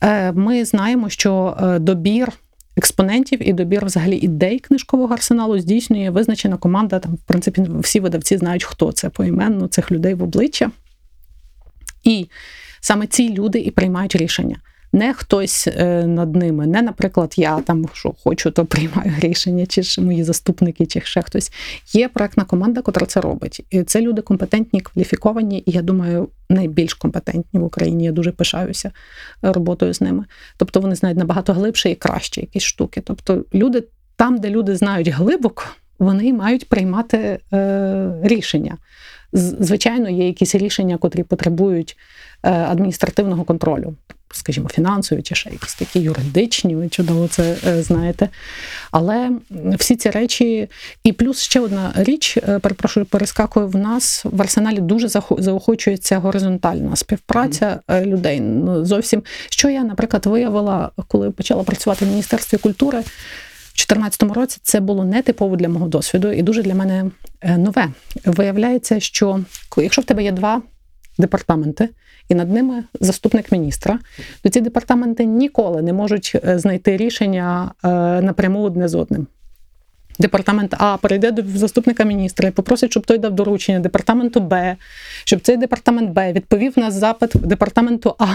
Е, 0.00 0.32
ми 0.32 0.64
знаємо, 0.64 1.08
що 1.08 1.56
е, 1.60 1.78
добір 1.78 2.32
експонентів 2.76 3.48
і 3.48 3.52
добір 3.52 3.84
взагалі 3.84 4.16
ідей 4.16 4.58
книжкового 4.58 5.14
арсеналу 5.14 5.58
здійснює 5.58 6.10
визначена 6.10 6.56
команда. 6.56 6.98
Там, 6.98 7.14
в 7.14 7.22
принципі, 7.26 7.66
всі 7.80 8.00
видавці 8.00 8.36
знають, 8.36 8.64
хто 8.64 8.92
це 8.92 9.08
поіменно 9.08 9.68
цих 9.68 9.92
людей 9.92 10.14
в 10.14 10.22
обличчя. 10.22 10.70
І 12.04 12.26
саме 12.80 13.06
ці 13.06 13.34
люди 13.34 13.58
і 13.58 13.70
приймають 13.70 14.16
рішення 14.16 14.56
не 14.92 15.14
хтось 15.14 15.68
е, 15.68 16.06
над 16.06 16.36
ними, 16.36 16.66
не, 16.66 16.82
наприклад, 16.82 17.34
я 17.36 17.60
там 17.60 17.84
що 17.92 18.14
хочу, 18.24 18.50
то 18.50 18.64
приймаю 18.64 19.12
рішення, 19.20 19.66
чи 19.66 19.82
ж 19.82 20.00
мої 20.00 20.24
заступники, 20.24 20.86
чи 20.86 21.00
ще 21.00 21.22
хтось. 21.22 21.52
Є 21.92 22.08
проектна 22.08 22.44
команда, 22.44 22.82
котра 22.82 23.06
це 23.06 23.20
робить. 23.20 23.66
І 23.70 23.82
це 23.82 24.00
люди 24.00 24.22
компетентні, 24.22 24.80
кваліфіковані, 24.80 25.62
і 25.66 25.70
я 25.70 25.82
думаю, 25.82 26.28
найбільш 26.50 26.94
компетентні 26.94 27.60
в 27.60 27.64
Україні. 27.64 28.04
Я 28.04 28.12
дуже 28.12 28.32
пишаюся 28.32 28.90
роботою 29.42 29.94
з 29.94 30.00
ними. 30.00 30.24
Тобто 30.56 30.80
вони 30.80 30.94
знають 30.94 31.18
набагато 31.18 31.52
глибше 31.52 31.90
і 31.90 31.94
краще 31.94 32.40
якісь 32.40 32.62
штуки. 32.62 33.00
Тобто, 33.04 33.44
люди 33.54 33.84
там, 34.16 34.38
де 34.38 34.50
люди 34.50 34.76
знають 34.76 35.08
глибоко, 35.08 35.64
вони 35.98 36.32
мають 36.32 36.68
приймати 36.68 37.38
е, 37.52 38.12
рішення. 38.22 38.76
Звичайно, 39.32 40.08
є 40.10 40.26
якісь 40.26 40.54
рішення, 40.54 40.96
котрі 40.96 41.22
потребують 41.22 41.96
е, 42.42 42.50
адміністративного 42.50 43.44
контролю 43.44 43.94
скажімо, 44.32 44.68
фінансові 44.68 45.22
чи 45.22 45.34
ще 45.34 45.50
якісь 45.50 45.74
такі 45.74 46.00
юридичні, 46.00 46.76
ви 46.76 46.88
чудово 46.88 47.28
це 47.28 47.56
е, 47.66 47.82
знаєте. 47.82 48.28
Але 48.90 49.30
всі 49.50 49.96
ці 49.96 50.10
речі, 50.10 50.68
і 51.04 51.12
плюс 51.12 51.40
ще 51.40 51.60
одна 51.60 51.92
річ, 51.96 52.36
е, 52.36 52.58
перепрошую, 52.58 53.06
перескакує 53.06 53.66
в 53.66 53.76
нас 53.76 54.24
в 54.24 54.42
арсеналі 54.42 54.80
дуже 54.80 55.08
заохочується 55.38 56.18
горизонтальна 56.18 56.96
співпраця 56.96 57.80
mm-hmm. 57.88 58.06
людей. 58.06 58.40
Ну, 58.40 58.84
зовсім 58.84 59.22
що 59.50 59.68
я, 59.68 59.84
наприклад, 59.84 60.26
виявила, 60.26 60.90
коли 61.08 61.30
почала 61.30 61.62
працювати 61.62 62.04
в 62.04 62.08
Міністерстві 62.08 62.58
культури. 62.58 62.98
У 62.98 63.78
2014 63.78 64.22
році 64.22 64.58
це 64.62 64.80
було 64.80 65.04
не 65.04 65.22
типово 65.22 65.56
для 65.56 65.68
мого 65.68 65.88
досвіду 65.88 66.32
і 66.32 66.42
дуже 66.42 66.62
для 66.62 66.74
мене 66.74 67.10
нове. 67.42 67.88
Виявляється, 68.24 69.00
що 69.00 69.40
якщо 69.76 70.02
в 70.02 70.04
тебе 70.04 70.24
є 70.24 70.32
два 70.32 70.62
департаменти, 71.18 71.88
і 72.28 72.34
над 72.34 72.52
ними 72.52 72.84
заступник 73.00 73.52
міністра, 73.52 73.98
то 74.42 74.48
ці 74.48 74.60
департаменти 74.60 75.24
ніколи 75.24 75.82
не 75.82 75.92
можуть 75.92 76.36
е, 76.44 76.58
знайти 76.58 76.96
рішення 76.96 77.72
е, 77.84 77.88
напряму 78.22 78.62
одне 78.62 78.88
з 78.88 78.94
одним. 78.94 79.26
Департамент 80.18 80.74
А 80.78 80.96
перейде 80.96 81.30
до 81.30 81.42
заступника 81.58 82.04
міністра 82.04 82.48
і 82.48 82.52
попросить, 82.52 82.90
щоб 82.90 83.06
той 83.06 83.18
дав 83.18 83.32
доручення 83.32 83.80
департаменту 83.80 84.40
Б, 84.40 84.76
щоб 85.24 85.40
цей 85.40 85.56
департамент 85.56 86.10
Б 86.10 86.32
відповів 86.32 86.72
на 86.76 86.90
запит 86.90 87.30
департаменту 87.34 88.14
А. 88.18 88.26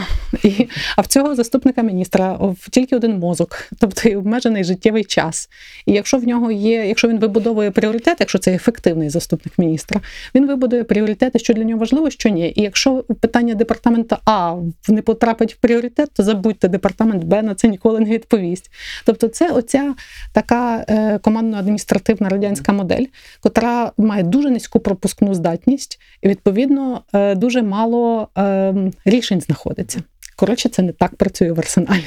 І, 0.43 0.67
А 0.95 1.01
в 1.01 1.07
цього 1.07 1.35
заступника 1.35 1.81
міністра 1.81 2.39
тільки 2.71 2.95
один 2.95 3.19
мозок, 3.19 3.67
тобто 3.79 4.09
і 4.09 4.15
обмежений 4.15 4.63
життєвий 4.63 5.03
час. 5.03 5.49
І 5.85 5.93
якщо 5.93 6.17
в 6.17 6.27
нього 6.27 6.51
є, 6.51 6.85
якщо 6.85 7.07
він 7.07 7.19
вибудовує 7.19 7.71
пріоритет, 7.71 8.17
якщо 8.19 8.39
це 8.39 8.53
ефективний 8.53 9.09
заступник 9.09 9.57
міністра, 9.57 10.01
він 10.35 10.47
вибудує 10.47 10.83
пріоритети, 10.83 11.39
що 11.39 11.53
для 11.53 11.63
нього 11.63 11.79
важливо, 11.79 12.09
що 12.09 12.29
ні. 12.29 12.53
І 12.55 12.61
якщо 12.61 13.03
питання 13.03 13.53
департаменту 13.53 14.17
А 14.25 14.55
не 14.87 15.01
потрапить 15.01 15.53
в 15.53 15.57
пріоритет, 15.57 16.09
то 16.13 16.23
забудьте 16.23 16.67
департамент 16.67 17.23
Б 17.23 17.41
на 17.41 17.55
це 17.55 17.67
ніколи 17.67 17.99
не 17.99 18.09
відповість. 18.09 18.71
Тобто, 19.05 19.27
це 19.27 19.51
оця 19.51 19.93
така 20.33 20.85
е, 20.89 21.19
командна 21.19 21.57
адміністрація 21.57 21.70
адміністративна 21.71 22.29
радянська 22.29 22.73
модель, 22.73 23.05
котра 23.39 23.91
має 23.97 24.23
дуже 24.23 24.49
низьку 24.49 24.79
пропускну 24.79 25.33
здатність, 25.33 25.99
і 26.21 26.27
відповідно 26.27 27.01
е, 27.13 27.35
дуже 27.35 27.61
мало 27.61 28.27
ем, 28.35 28.91
рішень 29.05 29.41
знаходиться. 29.41 30.03
Коротше, 30.35 30.69
це 30.69 30.81
не 30.81 30.91
так 30.91 31.15
працює 31.15 31.51
в 31.51 31.59
арсеналі. 31.59 32.03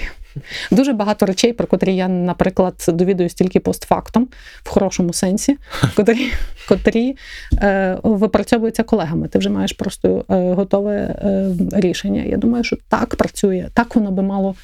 Дуже 0.70 0.92
багато 0.92 1.26
речей, 1.26 1.52
про 1.52 1.66
котрі 1.66 1.96
я, 1.96 2.08
наприклад, 2.08 2.74
довідуюсь 2.88 3.34
тільки 3.34 3.60
постфактом, 3.60 4.28
в 4.62 4.68
хорошому 4.68 5.12
сенсі, 5.12 5.56
котрі 5.96 6.32
котрі 6.68 7.16
е, 7.62 7.98
випрацьовуються 8.02 8.82
колегами. 8.82 9.28
Ти 9.28 9.38
вже 9.38 9.50
маєш 9.50 9.72
просто 9.72 10.24
е, 10.30 10.52
готове 10.52 10.94
е, 10.94 11.50
рішення. 11.72 12.22
Я 12.22 12.36
думаю, 12.36 12.64
що 12.64 12.76
так 12.88 13.16
працює, 13.16 13.68
так 13.74 13.96
воно 13.96 14.10
би 14.10 14.22
мало 14.22 14.54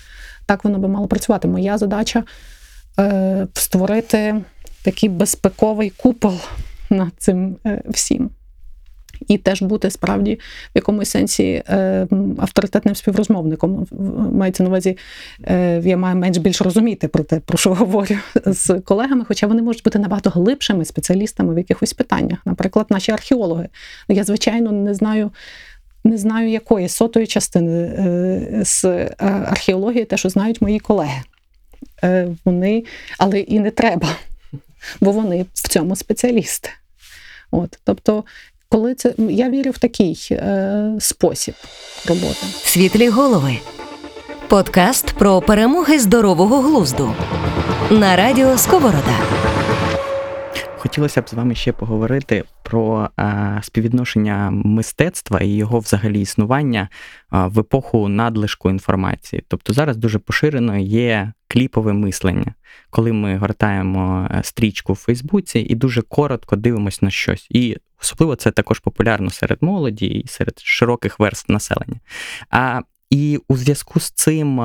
так 0.47 0.65
воно 0.65 0.79
би 0.79 0.89
мало 0.89 1.07
працювати. 1.07 1.49
Моя 1.49 1.79
задача 1.79 2.25
е, 2.99 3.47
створити 3.55 4.43
такий 4.83 5.09
безпековий 5.09 5.91
купол 5.91 6.35
над 6.91 7.13
цим 7.19 7.57
е, 7.67 7.83
всім. 7.89 8.31
І 9.29 9.39
теж 9.39 9.63
бути 9.63 9.91
справді 9.91 10.35
в 10.35 10.71
якомусь 10.75 11.11
сенсі 11.11 11.63
е, 11.69 12.07
авторитетним 12.39 12.95
співрозмовником. 12.95 13.87
Мається 14.33 14.63
на 14.63 14.69
увазі, 14.69 14.99
е, 15.45 15.83
я 15.85 15.97
маю 15.97 16.17
менш 16.17 16.39
більш 16.39 16.61
розуміти 16.61 17.09
про 17.09 17.25
те, 17.25 17.41
про 17.41 17.59
що 17.59 17.75
говорю 17.75 18.17
з 18.47 18.81
колегами, 18.81 19.25
хоча 19.29 19.47
вони 19.47 19.63
можуть 19.63 19.85
бути 19.85 19.99
набагато 19.99 20.31
глибшими 20.31 20.85
спеціалістами 20.85 21.55
в 21.55 21.59
якихось 21.59 21.93
питаннях. 21.93 22.39
Наприклад, 22.45 22.87
наші 22.91 23.13
археологи. 23.13 23.69
Я, 24.09 24.25
звичайно, 24.25 24.73
не 24.73 24.95
знаю. 24.95 25.31
Не 26.05 26.19
знаю 26.19 26.51
якої 26.51 26.89
сотої 26.89 27.27
частини 27.27 27.93
з 28.65 28.85
археології, 29.19 30.05
те, 30.05 30.17
що 30.17 30.29
знають 30.29 30.63
мої 30.63 30.79
колеги. 30.79 31.21
Вони, 32.45 32.85
але 33.19 33.41
і 33.41 33.61
не 33.61 33.71
треба 33.71 34.09
бо 35.01 35.13
вони 35.13 35.47
в 35.55 35.69
цьому 35.69 35.97
спеціалісти. 35.97 36.71
От, 37.51 37.79
Тобто, 37.85 38.25
коли 38.69 38.95
це 38.95 39.15
я 39.19 39.51
вірю 39.51 39.71
в 39.71 39.79
такий 39.79 40.29
е, 40.31 40.93
спосіб 41.01 41.55
роботи. 42.09 42.47
Світлі 42.65 43.09
голови. 43.09 43.59
Подкаст 44.49 45.07
про 45.13 45.41
перемоги 45.41 45.99
здорового 45.99 46.61
глузду 46.61 47.15
на 47.91 48.17
радіо 48.17 48.59
Сковорода. 48.59 49.19
Хотілося 50.81 51.23
б 51.23 51.29
з 51.29 51.33
вами 51.33 51.55
ще 51.55 51.73
поговорити 51.73 52.45
про 52.63 53.11
а, 53.17 53.59
співвідношення 53.63 54.51
мистецтва 54.51 55.41
і 55.41 55.49
його 55.49 55.79
взагалі 55.79 56.21
існування 56.21 56.89
а, 57.31 57.47
в 57.47 57.59
епоху 57.59 58.09
надлишку 58.09 58.71
інформації. 58.71 59.45
Тобто 59.49 59.73
зараз 59.73 59.97
дуже 59.97 60.19
поширено 60.19 60.79
є 60.79 61.33
кліпове 61.49 61.93
мислення, 61.93 62.55
коли 62.91 63.13
ми 63.13 63.37
гортаємо 63.37 64.29
е, 64.31 64.41
стрічку 64.43 64.93
в 64.93 64.97
Фейсбуці 64.97 65.59
і 65.59 65.75
дуже 65.75 66.03
коротко 66.03 66.57
дивимося 66.57 66.99
на 67.03 67.11
щось. 67.11 67.47
І 67.51 67.77
особливо 68.03 68.37
це 68.37 68.51
також 68.51 68.79
популярно 68.79 69.31
серед 69.31 69.59
молоді 69.61 70.07
і 70.07 70.29
серед 70.29 70.59
широких 70.59 71.19
верств 71.19 71.53
населення. 71.53 72.01
А 72.51 72.81
і 73.11 73.39
у 73.49 73.57
зв'язку 73.57 74.01
з 74.01 74.11
цим 74.11 74.61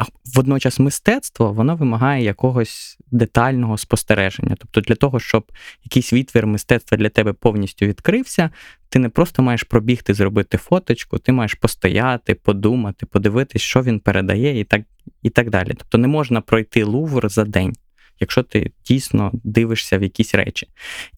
а 0.00 0.04
водночас 0.34 0.78
мистецтво 0.78 1.52
воно 1.52 1.76
вимагає 1.76 2.24
якогось 2.24 2.98
детального 3.10 3.78
спостереження. 3.78 4.56
Тобто, 4.58 4.80
для 4.80 4.94
того, 4.94 5.20
щоб 5.20 5.52
якийсь 5.84 6.12
відвір 6.12 6.46
мистецтва 6.46 6.98
для 6.98 7.08
тебе 7.08 7.32
повністю 7.32 7.86
відкрився, 7.86 8.50
ти 8.88 8.98
не 8.98 9.08
просто 9.08 9.42
маєш 9.42 9.62
пробігти, 9.62 10.14
зробити 10.14 10.58
фоточку, 10.58 11.18
ти 11.18 11.32
маєш 11.32 11.54
постояти, 11.54 12.34
подумати, 12.34 13.06
подивитись, 13.06 13.62
що 13.62 13.82
він 13.82 14.00
передає, 14.00 14.60
і 14.60 14.64
так, 14.64 14.82
і 15.22 15.30
так 15.30 15.50
далі. 15.50 15.74
Тобто 15.78 15.98
не 15.98 16.08
можна 16.08 16.40
пройти 16.40 16.84
лувр 16.84 17.28
за 17.28 17.44
день 17.44 17.74
якщо 18.20 18.42
ти 18.42 18.70
дійсно 18.86 19.30
дивишся 19.44 19.98
в 19.98 20.02
якісь 20.02 20.34
речі. 20.34 20.68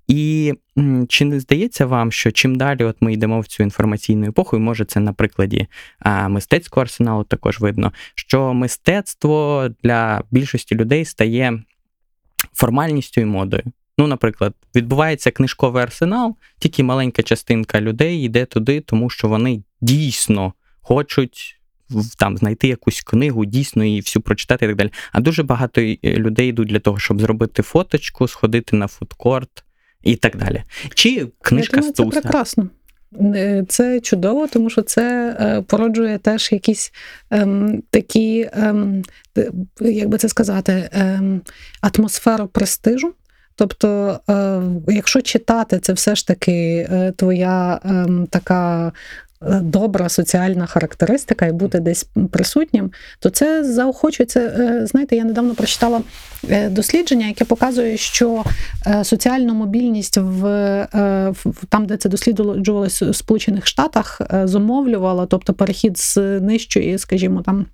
І 0.09 0.55
чи 1.09 1.25
не 1.25 1.41
здається 1.41 1.87
вам, 1.87 2.13
що 2.13 2.31
чим 2.31 2.55
далі 2.55 2.85
от 2.85 2.97
ми 3.01 3.13
йдемо 3.13 3.41
в 3.41 3.47
цю 3.47 3.63
інформаційну 3.63 4.27
епоху, 4.27 4.57
і 4.57 4.61
може 4.61 4.85
це 4.85 5.01
на 5.01 5.13
прикладі 5.13 5.67
а, 5.99 6.29
мистецького 6.29 6.83
арсеналу 6.83 7.25
також 7.25 7.61
видно, 7.61 7.93
що 8.15 8.55
мистецтво 8.55 9.69
для 9.83 10.23
більшості 10.31 10.75
людей 10.75 11.05
стає 11.05 11.63
формальністю 12.55 13.21
і 13.21 13.25
модою. 13.25 13.63
Ну, 13.99 14.07
наприклад, 14.07 14.55
відбувається 14.75 15.31
книжковий 15.31 15.83
арсенал, 15.83 16.37
тільки 16.59 16.83
маленька 16.83 17.23
частинка 17.23 17.81
людей 17.81 18.25
йде 18.25 18.45
туди, 18.45 18.81
тому 18.81 19.11
що 19.11 19.29
вони 19.29 19.63
дійсно 19.81 20.53
хочуть 20.81 21.62
там 22.18 22.36
знайти 22.36 22.68
якусь 22.68 23.01
книгу 23.01 23.45
дійсно 23.45 23.84
і 23.84 24.01
всю 24.01 24.22
прочитати 24.22 24.64
і 24.64 24.68
так 24.68 24.76
далі. 24.76 24.90
А 25.12 25.20
дуже 25.20 25.43
багато 25.43 25.80
е, 25.80 25.99
людей 26.05 26.49
йдуть 26.49 26.68
для 26.68 26.78
того, 26.78 26.99
щоб 26.99 27.20
зробити 27.20 27.62
фоточку, 27.62 28.28
сходити 28.28 28.76
на 28.76 28.86
фудкорт 28.86 29.64
і 30.03 30.16
так 30.16 30.36
далі. 30.36 30.62
Чи 30.95 31.26
книжка 31.40 31.76
Я 31.76 31.93
думаю, 31.93 32.12
Це 32.12 32.20
прекрасно. 32.20 32.68
Е, 33.20 33.64
це 33.68 34.01
чудово, 34.01 34.47
тому 34.47 34.70
що 34.70 34.82
це 34.82 35.36
е, 35.40 35.62
породжує 35.62 36.18
теж 36.18 36.53
якісь 36.53 36.93
ем, 37.30 37.82
такі, 37.90 38.51
ем, 38.53 39.03
як 39.80 40.09
би 40.09 40.18
це 40.18 40.28
сказати, 40.28 40.88
ем, 40.93 41.43
атмосферу 41.80 42.47
престижу. 42.47 43.12
Тобто, 43.55 44.20
якщо 44.88 45.20
читати, 45.20 45.78
це 45.78 45.93
все 45.93 46.14
ж 46.14 46.26
таки 46.26 46.88
твоя 47.16 47.80
ем, 47.84 48.26
така 48.30 48.93
добра 49.62 50.09
соціальна 50.09 50.66
характеристика 50.66 51.47
і 51.47 51.53
бути 51.53 51.80
десь 51.80 52.07
присутнім, 52.30 52.90
то 53.18 53.30
це 53.30 53.64
заохочується. 53.64 54.40
Е, 54.40 54.86
знаєте, 54.86 55.16
я 55.16 55.24
недавно 55.24 55.55
прочитала 55.55 56.01
е, 56.51 56.68
дослідження, 56.68 57.26
яке 57.26 57.45
показує, 57.45 57.97
що 57.97 58.45
соціальна 59.03 59.53
мобільність 59.53 60.18
в 60.18 60.43
там, 61.68 61.86
де 61.86 61.97
це 61.97 62.09
досліджувалося 62.09 63.11
в 63.11 63.16
Сполучених 63.16 63.66
Штатах, 63.66 64.20
зумовлювала, 64.45 65.26
тобто 65.26 65.53
перехід 65.53 65.99
з 65.99 66.16
нижчої, 66.40 66.99
скажімо, 66.99 67.43
там 67.43 67.66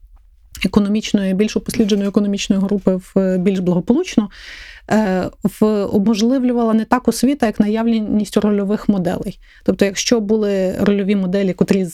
економічної, 0.64 1.34
більш 1.34 1.56
упослідженої 1.56 2.08
економічної 2.08 2.62
групи 2.62 3.00
в 3.14 3.38
більш 3.38 3.58
благополучну. 3.58 4.28
Е, 4.90 5.30
уможливлювала 5.92 6.74
не 6.74 6.84
так 6.84 7.08
освіта, 7.08 7.46
як 7.46 7.60
наявність 7.60 8.36
рольових 8.36 8.88
моделей. 8.88 9.38
Тобто, 9.64 9.84
якщо 9.84 10.20
були 10.20 10.76
рольові 10.80 11.16
моделі, 11.16 11.52
котрі 11.52 11.86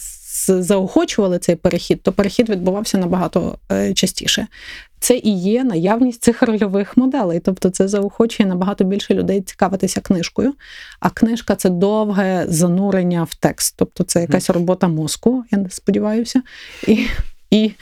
заохочували 0.47 1.38
цей 1.38 1.57
перехід, 1.57 2.03
то 2.03 2.12
перехід 2.12 2.49
відбувався 2.49 2.99
набагато 2.99 3.59
е, 3.72 3.95
частіше. 3.95 4.47
Це 5.01 5.16
і 5.16 5.38
є 5.38 5.64
наявність 5.64 6.22
цих 6.22 6.42
рольових 6.42 6.97
моделей. 6.97 7.40
Тобто 7.40 7.70
це 7.70 7.88
заохочує 7.88 8.49
набагато 8.49 8.84
більше 8.84 9.14
людей 9.14 9.42
цікавитися 9.42 10.01
книжкою. 10.01 10.55
А 11.01 11.11
книжка 11.11 11.57
це 11.57 11.70
довге 11.70 12.47
занурення 12.49 13.24
в 13.24 13.34
текст. 13.34 13.74
Тобто 13.78 14.05
це 14.05 14.20
якась 14.20 14.51
робота 14.51 14.88
мозку, 14.88 15.45
я 15.51 15.59
не 15.59 15.70
сподіваюся. 15.70 16.42
І 16.86 17.07
і 17.55 17.72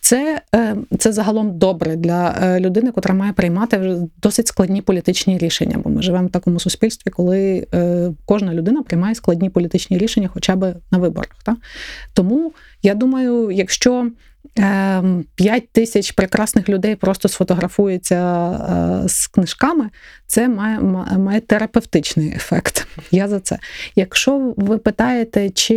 це 0.00 0.40
е, 0.54 0.76
це 0.98 1.12
загалом 1.12 1.58
добре 1.58 1.96
для 1.96 2.38
е, 2.42 2.60
людини, 2.60 2.92
котра 2.92 3.14
має 3.14 3.32
приймати 3.32 3.96
досить 4.22 4.46
складні 4.46 4.82
політичні 4.82 5.38
рішення. 5.38 5.78
Бо 5.84 5.90
ми 5.90 6.02
живемо 6.02 6.28
в 6.28 6.30
такому 6.30 6.60
суспільстві, 6.60 7.10
коли 7.10 7.66
е, 7.74 8.10
кожна 8.26 8.54
людина 8.54 8.82
приймає 8.82 9.14
складні 9.14 9.50
політичні 9.50 9.98
рішення, 9.98 10.30
хоча 10.34 10.56
б 10.56 10.74
на 10.90 10.98
виборах. 10.98 11.36
Так? 11.44 11.56
Тому 12.14 12.52
я 12.82 12.94
думаю, 12.94 13.50
якщо 13.50 14.10
5 14.54 14.64
ем, 15.04 15.24
тисяч 15.72 16.12
прекрасних 16.12 16.68
людей 16.68 16.96
просто 16.96 17.28
сфотографуються 17.28 18.50
е, 19.04 19.08
з 19.08 19.26
книжками, 19.26 19.90
це 20.26 20.48
має 20.48 20.80
має 21.18 21.40
терапевтичний 21.40 22.32
ефект. 22.34 22.86
Я 23.10 23.28
за 23.28 23.40
це. 23.40 23.58
Якщо 23.96 24.54
ви 24.56 24.78
питаєте, 24.78 25.50
чи 25.50 25.76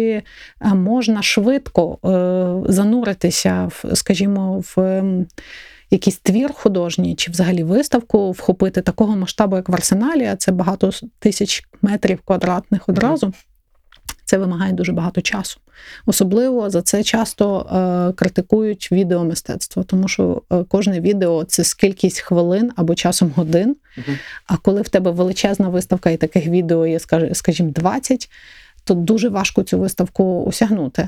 е, 0.62 0.74
можна 0.74 1.22
швидко 1.22 1.98
е, 2.06 2.72
зануритися 2.74 3.70
в, 3.72 3.96
скажімо, 3.96 4.64
в 4.76 4.82
ем, 4.82 5.28
якийсь 5.92 6.18
твір 6.18 6.54
художній, 6.54 7.16
чи 7.16 7.32
взагалі 7.32 7.64
виставку 7.64 8.32
вхопити 8.32 8.82
такого 8.82 9.16
масштабу, 9.16 9.56
як 9.56 9.70
в 9.70 9.74
арсеналі, 9.74 10.26
а 10.26 10.36
це 10.36 10.52
багато 10.52 10.92
тисяч 11.20 11.64
метрів 11.82 12.20
квадратних 12.26 12.90
одразу. 12.90 13.34
Це 14.26 14.38
вимагає 14.38 14.74
дуже 14.74 14.92
багато 14.92 15.22
часу. 15.22 15.60
Особливо 16.06 16.70
за 16.70 16.82
це 16.82 17.04
часто 17.04 17.60
е, 17.60 18.14
критикують 18.14 18.92
відеомистецтво, 18.92 19.84
тому 19.84 20.08
що 20.08 20.42
е, 20.52 20.64
кожне 20.64 21.00
відео 21.00 21.44
це 21.44 21.64
скількість 21.64 22.20
хвилин 22.20 22.72
або 22.76 22.96
часом 22.96 23.32
годин. 23.36 23.76
uh 23.98 24.18
А 24.48 24.58
коли 24.58 24.82
в 24.82 24.90
тебе 24.90 25.12
величезна 25.12 25.70
виставка 25.70 26.10
і 26.10 26.18
таких 26.18 26.48
відео 26.48 26.88
є, 26.88 27.00
скажімо, 27.34 27.70
20, 27.70 28.30
то 28.86 28.94
дуже 28.94 29.30
важко 29.30 29.64
цю 29.64 29.80
виставку 29.80 30.46
осягнути. 30.48 31.08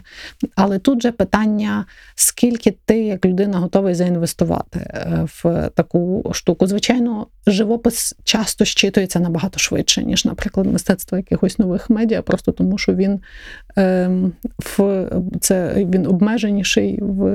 Але 0.55 0.79
тут 0.79 1.01
же 1.01 1.11
питання, 1.11 1.85
скільки 2.15 2.71
ти, 2.85 2.99
як 2.99 3.25
людина, 3.25 3.59
готовий 3.59 3.95
заінвестувати 3.95 4.79
е, 4.79 5.25
в 5.25 5.69
таку 5.75 6.31
штуку. 6.33 6.67
Звичайно, 6.67 7.27
живопис 7.47 8.15
часто 8.23 8.65
щитується 8.65 9.19
набагато 9.19 9.59
швидше, 9.59 10.03
ніж, 10.03 10.25
наприклад, 10.25 10.67
мистецтво 10.67 11.17
якихось 11.17 11.59
нових 11.59 11.89
медіа, 11.89 12.21
просто 12.21 12.51
тому 12.51 12.77
що 12.77 12.93
він 12.93 13.19
е, 13.77 14.09
в 14.59 15.07
це 15.41 15.73
він 15.75 16.07
обмеженіший 16.07 16.99
в 17.01 17.25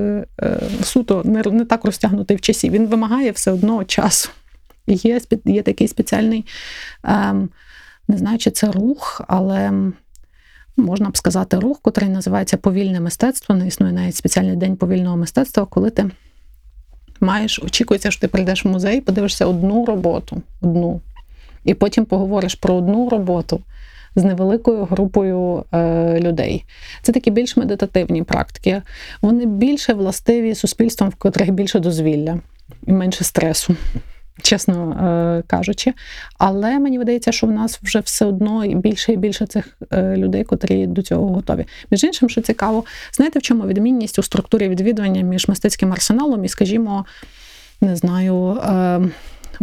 е, 0.41 0.59
суто, 0.83 1.21
не, 1.25 1.41
не 1.41 1.65
так 1.65 1.85
розтягнутий 1.85 2.37
в 2.37 2.41
часі. 2.41 2.69
Він 2.69 2.87
вимагає 2.87 3.31
все 3.31 3.51
одно 3.51 3.83
часу. 3.83 4.29
Є 4.87 5.21
є 5.45 5.61
такий 5.61 5.87
спеціальний, 5.87 6.45
е, 7.05 7.33
не 8.07 8.17
знаю, 8.17 8.37
чи 8.37 8.51
це 8.51 8.71
рух, 8.71 9.21
але 9.27 9.71
можна 10.77 11.09
б 11.09 11.17
сказати, 11.17 11.59
рух, 11.59 11.79
котрий 11.81 12.09
називається 12.09 12.57
повільне 12.57 12.99
мистецтво. 12.99 13.55
Не 13.55 13.67
існує 13.67 13.93
навіть 13.93 14.15
спеціальний 14.15 14.55
день 14.55 14.75
повільного 14.75 15.17
мистецтва, 15.17 15.65
коли 15.65 15.89
ти 15.89 16.09
маєш, 17.19 17.59
очікується, 17.63 18.11
що 18.11 18.21
ти 18.21 18.27
прийдеш 18.27 18.65
в 18.65 18.67
музей, 18.67 19.01
подивишся 19.01 19.45
одну 19.45 19.85
роботу, 19.85 20.41
одну, 20.61 21.01
і 21.63 21.73
потім 21.73 22.05
поговориш 22.05 22.55
про 22.55 22.75
одну 22.75 23.09
роботу. 23.09 23.61
З 24.15 24.23
невеликою 24.23 24.85
групою 24.85 25.65
е, 25.71 26.19
людей. 26.19 26.65
Це 27.01 27.11
такі 27.11 27.31
більш 27.31 27.57
медитативні 27.57 28.23
практики. 28.23 28.81
Вони 29.21 29.45
більше 29.45 29.93
властиві 29.93 30.55
суспільствам, 30.55 31.09
в 31.09 31.15
котрих 31.15 31.51
більше 31.51 31.79
дозвілля 31.79 32.39
і 32.87 32.91
менше 32.91 33.23
стресу 33.23 33.75
чесно 34.41 34.91
е, 34.91 35.43
кажучи. 35.47 35.93
Але 36.37 36.79
мені 36.79 36.97
видається, 36.97 37.31
що 37.31 37.47
в 37.47 37.51
нас 37.51 37.79
вже 37.83 37.99
все 37.99 38.25
одно 38.25 38.67
більше 38.67 39.13
і 39.13 39.17
більше 39.17 39.45
цих 39.45 39.77
е, 39.91 40.17
людей, 40.17 40.43
котрі 40.43 40.87
до 40.87 41.01
цього 41.01 41.27
готові. 41.27 41.65
Між 41.91 42.03
іншим, 42.03 42.29
що 42.29 42.41
цікаво, 42.41 42.85
знаєте, 43.13 43.39
в 43.39 43.41
чому 43.41 43.67
відмінність 43.67 44.19
у 44.19 44.23
структурі 44.23 44.69
відвідування 44.69 45.21
між 45.21 45.47
мистецьким 45.47 45.91
арсеналом 45.91 46.45
і, 46.45 46.47
скажімо, 46.47 47.05
не 47.81 47.95
знаю, 47.95 48.49
е, 48.49 49.01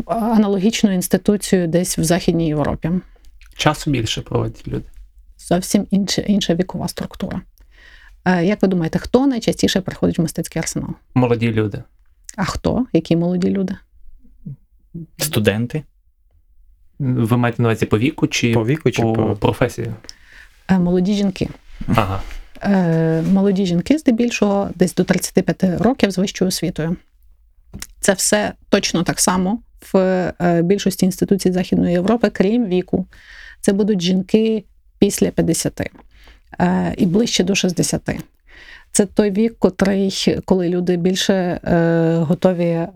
аналогічною 0.06 0.96
інституцією 0.96 1.68
десь 1.68 1.98
в 1.98 2.02
Західній 2.02 2.46
Європі. 2.46 2.90
Часу 3.56 3.90
більше 3.90 4.22
проводять 4.22 4.68
люди. 4.68 4.84
Зовсім 5.38 5.86
інша, 5.90 6.22
інша 6.22 6.54
вікова 6.54 6.88
структура. 6.88 7.40
Як 8.42 8.62
ви 8.62 8.68
думаєте, 8.68 8.98
хто 8.98 9.26
найчастіше 9.26 9.80
приходить 9.80 10.18
в 10.18 10.22
мистецький 10.22 10.60
арсенал? 10.60 10.90
Молоді 11.14 11.52
люди. 11.52 11.82
А 12.36 12.44
хто? 12.44 12.86
Які 12.92 13.16
молоді 13.16 13.50
люди? 13.50 13.76
Студенти. 15.18 15.84
Ви 16.98 17.36
маєте 17.36 17.62
на 17.62 17.68
увазі 17.68 17.86
по 17.86 17.98
віку 17.98 18.26
чи 18.26 18.52
по 18.52 18.66
віку, 18.66 18.90
чи 18.90 19.02
по, 19.02 19.12
по 19.12 19.36
професії? 19.36 19.92
Е, 20.68 20.78
молоді 20.78 21.14
жінки. 21.14 21.48
Ага. 21.88 22.22
Е, 22.62 23.22
молоді 23.22 23.66
жінки, 23.66 23.98
здебільшого, 23.98 24.70
десь 24.74 24.94
до 24.94 25.04
35 25.04 25.64
років 25.64 26.10
з 26.10 26.18
вищою 26.18 26.48
освітою. 26.48 26.96
Це 28.00 28.12
все 28.12 28.52
точно 28.68 29.02
так 29.02 29.20
само 29.20 29.62
в 29.92 29.98
е, 30.40 30.62
більшості 30.62 31.06
інституцій 31.06 31.52
Західної 31.52 31.92
Європи, 31.92 32.30
крім 32.30 32.66
віку. 32.66 33.06
Це 33.60 33.72
будуть 33.72 34.02
жінки 34.02 34.64
після 34.98 35.30
50 35.30 35.80
і 36.96 37.06
ближче 37.06 37.44
до 37.44 37.54
60. 37.54 38.10
Це 38.92 39.06
той 39.06 39.30
вік, 39.30 39.58
котрий, 39.58 40.36
коли 40.44 40.68
люди 40.68 40.96
більше 40.96 41.60
готові 42.28 42.86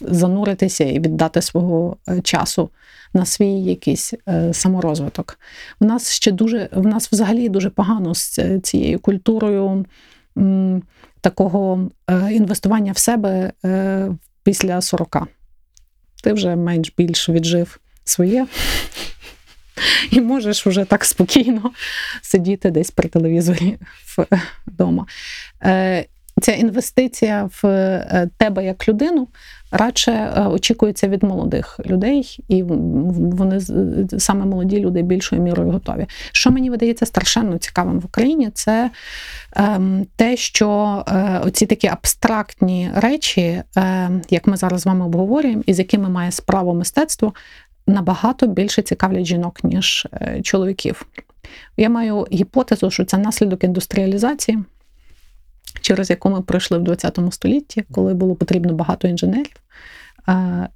зануритися 0.00 0.84
і 0.84 1.00
віддати 1.00 1.42
свого 1.42 1.96
е, 2.08 2.20
часу 2.20 2.70
на 3.14 3.26
свій 3.26 3.62
якийсь 3.62 4.14
е, 4.28 4.54
саморозвиток. 4.54 5.38
У 5.80 5.84
нас 5.84 6.12
ще 6.12 6.32
дуже 6.32 6.68
в 6.72 6.86
нас 6.86 7.12
взагалі 7.12 7.48
дуже 7.48 7.70
погано 7.70 8.14
з 8.14 8.40
цією 8.62 8.98
культурою 8.98 9.84
такого 11.20 11.90
е, 12.10 12.32
інвестування 12.32 12.92
в 12.92 12.98
себе 12.98 13.52
е, 13.64 14.08
після 14.42 14.80
40. 14.80 15.16
Ти 16.22 16.32
вже 16.32 16.56
менш-більш 16.56 17.28
віджив 17.28 17.80
своє. 18.04 18.46
І 20.10 20.20
можеш 20.20 20.66
вже 20.66 20.84
так 20.84 21.04
спокійно 21.04 21.70
сидіти 22.22 22.70
десь 22.70 22.90
при 22.90 23.08
телевізорі 23.08 23.78
вдома. 24.66 25.06
Е, 25.62 26.06
ця 26.44 26.52
інвестиція 26.52 27.50
в 27.62 27.66
е, 27.66 28.28
тебе 28.38 28.64
як 28.64 28.88
людину 28.88 29.28
радше 29.70 30.12
е, 30.12 30.40
очікується 30.40 31.08
від 31.08 31.22
молодих 31.22 31.80
людей, 31.86 32.38
і 32.48 32.62
вони 32.62 33.60
саме 34.18 34.44
молоді 34.44 34.80
люди 34.80 35.02
більшою 35.02 35.42
мірою 35.42 35.70
готові. 35.70 36.06
Що 36.32 36.50
мені 36.50 36.70
видається 36.70 37.06
страшенно 37.06 37.58
цікавим 37.58 38.00
в 38.00 38.04
Україні, 38.04 38.50
це 38.54 38.90
ем, 39.56 40.06
те, 40.16 40.36
що 40.36 41.02
е, 41.08 41.40
оці 41.44 41.66
такі 41.66 41.86
абстрактні 41.86 42.90
речі, 42.94 43.62
як 44.30 44.46
ми 44.46 44.56
зараз 44.56 44.80
з 44.80 44.86
вами 44.86 45.04
обговорюємо, 45.04 45.62
і 45.66 45.74
з 45.74 45.78
якими 45.78 46.08
має 46.08 46.30
справу 46.30 46.74
мистецтво, 46.74 47.34
набагато 47.86 48.46
більше 48.46 48.82
цікавлять 48.82 49.26
жінок, 49.26 49.64
ніж 49.64 50.06
чоловіків. 50.42 51.06
Я 51.76 51.88
маю 51.88 52.26
гіпотезу, 52.32 52.90
що 52.90 53.04
це 53.04 53.18
наслідок 53.18 53.64
індустріалізації 53.64 54.58
через 55.84 56.10
яку 56.10 56.30
ми 56.30 56.42
пройшли 56.42 56.78
в 56.78 56.82
20 56.82 57.18
столітті, 57.30 57.84
коли 57.92 58.14
було 58.14 58.34
потрібно 58.34 58.72
багато 58.72 59.08
інженерів. 59.08 59.56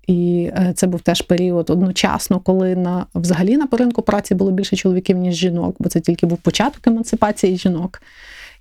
І 0.07 0.51
е, 0.53 0.73
це 0.77 0.87
був 0.87 1.01
теж 1.01 1.23
період 1.23 1.71
одночасно, 1.71 2.41
коли 2.41 2.77
на 2.77 3.07
взагалі 3.15 3.57
на 3.57 3.69
ринку 3.73 4.03
праці 4.03 4.35
було 4.35 4.51
більше 4.51 4.77
чоловіків, 4.77 5.17
ніж 5.17 5.35
жінок, 5.35 5.77
бо 5.79 5.89
це 5.89 6.01
тільки 6.01 6.27
був 6.27 6.39
початок 6.39 6.87
емансипації 6.87 7.57
жінок. 7.57 8.03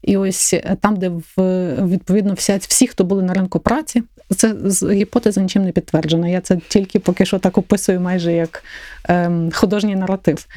І 0.01 0.17
ось 0.17 0.53
е, 0.53 0.77
там, 0.81 0.95
де 0.95 1.09
в, 1.09 1.41
відповідно 1.87 2.33
вся, 2.33 2.57
всі, 2.57 2.87
хто 2.87 3.03
були 3.03 3.23
на 3.23 3.33
ринку 3.33 3.59
праці, 3.59 4.03
це 4.35 4.55
гіпотеза 4.91 5.41
нічим 5.41 5.63
не 5.63 5.71
підтверджена. 5.71 6.27
Я 6.27 6.41
це 6.41 6.57
тільки 6.67 6.99
поки 6.99 7.25
що 7.25 7.39
так 7.39 7.57
описую, 7.57 8.01
майже 8.01 8.33
як 8.33 8.63
ем, 9.03 9.51
художній 9.53 9.95
наратив. 9.95 10.47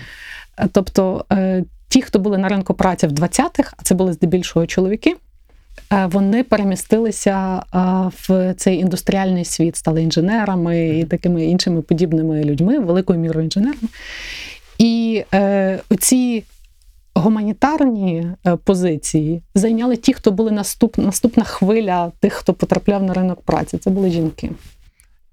Тобто 0.72 1.24
е, 1.32 1.64
ті, 1.88 2.02
хто 2.02 2.18
були 2.18 2.38
на 2.38 2.48
ринку 2.48 2.74
праці 2.74 3.06
в 3.06 3.12
20-х, 3.12 3.74
а 3.76 3.82
це 3.82 3.94
були 3.94 4.12
здебільшого 4.12 4.66
чоловіки. 4.66 5.16
Е, 5.92 6.06
вони 6.06 6.44
перемістилися 6.44 7.62
е, 7.74 7.78
в 8.28 8.54
цей 8.54 8.78
індустріальний 8.78 9.44
світ, 9.44 9.76
стали 9.76 10.02
інженерами 10.02 10.88
і 10.88 11.04
такими 11.04 11.44
іншими 11.44 11.82
подібними 11.82 12.44
людьми, 12.44 12.78
великою 12.78 13.18
мірою 13.18 13.44
інженерами. 13.44 13.88
І 14.78 15.24
е, 15.34 15.80
ці 15.98 16.44
гуманітарні 17.14 18.26
е, 18.46 18.56
позиції 18.56 19.42
зайняли 19.54 19.96
ті, 19.96 20.12
хто 20.12 20.30
були 20.30 20.50
наступ, 20.50 20.98
наступна 20.98 21.44
хвиля 21.44 22.12
тих, 22.20 22.32
хто 22.32 22.54
потрапляв 22.54 23.02
на 23.02 23.14
ринок 23.14 23.40
праці. 23.42 23.78
Це 23.78 23.90
були 23.90 24.10
жінки. 24.10 24.50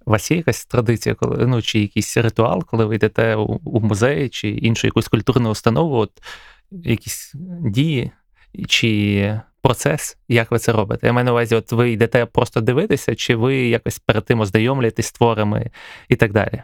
У 0.06 0.12
вас 0.12 0.32
є 0.32 0.38
якась 0.38 0.66
традиція, 0.66 1.16
коли 1.16 1.48
ну 1.48 1.62
чи 1.62 1.80
якийсь 1.80 2.18
ритуал, 2.18 2.64
коли 2.66 2.86
ви 2.86 2.96
йдете 2.96 3.36
у, 3.36 3.60
у 3.64 3.80
музей 3.80 4.30
чи 4.30 4.50
іншу 4.50 4.88
якусь 4.88 5.08
культурну 5.08 5.50
установу, 5.50 5.96
от 5.96 6.12
якісь 6.72 7.34
дії, 7.62 8.12
чи 8.68 9.42
процес, 9.68 10.18
як 10.28 10.52
ви 10.52 10.60
це 10.60 10.72
робите? 10.72 11.08
Я 11.08 11.14
маю 11.14 11.26
на 11.26 11.32
увазі, 11.32 11.56
от 11.56 11.72
ви 11.72 11.92
йдете 11.92 12.26
просто 12.26 12.62
дивитися, 12.62 13.16
чи 13.16 13.36
ви 13.36 13.56
якось 13.56 14.00
перед 14.00 14.26
тим 14.26 14.40
ознайомлюєтесь 14.40 15.06
з 15.06 15.12
творами 15.12 15.72
і 16.10 16.16
так 16.16 16.32
далі? 16.32 16.64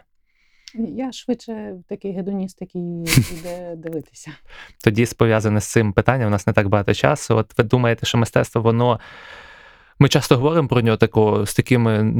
Я 0.74 1.12
швидше 1.12 1.74
такий 1.88 2.12
гедоніст, 2.12 2.58
який 2.60 2.82
йде 3.40 3.74
дивитися. 3.76 4.30
Тоді 4.84 5.06
пов'язане 5.18 5.60
з 5.60 5.64
цим 5.64 5.92
питанням, 5.92 6.28
у 6.28 6.30
нас 6.30 6.46
не 6.46 6.52
так 6.52 6.68
багато 6.68 6.94
часу. 6.94 7.36
От 7.36 7.58
ви 7.58 7.64
думаєте, 7.64 8.06
що 8.06 8.18
мистецтво 8.18 8.62
воно 8.62 9.00
ми 10.04 10.08
часто 10.08 10.36
говоримо 10.36 10.68
про 10.68 10.80
нього 10.80 10.96
такого 10.96 11.46
з 11.46 11.54
такими 11.54 12.12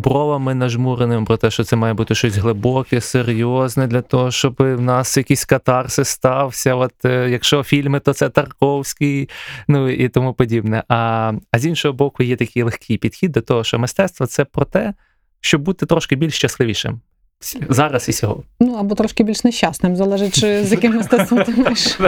бровами 0.00 0.54
нажмуреними, 0.54 1.26
про 1.26 1.36
те, 1.36 1.50
що 1.50 1.64
це 1.64 1.76
має 1.76 1.94
бути 1.94 2.14
щось 2.14 2.36
глибоке, 2.36 3.00
серйозне 3.00 3.86
для 3.86 4.02
того, 4.02 4.30
щоб 4.30 4.54
в 4.58 4.80
нас 4.80 5.16
якийсь 5.16 5.44
катарсис 5.44 6.08
стався. 6.08 6.74
От 6.74 7.04
е, 7.04 7.30
якщо 7.30 7.62
фільми, 7.62 8.00
то 8.00 8.12
це 8.12 8.28
Тарковський, 8.28 9.28
ну 9.68 9.88
і 9.88 10.08
тому 10.08 10.34
подібне. 10.34 10.84
А, 10.88 11.32
А 11.52 11.58
з 11.58 11.66
іншого 11.66 11.94
боку, 11.94 12.22
є 12.22 12.36
такий 12.36 12.62
легкий 12.62 12.98
підхід 12.98 13.32
до 13.32 13.40
того, 13.40 13.64
що 13.64 13.78
мистецтво 13.78 14.26
це 14.26 14.44
про 14.44 14.64
те, 14.64 14.94
щоб 15.40 15.62
бути 15.62 15.86
трошки 15.86 16.16
більш 16.16 16.34
щасливішим 16.34 17.00
зараз 17.68 18.08
і 18.08 18.12
сьогодні. 18.12 18.44
Ну 18.60 18.74
або 18.74 18.94
трошки 18.94 19.24
більш 19.24 19.44
нещасним, 19.44 19.96
залежить, 19.96 20.38
з 20.38 20.72
яким 20.72 20.96
мистецтвом 20.96 21.44
ти 21.44 21.52
маєш 21.52 21.98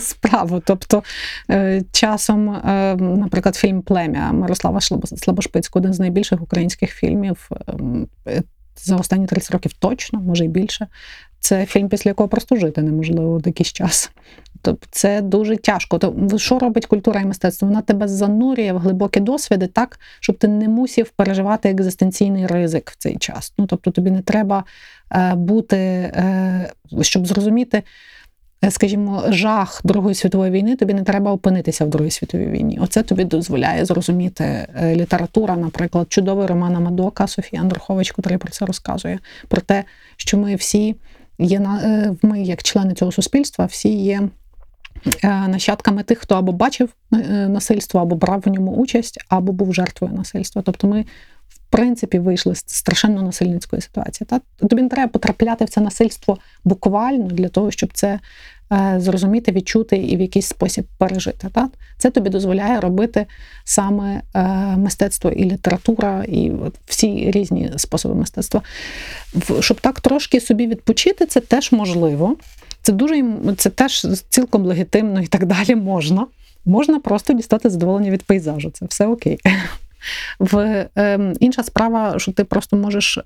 справу. 0.00 0.62
Тобто 0.66 1.02
е, 1.50 1.82
часом, 1.92 2.50
е, 2.50 2.96
наприклад, 2.96 3.56
фільм 3.56 3.82
Плем'я 3.82 4.32
Мирослава 4.32 4.80
Слабошпицького, 4.80 5.80
один 5.80 5.94
з 5.94 6.00
найбільших 6.00 6.42
українських 6.42 6.92
фільмів 6.92 7.50
ем, 7.68 8.08
е, 8.26 8.42
за 8.76 8.96
останні 8.96 9.26
30 9.26 9.50
років 9.50 9.72
точно, 9.72 10.20
може 10.20 10.44
й 10.44 10.48
більше. 10.48 10.86
Це 11.40 11.66
фільм, 11.66 11.88
після 11.88 12.10
якого 12.10 12.28
просто 12.28 12.56
жити 12.56 12.82
неможливо 12.82 13.40
якийсь 13.44 13.72
час. 13.72 14.10
Тобто 14.62 14.86
це 14.90 15.20
дуже 15.20 15.56
тяжко. 15.56 15.98
То 15.98 16.38
що 16.38 16.58
робить 16.58 16.86
культура 16.86 17.20
і 17.20 17.24
мистецтво? 17.24 17.68
Вона 17.68 17.80
тебе 17.80 18.08
занурює 18.08 18.72
в 18.72 18.78
глибокі 18.78 19.20
досвіди 19.20 19.66
так, 19.66 20.00
щоб 20.20 20.38
ти 20.38 20.48
не 20.48 20.68
мусів 20.68 21.10
переживати 21.10 21.70
екзистенційний 21.70 22.46
ризик 22.46 22.90
в 22.90 22.96
цей 22.96 23.16
час. 23.16 23.52
Ну 23.58 23.66
тобто 23.66 23.90
тобі 23.90 24.10
не 24.10 24.22
треба 24.22 24.64
е, 25.12 25.34
бути, 25.34 25.76
е, 25.76 26.72
щоб 27.00 27.26
зрозуміти. 27.26 27.82
Е, 28.64 28.70
скажімо, 28.70 29.24
жах 29.28 29.80
Другої 29.84 30.14
світової 30.14 30.50
війни, 30.50 30.76
тобі 30.76 30.94
не 30.94 31.02
треба 31.02 31.32
опинитися 31.32 31.84
в 31.84 31.88
Другій 31.88 32.10
світовій 32.10 32.46
війні. 32.46 32.78
Оце 32.82 33.02
тобі 33.02 33.24
дозволяє 33.24 33.84
зрозуміти 33.84 34.66
література, 34.82 35.56
наприклад, 35.56 36.06
чудовий 36.12 36.46
роман 36.46 36.76
Амадока 36.76 37.26
Софія 37.26 37.62
Андрухович, 37.62 38.12
який 38.18 38.38
про 38.38 38.50
це 38.50 38.66
розказує, 38.66 39.18
про 39.48 39.60
те, 39.60 39.84
що 40.16 40.38
ми 40.38 40.54
всі 40.54 40.96
є 41.40 41.60
е, 41.60 42.14
ми, 42.22 42.42
як 42.42 42.62
члени 42.62 42.94
цього 42.94 43.12
суспільства, 43.12 43.64
всі 43.64 43.88
є. 43.88 44.28
Нащадками 45.22 46.02
тих, 46.02 46.18
хто 46.18 46.34
або 46.34 46.52
бачив 46.52 46.88
насильство, 47.48 48.00
або 48.00 48.16
брав 48.16 48.42
в 48.46 48.48
ньому 48.48 48.72
участь, 48.72 49.24
або 49.28 49.52
був 49.52 49.74
жертвою 49.74 50.14
насильства. 50.14 50.62
Тобто 50.62 50.88
ми 50.88 51.04
В 51.48 51.58
принципі 51.70 52.18
вийшли 52.18 52.54
з 52.54 52.64
страшенно 52.66 53.22
насильницької 53.22 53.82
ситуації. 53.82 54.26
Та? 54.30 54.40
Тобі 54.68 54.82
не 54.82 54.88
треба 54.88 55.08
потрапляти 55.08 55.64
в 55.64 55.68
це 55.68 55.80
насильство 55.80 56.38
буквально 56.64 57.26
для 57.26 57.48
того, 57.48 57.70
щоб 57.70 57.92
це 57.92 58.08
е, 58.08 58.20
зрозуміти, 58.98 59.52
відчути 59.52 59.96
і 59.96 60.16
в 60.16 60.20
якийсь 60.20 60.46
спосіб 60.46 60.84
пережити. 60.98 61.48
Та? 61.52 61.68
Це 61.98 62.10
тобі 62.10 62.30
дозволяє 62.30 62.80
робити 62.80 63.26
саме 63.64 64.22
е, 64.34 64.42
мистецтво 64.76 65.30
і 65.30 65.44
література, 65.44 66.24
і 66.28 66.52
всі 66.86 67.30
різні 67.30 67.72
способи 67.76 68.14
мистецтва. 68.14 68.62
Щоб 69.60 69.80
так 69.80 70.00
трошки 70.00 70.40
собі 70.40 70.66
відпочити, 70.66 71.26
це 71.26 71.40
теж 71.40 71.72
можливо. 71.72 72.36
Це 72.82 72.92
дуже 72.92 73.24
це 73.56 73.70
теж 73.70 74.06
цілком 74.28 74.64
легітимно 74.64 75.22
і 75.22 75.26
так 75.26 75.46
далі 75.46 75.74
можна. 75.74 76.26
Можна 76.64 76.98
просто 77.00 77.32
дістати 77.32 77.70
задоволення 77.70 78.10
від 78.10 78.22
пейзажу. 78.22 78.70
Це 78.70 78.86
все 78.86 79.06
окей. 79.06 79.38
В 80.38 80.86
е, 80.98 81.34
інша 81.40 81.62
справа, 81.62 82.18
що 82.18 82.32
ти 82.32 82.44
просто 82.44 82.76
можеш 82.76 83.18
е, 83.18 83.22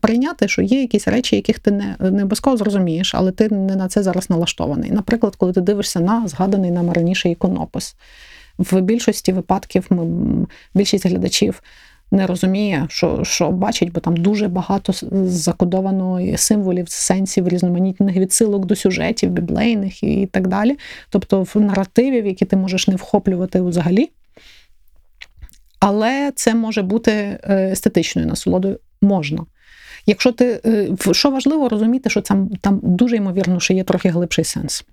прийняти, 0.00 0.48
що 0.48 0.62
є 0.62 0.80
якісь 0.80 1.08
речі, 1.08 1.36
яких 1.36 1.58
ти 1.58 1.70
не 1.70 1.96
не 2.00 2.22
обов'язково 2.22 2.56
зрозумієш, 2.56 3.14
але 3.14 3.32
ти 3.32 3.48
не 3.48 3.76
на 3.76 3.88
це 3.88 4.02
зараз 4.02 4.30
налаштований. 4.30 4.90
Наприклад, 4.90 5.36
коли 5.36 5.52
ти 5.52 5.60
дивишся 5.60 6.00
на 6.00 6.28
згаданий 6.28 6.70
нам 6.70 6.92
раніше 6.92 7.30
іконопис. 7.30 7.96
В 8.58 8.80
більшості 8.80 9.32
випадків 9.32 9.86
ми, 9.90 10.06
більшість 10.74 11.06
глядачів 11.06 11.62
не 12.10 12.26
розуміє, 12.26 12.86
що 12.88 13.24
що 13.24 13.50
бачить, 13.50 13.92
бо 13.92 14.00
там 14.00 14.16
дуже 14.16 14.48
багато 14.48 14.92
закодовано 15.26 16.36
символів, 16.36 16.88
сенсів, 16.88 17.48
різноманітних 17.48 18.16
відсилок 18.16 18.66
до 18.66 18.76
сюжетів, 18.76 19.30
біблейних 19.30 20.02
і 20.02 20.26
так 20.26 20.48
далі. 20.48 20.78
Тобто 21.10 21.42
в 21.42 21.60
наративів, 21.60 22.26
які 22.26 22.44
ти 22.44 22.56
можеш 22.56 22.88
не 22.88 22.96
вхоплювати 22.96 23.60
взагалі. 23.60 24.10
Але 25.86 26.32
це 26.34 26.54
може 26.54 26.82
бути 26.82 27.12
е, 27.12 27.38
естетичною 27.72 28.28
насолодою 28.28 28.78
можна. 29.02 29.46
Якщо 30.06 30.32
ти 30.32 30.60
е, 30.66 30.88
що 31.12 31.30
важливо 31.30 31.68
розуміти, 31.68 32.10
що 32.10 32.20
там 32.20 32.50
там 32.60 32.80
дуже 32.82 33.16
ймовірно, 33.16 33.60
що 33.60 33.74
є 33.74 33.84
трохи 33.84 34.08
глибший 34.08 34.44
сенс. 34.44 34.84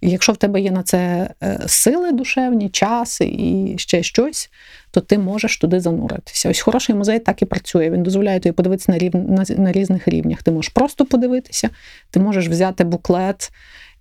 Якщо 0.00 0.32
в 0.32 0.36
тебе 0.36 0.60
є 0.60 0.70
на 0.70 0.82
це 0.82 1.30
е, 1.42 1.60
сили 1.66 2.12
душевні, 2.12 2.68
час 2.68 3.20
і 3.20 3.74
ще 3.78 4.02
щось, 4.02 4.50
то 4.90 5.00
ти 5.00 5.18
можеш 5.18 5.58
туди 5.58 5.80
зануритися. 5.80 6.50
Ось 6.50 6.60
хороший 6.60 6.94
музей 6.94 7.18
так 7.18 7.42
і 7.42 7.44
працює. 7.44 7.90
Він 7.90 8.02
дозволяє 8.02 8.40
тобі 8.40 8.52
подивитися 8.52 8.92
на 8.92 8.98
рів... 8.98 9.14
на, 9.14 9.44
на 9.48 9.72
різних 9.72 10.08
рівнях. 10.08 10.42
Ти 10.42 10.50
можеш 10.50 10.68
просто 10.68 11.06
подивитися, 11.06 11.70
ти 12.10 12.20
можеш 12.20 12.48
взяти 12.48 12.84
буклет 12.84 13.52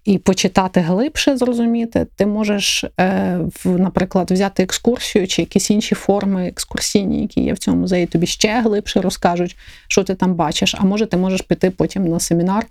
і 0.06 0.18
почитати 0.18 0.80
глибше, 0.80 1.38
зрозуміти, 1.38 2.08
ти 2.16 2.26
можеш, 2.26 2.86
е, 3.00 3.40
наприклад, 3.66 4.32
взяти 4.32 4.64
екскурсію 4.64 5.28
чи 5.28 5.42
якісь 5.42 5.70
інші 5.70 5.96
форми 5.96 6.48
екскурсійні, 6.48 7.22
які 7.22 7.42
є 7.42 7.54
в 7.54 7.58
цьому 7.58 7.78
музеї, 7.78 8.06
тобі 8.06 8.28
ще 8.28 8.62
глибше 8.62 9.02
розкажуть, 9.02 9.58
що 9.88 10.04
ти 10.04 10.16
там 10.16 10.34
бачиш. 10.34 10.76
А 10.78 10.84
може, 10.84 11.06
ти 11.06 11.18
можеш 11.18 11.42
піти 11.42 11.70
потім 11.70 12.08
на 12.08 12.20
семінар 12.20 12.66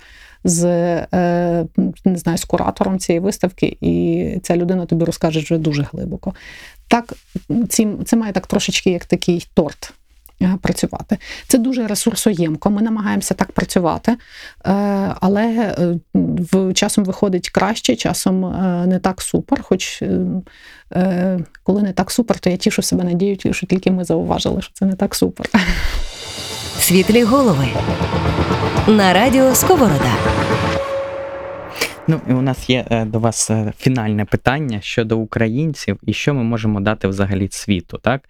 з 0.44 0.64
е, 0.64 1.66
не 2.04 2.18
знаю, 2.18 2.38
з 2.38 2.44
куратором 2.44 2.98
цієї 2.98 3.20
виставки, 3.20 3.76
і 3.80 4.26
ця 4.42 4.56
людина 4.56 4.86
тобі 4.86 5.04
розкаже 5.04 5.40
вже 5.40 5.58
дуже 5.58 5.86
глибоко. 5.92 6.34
так 6.88 7.14
ці, 7.68 7.88
це 8.04 8.16
має 8.16 8.32
так 8.32 8.46
трошечки 8.46 8.90
як 8.90 9.04
такий 9.04 9.46
торт. 9.54 9.92
Е, 10.42 10.58
працювати. 10.62 11.18
Це 11.48 11.58
дуже 11.58 11.86
ресурсоємко. 11.86 12.70
Ми 12.70 12.82
намагаємося 12.82 13.34
так 13.34 13.52
працювати, 13.52 14.12
е, 14.12 14.16
але 15.20 15.74
в 16.14 16.72
часом 16.72 17.04
виходить 17.04 17.50
краще, 17.50 17.96
часом 17.96 18.40
не 18.88 18.98
так 18.98 19.22
супер. 19.22 19.62
Хоч 19.62 20.02
коли 21.62 21.82
не 21.82 21.92
так 21.92 22.10
супер, 22.10 22.38
то 22.38 22.50
я 22.50 22.56
тішу 22.56 22.82
себе 22.82 23.04
надією, 23.04 23.54
що 23.54 23.66
тільки 23.66 23.90
ми 23.90 24.04
зауважили, 24.04 24.62
що 24.62 24.72
це 24.74 24.86
не 24.86 24.94
так 24.94 25.14
супер. 25.14 25.46
Світлі 26.78 27.22
голови 27.22 27.68
на 28.86 29.12
радіо 29.12 29.54
Сковорода. 29.54 30.43
Ну 32.08 32.20
і 32.28 32.32
у 32.32 32.42
нас 32.42 32.70
є 32.70 32.86
е, 32.90 33.04
до 33.04 33.18
вас 33.18 33.50
е, 33.50 33.72
фінальне 33.78 34.24
питання 34.24 34.80
щодо 34.80 35.18
українців 35.18 35.98
і 36.02 36.12
що 36.12 36.34
ми 36.34 36.42
можемо 36.42 36.80
дати 36.80 37.08
взагалі 37.08 37.48
світу. 37.50 37.98
Так 38.02 38.28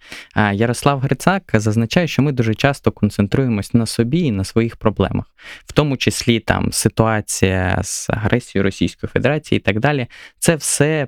Ярослав 0.53 0.99
Грицак 0.99 1.43
зазначає, 1.53 2.07
що 2.07 2.21
ми 2.21 2.31
дуже 2.31 2.55
часто 2.55 2.91
концентруємось 2.91 3.73
на 3.73 3.85
собі 3.85 4.19
і 4.19 4.31
на 4.31 4.43
своїх 4.43 4.75
проблемах, 4.75 5.25
в 5.65 5.73
тому 5.73 5.97
числі 5.97 6.39
там 6.39 6.71
ситуація 6.71 7.79
з 7.83 8.09
агресією 8.09 8.63
Російської 8.63 9.09
Федерації 9.13 9.57
і 9.57 9.61
так 9.61 9.79
далі. 9.79 10.07
Це 10.39 10.55
все 10.55 11.07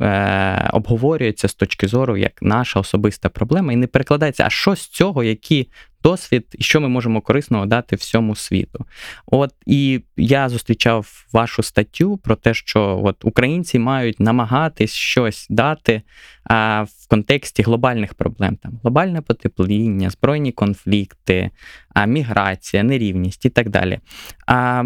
е, 0.00 0.70
обговорюється 0.72 1.48
з 1.48 1.54
точки 1.54 1.88
зору 1.88 2.16
як 2.16 2.42
наша 2.42 2.80
особиста 2.80 3.28
проблема, 3.28 3.72
і 3.72 3.76
не 3.76 3.86
перекладається, 3.86 4.44
а 4.46 4.50
що 4.50 4.76
з 4.76 4.88
цього, 4.88 5.24
які 5.24 5.68
досвід 6.02 6.46
і 6.58 6.62
що 6.62 6.80
ми 6.80 6.88
можемо 6.88 7.20
корисного 7.20 7.66
дати 7.66 7.96
всьому 7.96 8.36
світу. 8.36 8.86
От 9.26 9.54
і 9.66 10.00
я 10.16 10.48
зустрічав 10.48 11.26
вашу 11.32 11.62
статтю 11.62 12.16
про 12.16 12.36
те, 12.36 12.54
що 12.54 13.00
от 13.04 13.24
українці 13.24 13.78
мають 13.78 14.20
намагатись 14.20 14.92
щось 14.92 15.46
дати 15.50 16.02
а, 16.44 16.82
в 16.82 17.08
контексті 17.08 17.62
глобальних 17.62 18.14
проблем, 18.14 18.56
там 18.56 18.80
глобальне 18.82 19.20
потепління, 19.20 20.10
збройні 20.10 20.52
конфлікти, 20.52 21.50
а, 21.94 22.06
міграція, 22.06 22.82
нерівність 22.82 23.44
і 23.44 23.50
так 23.50 23.68
далі. 23.68 24.00
А, 24.46 24.84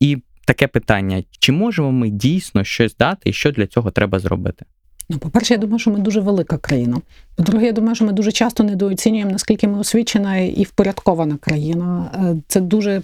І 0.00 0.18
таке 0.46 0.66
питання: 0.66 1.22
чи 1.38 1.52
можемо 1.52 1.92
ми 1.92 2.10
дійсно 2.10 2.64
щось 2.64 2.96
дати, 2.96 3.30
і 3.30 3.32
що 3.32 3.52
для 3.52 3.66
цього 3.66 3.90
треба 3.90 4.18
зробити? 4.18 4.64
Ну, 5.08 5.18
по-перше, 5.18 5.54
я 5.54 5.58
думаю, 5.58 5.78
що 5.78 5.90
ми 5.90 5.98
дуже 5.98 6.20
велика 6.20 6.58
країна. 6.58 6.96
По-друге, 7.36 7.66
я 7.66 7.72
думаю, 7.72 7.94
що 7.94 8.04
ми 8.04 8.12
дуже 8.12 8.32
часто 8.32 8.64
недооцінюємо, 8.64 9.30
наскільки 9.30 9.68
ми 9.68 9.78
освічена 9.78 10.36
і 10.38 10.62
впорядкована 10.62 11.36
країна. 11.36 12.10
Е, 12.14 12.36
це 12.48 12.60
дуже 12.60 13.02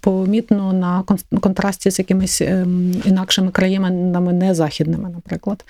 помітно 0.00 0.72
на 0.72 1.04
контрасті 1.40 1.90
з 1.90 1.98
якимись 1.98 2.40
ем, 2.40 3.02
інакшими 3.04 3.50
країнами, 3.50 4.32
не 4.32 4.54
західними, 4.54 5.10
наприклад. 5.10 5.64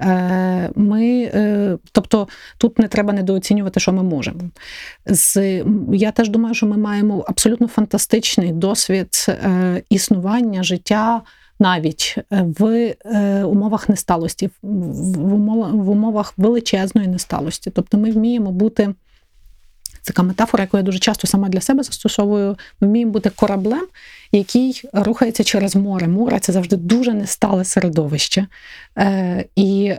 Е, 0.00 0.70
ми, 0.76 1.30
е, 1.34 1.76
Тобто 1.92 2.28
тут 2.58 2.78
не 2.78 2.88
треба 2.88 3.12
недооцінювати, 3.12 3.80
що 3.80 3.92
ми 3.92 4.02
можемо. 4.02 4.40
З, 5.06 5.62
Я 5.92 6.12
теж 6.12 6.28
думаю, 6.28 6.54
що 6.54 6.66
ми 6.66 6.76
маємо 6.76 7.24
абсолютно 7.28 7.68
фантастичний 7.68 8.52
досвід 8.52 9.26
існування 9.90 10.62
життя 10.62 11.22
навіть 11.58 12.14
е, 12.18 12.42
в 12.58 12.94
е, 13.04 13.44
умовах 13.44 13.88
несталості, 13.88 14.50
в 14.62 15.90
умовах, 15.90 16.34
в 16.36 16.42
величезної 16.42 17.08
несталості. 17.08 17.70
Тобто 17.70 17.98
ми 17.98 18.10
вміємо 18.10 18.52
бути. 18.52 18.94
Така 20.04 20.22
метафора, 20.22 20.64
яку 20.64 20.76
я 20.76 20.82
дуже 20.82 20.98
часто 20.98 21.26
сама 21.26 21.48
для 21.48 21.60
себе 21.60 21.82
застосовую. 21.82 22.56
Ми 22.80 22.88
вміємо 22.88 23.12
бути 23.12 23.30
кораблем, 23.30 23.86
який 24.32 24.82
рухається 24.92 25.44
через 25.44 25.76
море. 25.76 26.08
Море 26.08 26.40
це 26.40 26.52
завжди 26.52 26.76
дуже 26.76 27.14
нестале 27.14 27.64
середовище. 27.64 28.46
Е, 28.98 29.44
і 29.56 29.94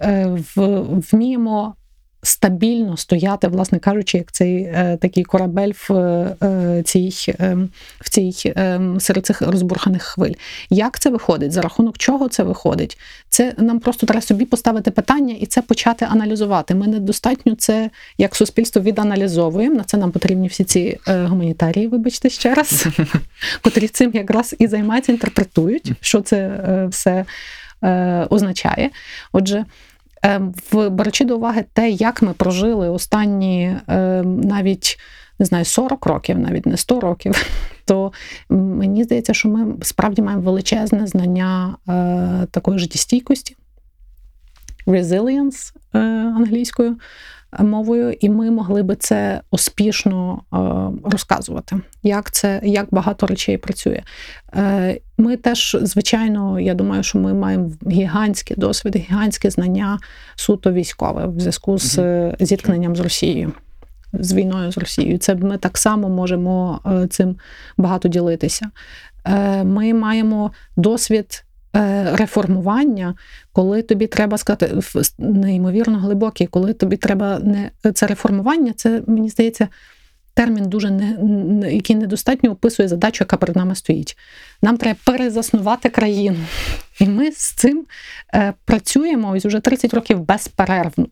вміємо 1.12 1.76
стабільно 2.24 2.98
стояти, 2.98 3.48
власне 3.48 3.80
кажучи, 3.80 4.18
як 4.18 4.32
цей 4.32 4.56
е, 4.62 4.98
такий 5.02 5.24
корабель 5.24 5.72
в 5.90 5.94
е, 5.94 6.84
цій 6.86 7.14
е, 7.40 7.58
в 8.02 8.10
цій 8.10 8.34
е, 8.46 8.82
серед 9.00 9.26
цих 9.26 9.42
розбурханих 9.42 10.04
хвиль. 10.04 10.34
Як 10.70 11.00
це 11.00 11.10
виходить? 11.10 11.52
За 11.52 11.62
рахунок 11.62 11.98
чого 11.98 12.28
це 12.28 12.44
виходить? 12.44 12.98
Це 13.30 13.54
нам 13.58 13.80
просто 13.80 14.08
треба 14.08 14.22
собі 14.22 14.46
поставити 14.46 14.92
питання 14.92 15.36
і 15.40 15.46
це 15.46 15.62
почати 15.62 16.08
аналізувати. 16.10 16.76
Ми 16.76 16.88
недостатньо 16.88 17.56
це 17.56 17.90
як 18.18 18.36
суспільство 18.36 18.82
віданалізовуємо. 18.82 19.76
На 19.76 19.84
це 19.84 19.98
нам 19.98 20.12
потрібні 20.12 20.48
всі 20.48 20.64
ці 20.64 21.00
е, 21.08 21.26
гуманітарії, 21.26 21.88
вибачте 21.88 22.30
ще 22.30 22.54
раз, 22.54 22.88
котрі 23.62 23.88
цим 23.88 24.12
якраз 24.14 24.56
і 24.60 24.68
займаються, 24.68 25.12
інтерпретують, 25.12 25.92
що 26.02 26.22
це 26.22 26.60
все 26.90 27.26
означає. 28.30 28.90
Отже. 29.32 29.66
Ем, 30.24 30.54
в 30.72 30.90
беручи 30.90 31.26
до 31.26 31.38
уваги 31.38 31.66
те, 31.74 31.90
як 31.90 32.22
ми 32.22 32.34
прожили 32.34 32.90
останні 32.90 33.76
ем, 33.88 34.42
навіть 34.42 35.00
не 35.40 35.46
знаю 35.46 35.66
40 35.66 36.06
років, 36.06 36.40
навіть 36.40 36.66
не 36.66 36.78
100 36.78 37.00
років, 37.00 37.46
то 37.86 38.14
мені 38.50 39.04
здається, 39.04 39.34
що 39.34 39.50
ми 39.50 39.76
справді 39.82 40.22
маємо 40.22 40.44
величезне 40.44 41.08
знання 41.08 41.78
е, 41.90 42.48
такої 42.52 42.80
життєстійкості, 42.80 43.56
resilience 44.88 45.74
е, 45.94 46.00
англійською 46.36 46.98
мовою, 47.60 48.16
і 48.20 48.30
ми 48.30 48.52
могли 48.52 48.84
би 48.84 48.96
це 48.96 49.42
успішно 49.52 50.42
е, 50.54 50.58
розказувати, 51.10 51.76
як 52.04 52.32
це 52.32 52.62
як 52.64 52.88
багато 52.92 53.28
речей 53.28 53.58
працює. 53.58 54.02
Е, 54.56 55.00
ми 55.18 55.38
теж, 55.38 55.78
звичайно, 55.82 56.60
я 56.60 56.74
думаю, 56.74 57.04
що 57.04 57.20
ми 57.20 57.34
маємо 57.34 57.72
гігантський 57.92 58.58
досвід, 58.58 58.96
гігантське 58.96 59.50
знання 59.50 60.00
суто 60.36 60.72
військове 60.72 61.28
в 61.28 61.40
зв'язку 61.40 61.78
з 61.78 62.00
е, 62.00 62.36
зіткненням 62.40 62.96
з 62.96 63.00
Росією. 63.00 63.52
З 64.14 64.34
війною 64.34 64.72
з 64.72 64.78
Росією. 64.78 65.18
Це 65.18 65.36
ми 65.36 65.58
так 65.58 65.78
само 65.78 66.10
можемо 66.10 66.80
цим 67.10 67.36
багато 67.78 68.08
ділитися. 68.08 68.70
Ми 69.64 69.94
маємо 69.94 70.52
досвід 70.78 71.44
реформування, 72.14 73.16
коли 73.54 73.82
тобі 73.82 74.08
треба 74.08 74.38
сказати 74.38 74.76
неймовірно 75.18 76.00
глибокі, 76.00 76.48
коли 76.48 76.74
тобі 76.74 76.98
треба 76.98 77.40
не 77.40 77.72
це 77.94 78.08
реформування, 78.08 78.74
це 78.76 79.02
мені 79.08 79.30
здається. 79.30 79.68
Термін 80.34 80.70
дуже 80.70 80.92
не 80.92 81.74
який 81.74 81.96
недостатньо 81.96 82.52
описує 82.52 82.88
задачу, 82.88 83.24
яка 83.24 83.38
перед 83.38 83.56
нами 83.56 83.76
стоїть. 83.76 84.18
Нам 84.62 84.78
треба 84.78 85.00
перезаснувати 85.06 85.90
країну. 85.90 86.38
І 87.00 87.06
ми 87.06 87.32
з 87.32 87.52
цим 87.52 87.86
е, 88.34 88.54
працюємо 88.66 89.32
ось 89.32 89.46
уже 89.46 89.60
30 89.60 89.94
років 89.94 90.20
безперервно. 90.20 91.08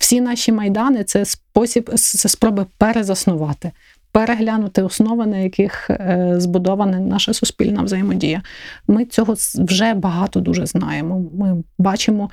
Всі 0.00 0.20
наші 0.20 0.52
майдани 0.52 1.04
це 1.04 1.24
спосіб, 1.24 1.90
це 1.94 2.28
спроби 2.28 2.66
перезаснувати, 2.78 3.70
переглянути 4.12 4.82
основи, 4.82 5.26
на 5.26 5.38
яких 5.38 5.90
е, 5.90 6.34
збудована 6.36 6.98
наша 6.98 7.32
суспільна 7.32 7.82
взаємодія. 7.82 8.42
Ми 8.88 9.04
цього 9.04 9.34
вже 9.54 9.94
багато 9.94 10.40
дуже 10.40 10.66
знаємо. 10.66 11.24
Ми 11.34 11.62
бачимо, 11.78 12.30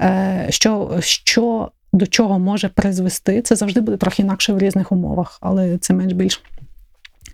е, 0.00 0.46
що, 0.50 0.96
що 1.00 1.70
до 1.92 2.06
чого 2.06 2.38
може 2.38 2.68
призвести. 2.68 3.42
Це 3.42 3.56
завжди 3.56 3.80
буде 3.80 3.96
трохи 3.96 4.22
інакше 4.22 4.52
в 4.52 4.58
різних 4.58 4.92
умовах, 4.92 5.38
але 5.40 5.78
це 5.78 5.94
менш 5.94 6.12
більш. 6.12 6.42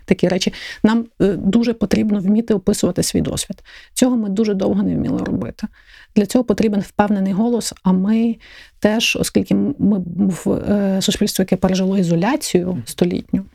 Такі 0.05 0.27
речі 0.27 0.53
нам 0.83 1.05
е, 1.21 1.27
дуже 1.27 1.73
потрібно 1.73 2.19
вміти 2.19 2.53
описувати 2.53 3.03
свій 3.03 3.21
досвід. 3.21 3.63
Цього 3.93 4.17
ми 4.17 4.29
дуже 4.29 4.53
довго 4.53 4.83
не 4.83 4.95
вміли 4.95 5.23
робити. 5.23 5.67
Для 6.15 6.25
цього 6.25 6.43
потрібен 6.43 6.79
впевнений 6.79 7.33
голос. 7.33 7.73
А 7.83 7.91
ми 7.91 8.35
теж, 8.79 9.17
оскільки 9.19 9.55
ми 9.55 10.01
в 10.15 11.01
суспільстві, 11.01 11.41
яке 11.41 11.55
пережило 11.55 11.97
ізоляцію 11.97 12.83
столітню, 12.85 13.45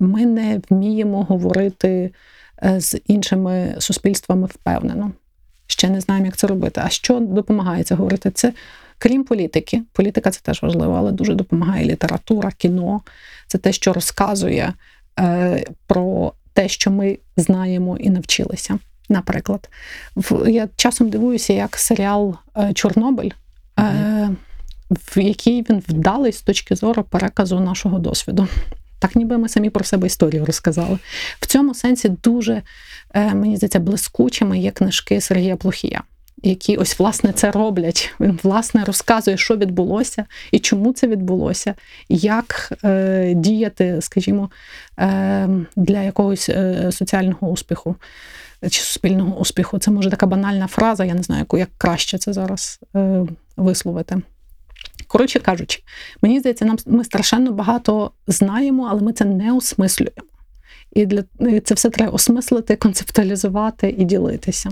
ми 0.00 0.26
не 0.26 0.60
вміємо 0.70 1.22
говорити 1.22 2.12
е, 2.64 2.80
з 2.80 3.00
іншими 3.06 3.74
суспільствами 3.78 4.46
впевнено. 4.46 5.12
Ще 5.66 5.88
не 5.88 6.00
знаємо, 6.00 6.26
як 6.26 6.36
це 6.36 6.46
робити. 6.46 6.80
А 6.84 6.88
що 6.88 7.20
допомагає 7.20 7.84
це 7.84 7.94
говорити? 7.94 8.30
Це 8.30 8.52
крім 8.98 9.24
політики. 9.24 9.82
Політика 9.92 10.30
це 10.30 10.40
теж 10.40 10.62
важливо, 10.62 10.94
але 10.94 11.12
дуже 11.12 11.34
допомагає 11.34 11.84
література, 11.84 12.50
кіно. 12.58 13.00
Це 13.46 13.58
те, 13.58 13.72
що 13.72 13.92
розказує 13.92 14.72
е, 15.20 15.64
про 15.86 16.32
те, 16.52 16.68
що 16.68 16.90
ми 16.90 17.18
знаємо 17.36 17.96
і 17.96 18.10
навчилися. 18.10 18.78
Наприклад, 19.08 19.68
я 20.46 20.68
часом 20.76 21.10
дивуюся, 21.10 21.52
як 21.52 21.76
серіал 21.76 22.36
е, 22.56 22.72
Чорнобиль, 22.72 23.30
е, 23.78 24.30
в 24.90 25.18
який 25.18 25.62
він 25.62 25.82
вдалий 25.88 26.32
з 26.32 26.42
точки 26.42 26.76
зору 26.76 27.02
переказу 27.02 27.60
нашого 27.60 27.98
досвіду. 27.98 28.48
Так 29.00 29.16
ніби 29.16 29.38
ми 29.38 29.48
самі 29.48 29.70
про 29.70 29.84
себе 29.84 30.06
історію 30.06 30.44
розказали. 30.44 30.98
В 31.40 31.46
цьому 31.46 31.74
сенсі 31.74 32.08
дуже, 32.08 32.62
е, 33.14 33.34
мені 33.34 33.56
здається, 33.56 33.80
блискучими 33.80 34.58
є 34.58 34.70
книжки 34.70 35.20
Сергія 35.20 35.56
Плохія, 35.56 36.02
які 36.42 36.76
ось 36.76 36.98
власне 36.98 37.32
це 37.32 37.50
роблять. 37.50 38.14
Він 38.20 38.38
власне 38.42 38.84
розказує, 38.84 39.36
що 39.36 39.56
відбулося 39.56 40.24
і 40.52 40.58
чому 40.58 40.92
це 40.92 41.06
відбулося, 41.06 41.74
як 42.08 42.72
е, 42.84 43.32
діяти, 43.36 43.98
скажімо, 44.00 44.50
е, 44.98 45.48
для 45.76 46.02
якогось 46.02 46.48
е, 46.48 46.92
соціального 46.92 47.48
успіху 47.48 47.96
чи 48.62 48.80
суспільного 48.80 49.38
успіху. 49.38 49.78
Це 49.78 49.90
може 49.90 50.10
така 50.10 50.26
банальна 50.26 50.66
фраза, 50.66 51.04
я 51.04 51.14
не 51.14 51.22
знаю, 51.22 51.40
яку 51.40 51.58
як 51.58 51.68
краще 51.78 52.18
це 52.18 52.32
зараз 52.32 52.80
е, 52.96 53.26
висловити. 53.56 54.22
Коротше 55.12 55.40
кажучи, 55.40 55.82
мені 56.22 56.40
здається, 56.40 56.64
нам 56.64 56.76
ми 56.86 57.04
страшенно 57.04 57.52
багато 57.52 58.10
знаємо, 58.26 58.88
але 58.90 59.02
ми 59.02 59.12
це 59.12 59.24
не 59.24 59.52
осмислюємо. 59.52 60.22
І 60.92 61.06
для 61.06 61.24
і 61.40 61.60
це 61.60 61.74
все 61.74 61.90
треба 61.90 62.12
осмислити, 62.12 62.76
концептуалізувати 62.76 63.94
і 63.98 64.04
ділитися. 64.04 64.70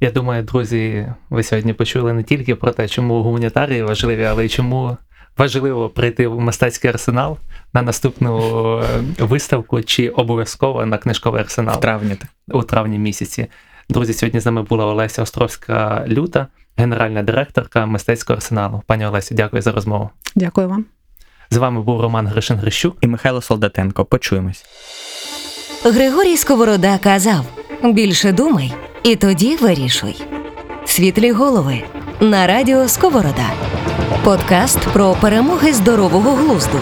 Я 0.00 0.10
думаю, 0.10 0.42
друзі, 0.42 1.06
ви 1.30 1.42
сьогодні 1.42 1.72
почули 1.72 2.12
не 2.12 2.22
тільки 2.22 2.54
про 2.54 2.72
те, 2.72 2.88
чому 2.88 3.22
гуманітарії 3.22 3.82
важливі, 3.82 4.24
але 4.24 4.46
й 4.46 4.48
чому 4.48 4.96
важливо 5.38 5.88
прийти 5.88 6.28
в 6.28 6.40
мистецький 6.40 6.90
арсенал 6.90 7.38
на 7.72 7.82
наступну 7.82 8.38
е, 8.78 8.84
виставку 9.18 9.82
чи 9.82 10.08
обов'язково 10.08 10.86
на 10.86 10.98
книжковий 10.98 11.40
арсенал 11.40 11.76
В 11.76 11.80
травні. 11.80 12.16
у 12.48 12.62
травні 12.62 12.98
місяці. 12.98 13.46
Друзі, 13.88 14.12
сьогодні 14.12 14.40
з 14.40 14.46
нами 14.46 14.62
була 14.62 14.86
Олеся 14.86 15.22
Островська 15.22 16.04
Люта, 16.08 16.46
генеральна 16.80 17.22
директорка 17.22 17.86
мистецького 17.86 18.36
арсеналу. 18.36 18.82
Пані 18.86 19.06
Олесю, 19.06 19.34
дякую 19.34 19.62
за 19.62 19.72
розмову. 19.72 20.10
Дякую 20.34 20.68
вам. 20.68 20.84
З 21.50 21.56
вами 21.56 21.82
був 21.82 22.00
Роман 22.00 22.26
Гришин 22.26 22.56
Грищук. 22.56 22.96
І 23.00 23.06
Михайло 23.06 23.42
Солдатенко. 23.42 24.04
Почуємось. 24.04 24.64
Григорій 25.84 26.36
Сковорода 26.36 26.98
казав: 26.98 27.44
більше 27.82 28.32
думай, 28.32 28.72
і 29.02 29.16
тоді 29.16 29.56
вирішуй. 29.56 30.22
Світлі 30.84 31.32
голови 31.32 31.82
на 32.20 32.46
радіо 32.46 32.88
Сковорода. 32.88 33.50
Подкаст 34.24 34.78
про 34.78 35.14
перемоги 35.14 35.72
здорового 35.72 36.30
глузду. 36.30 36.78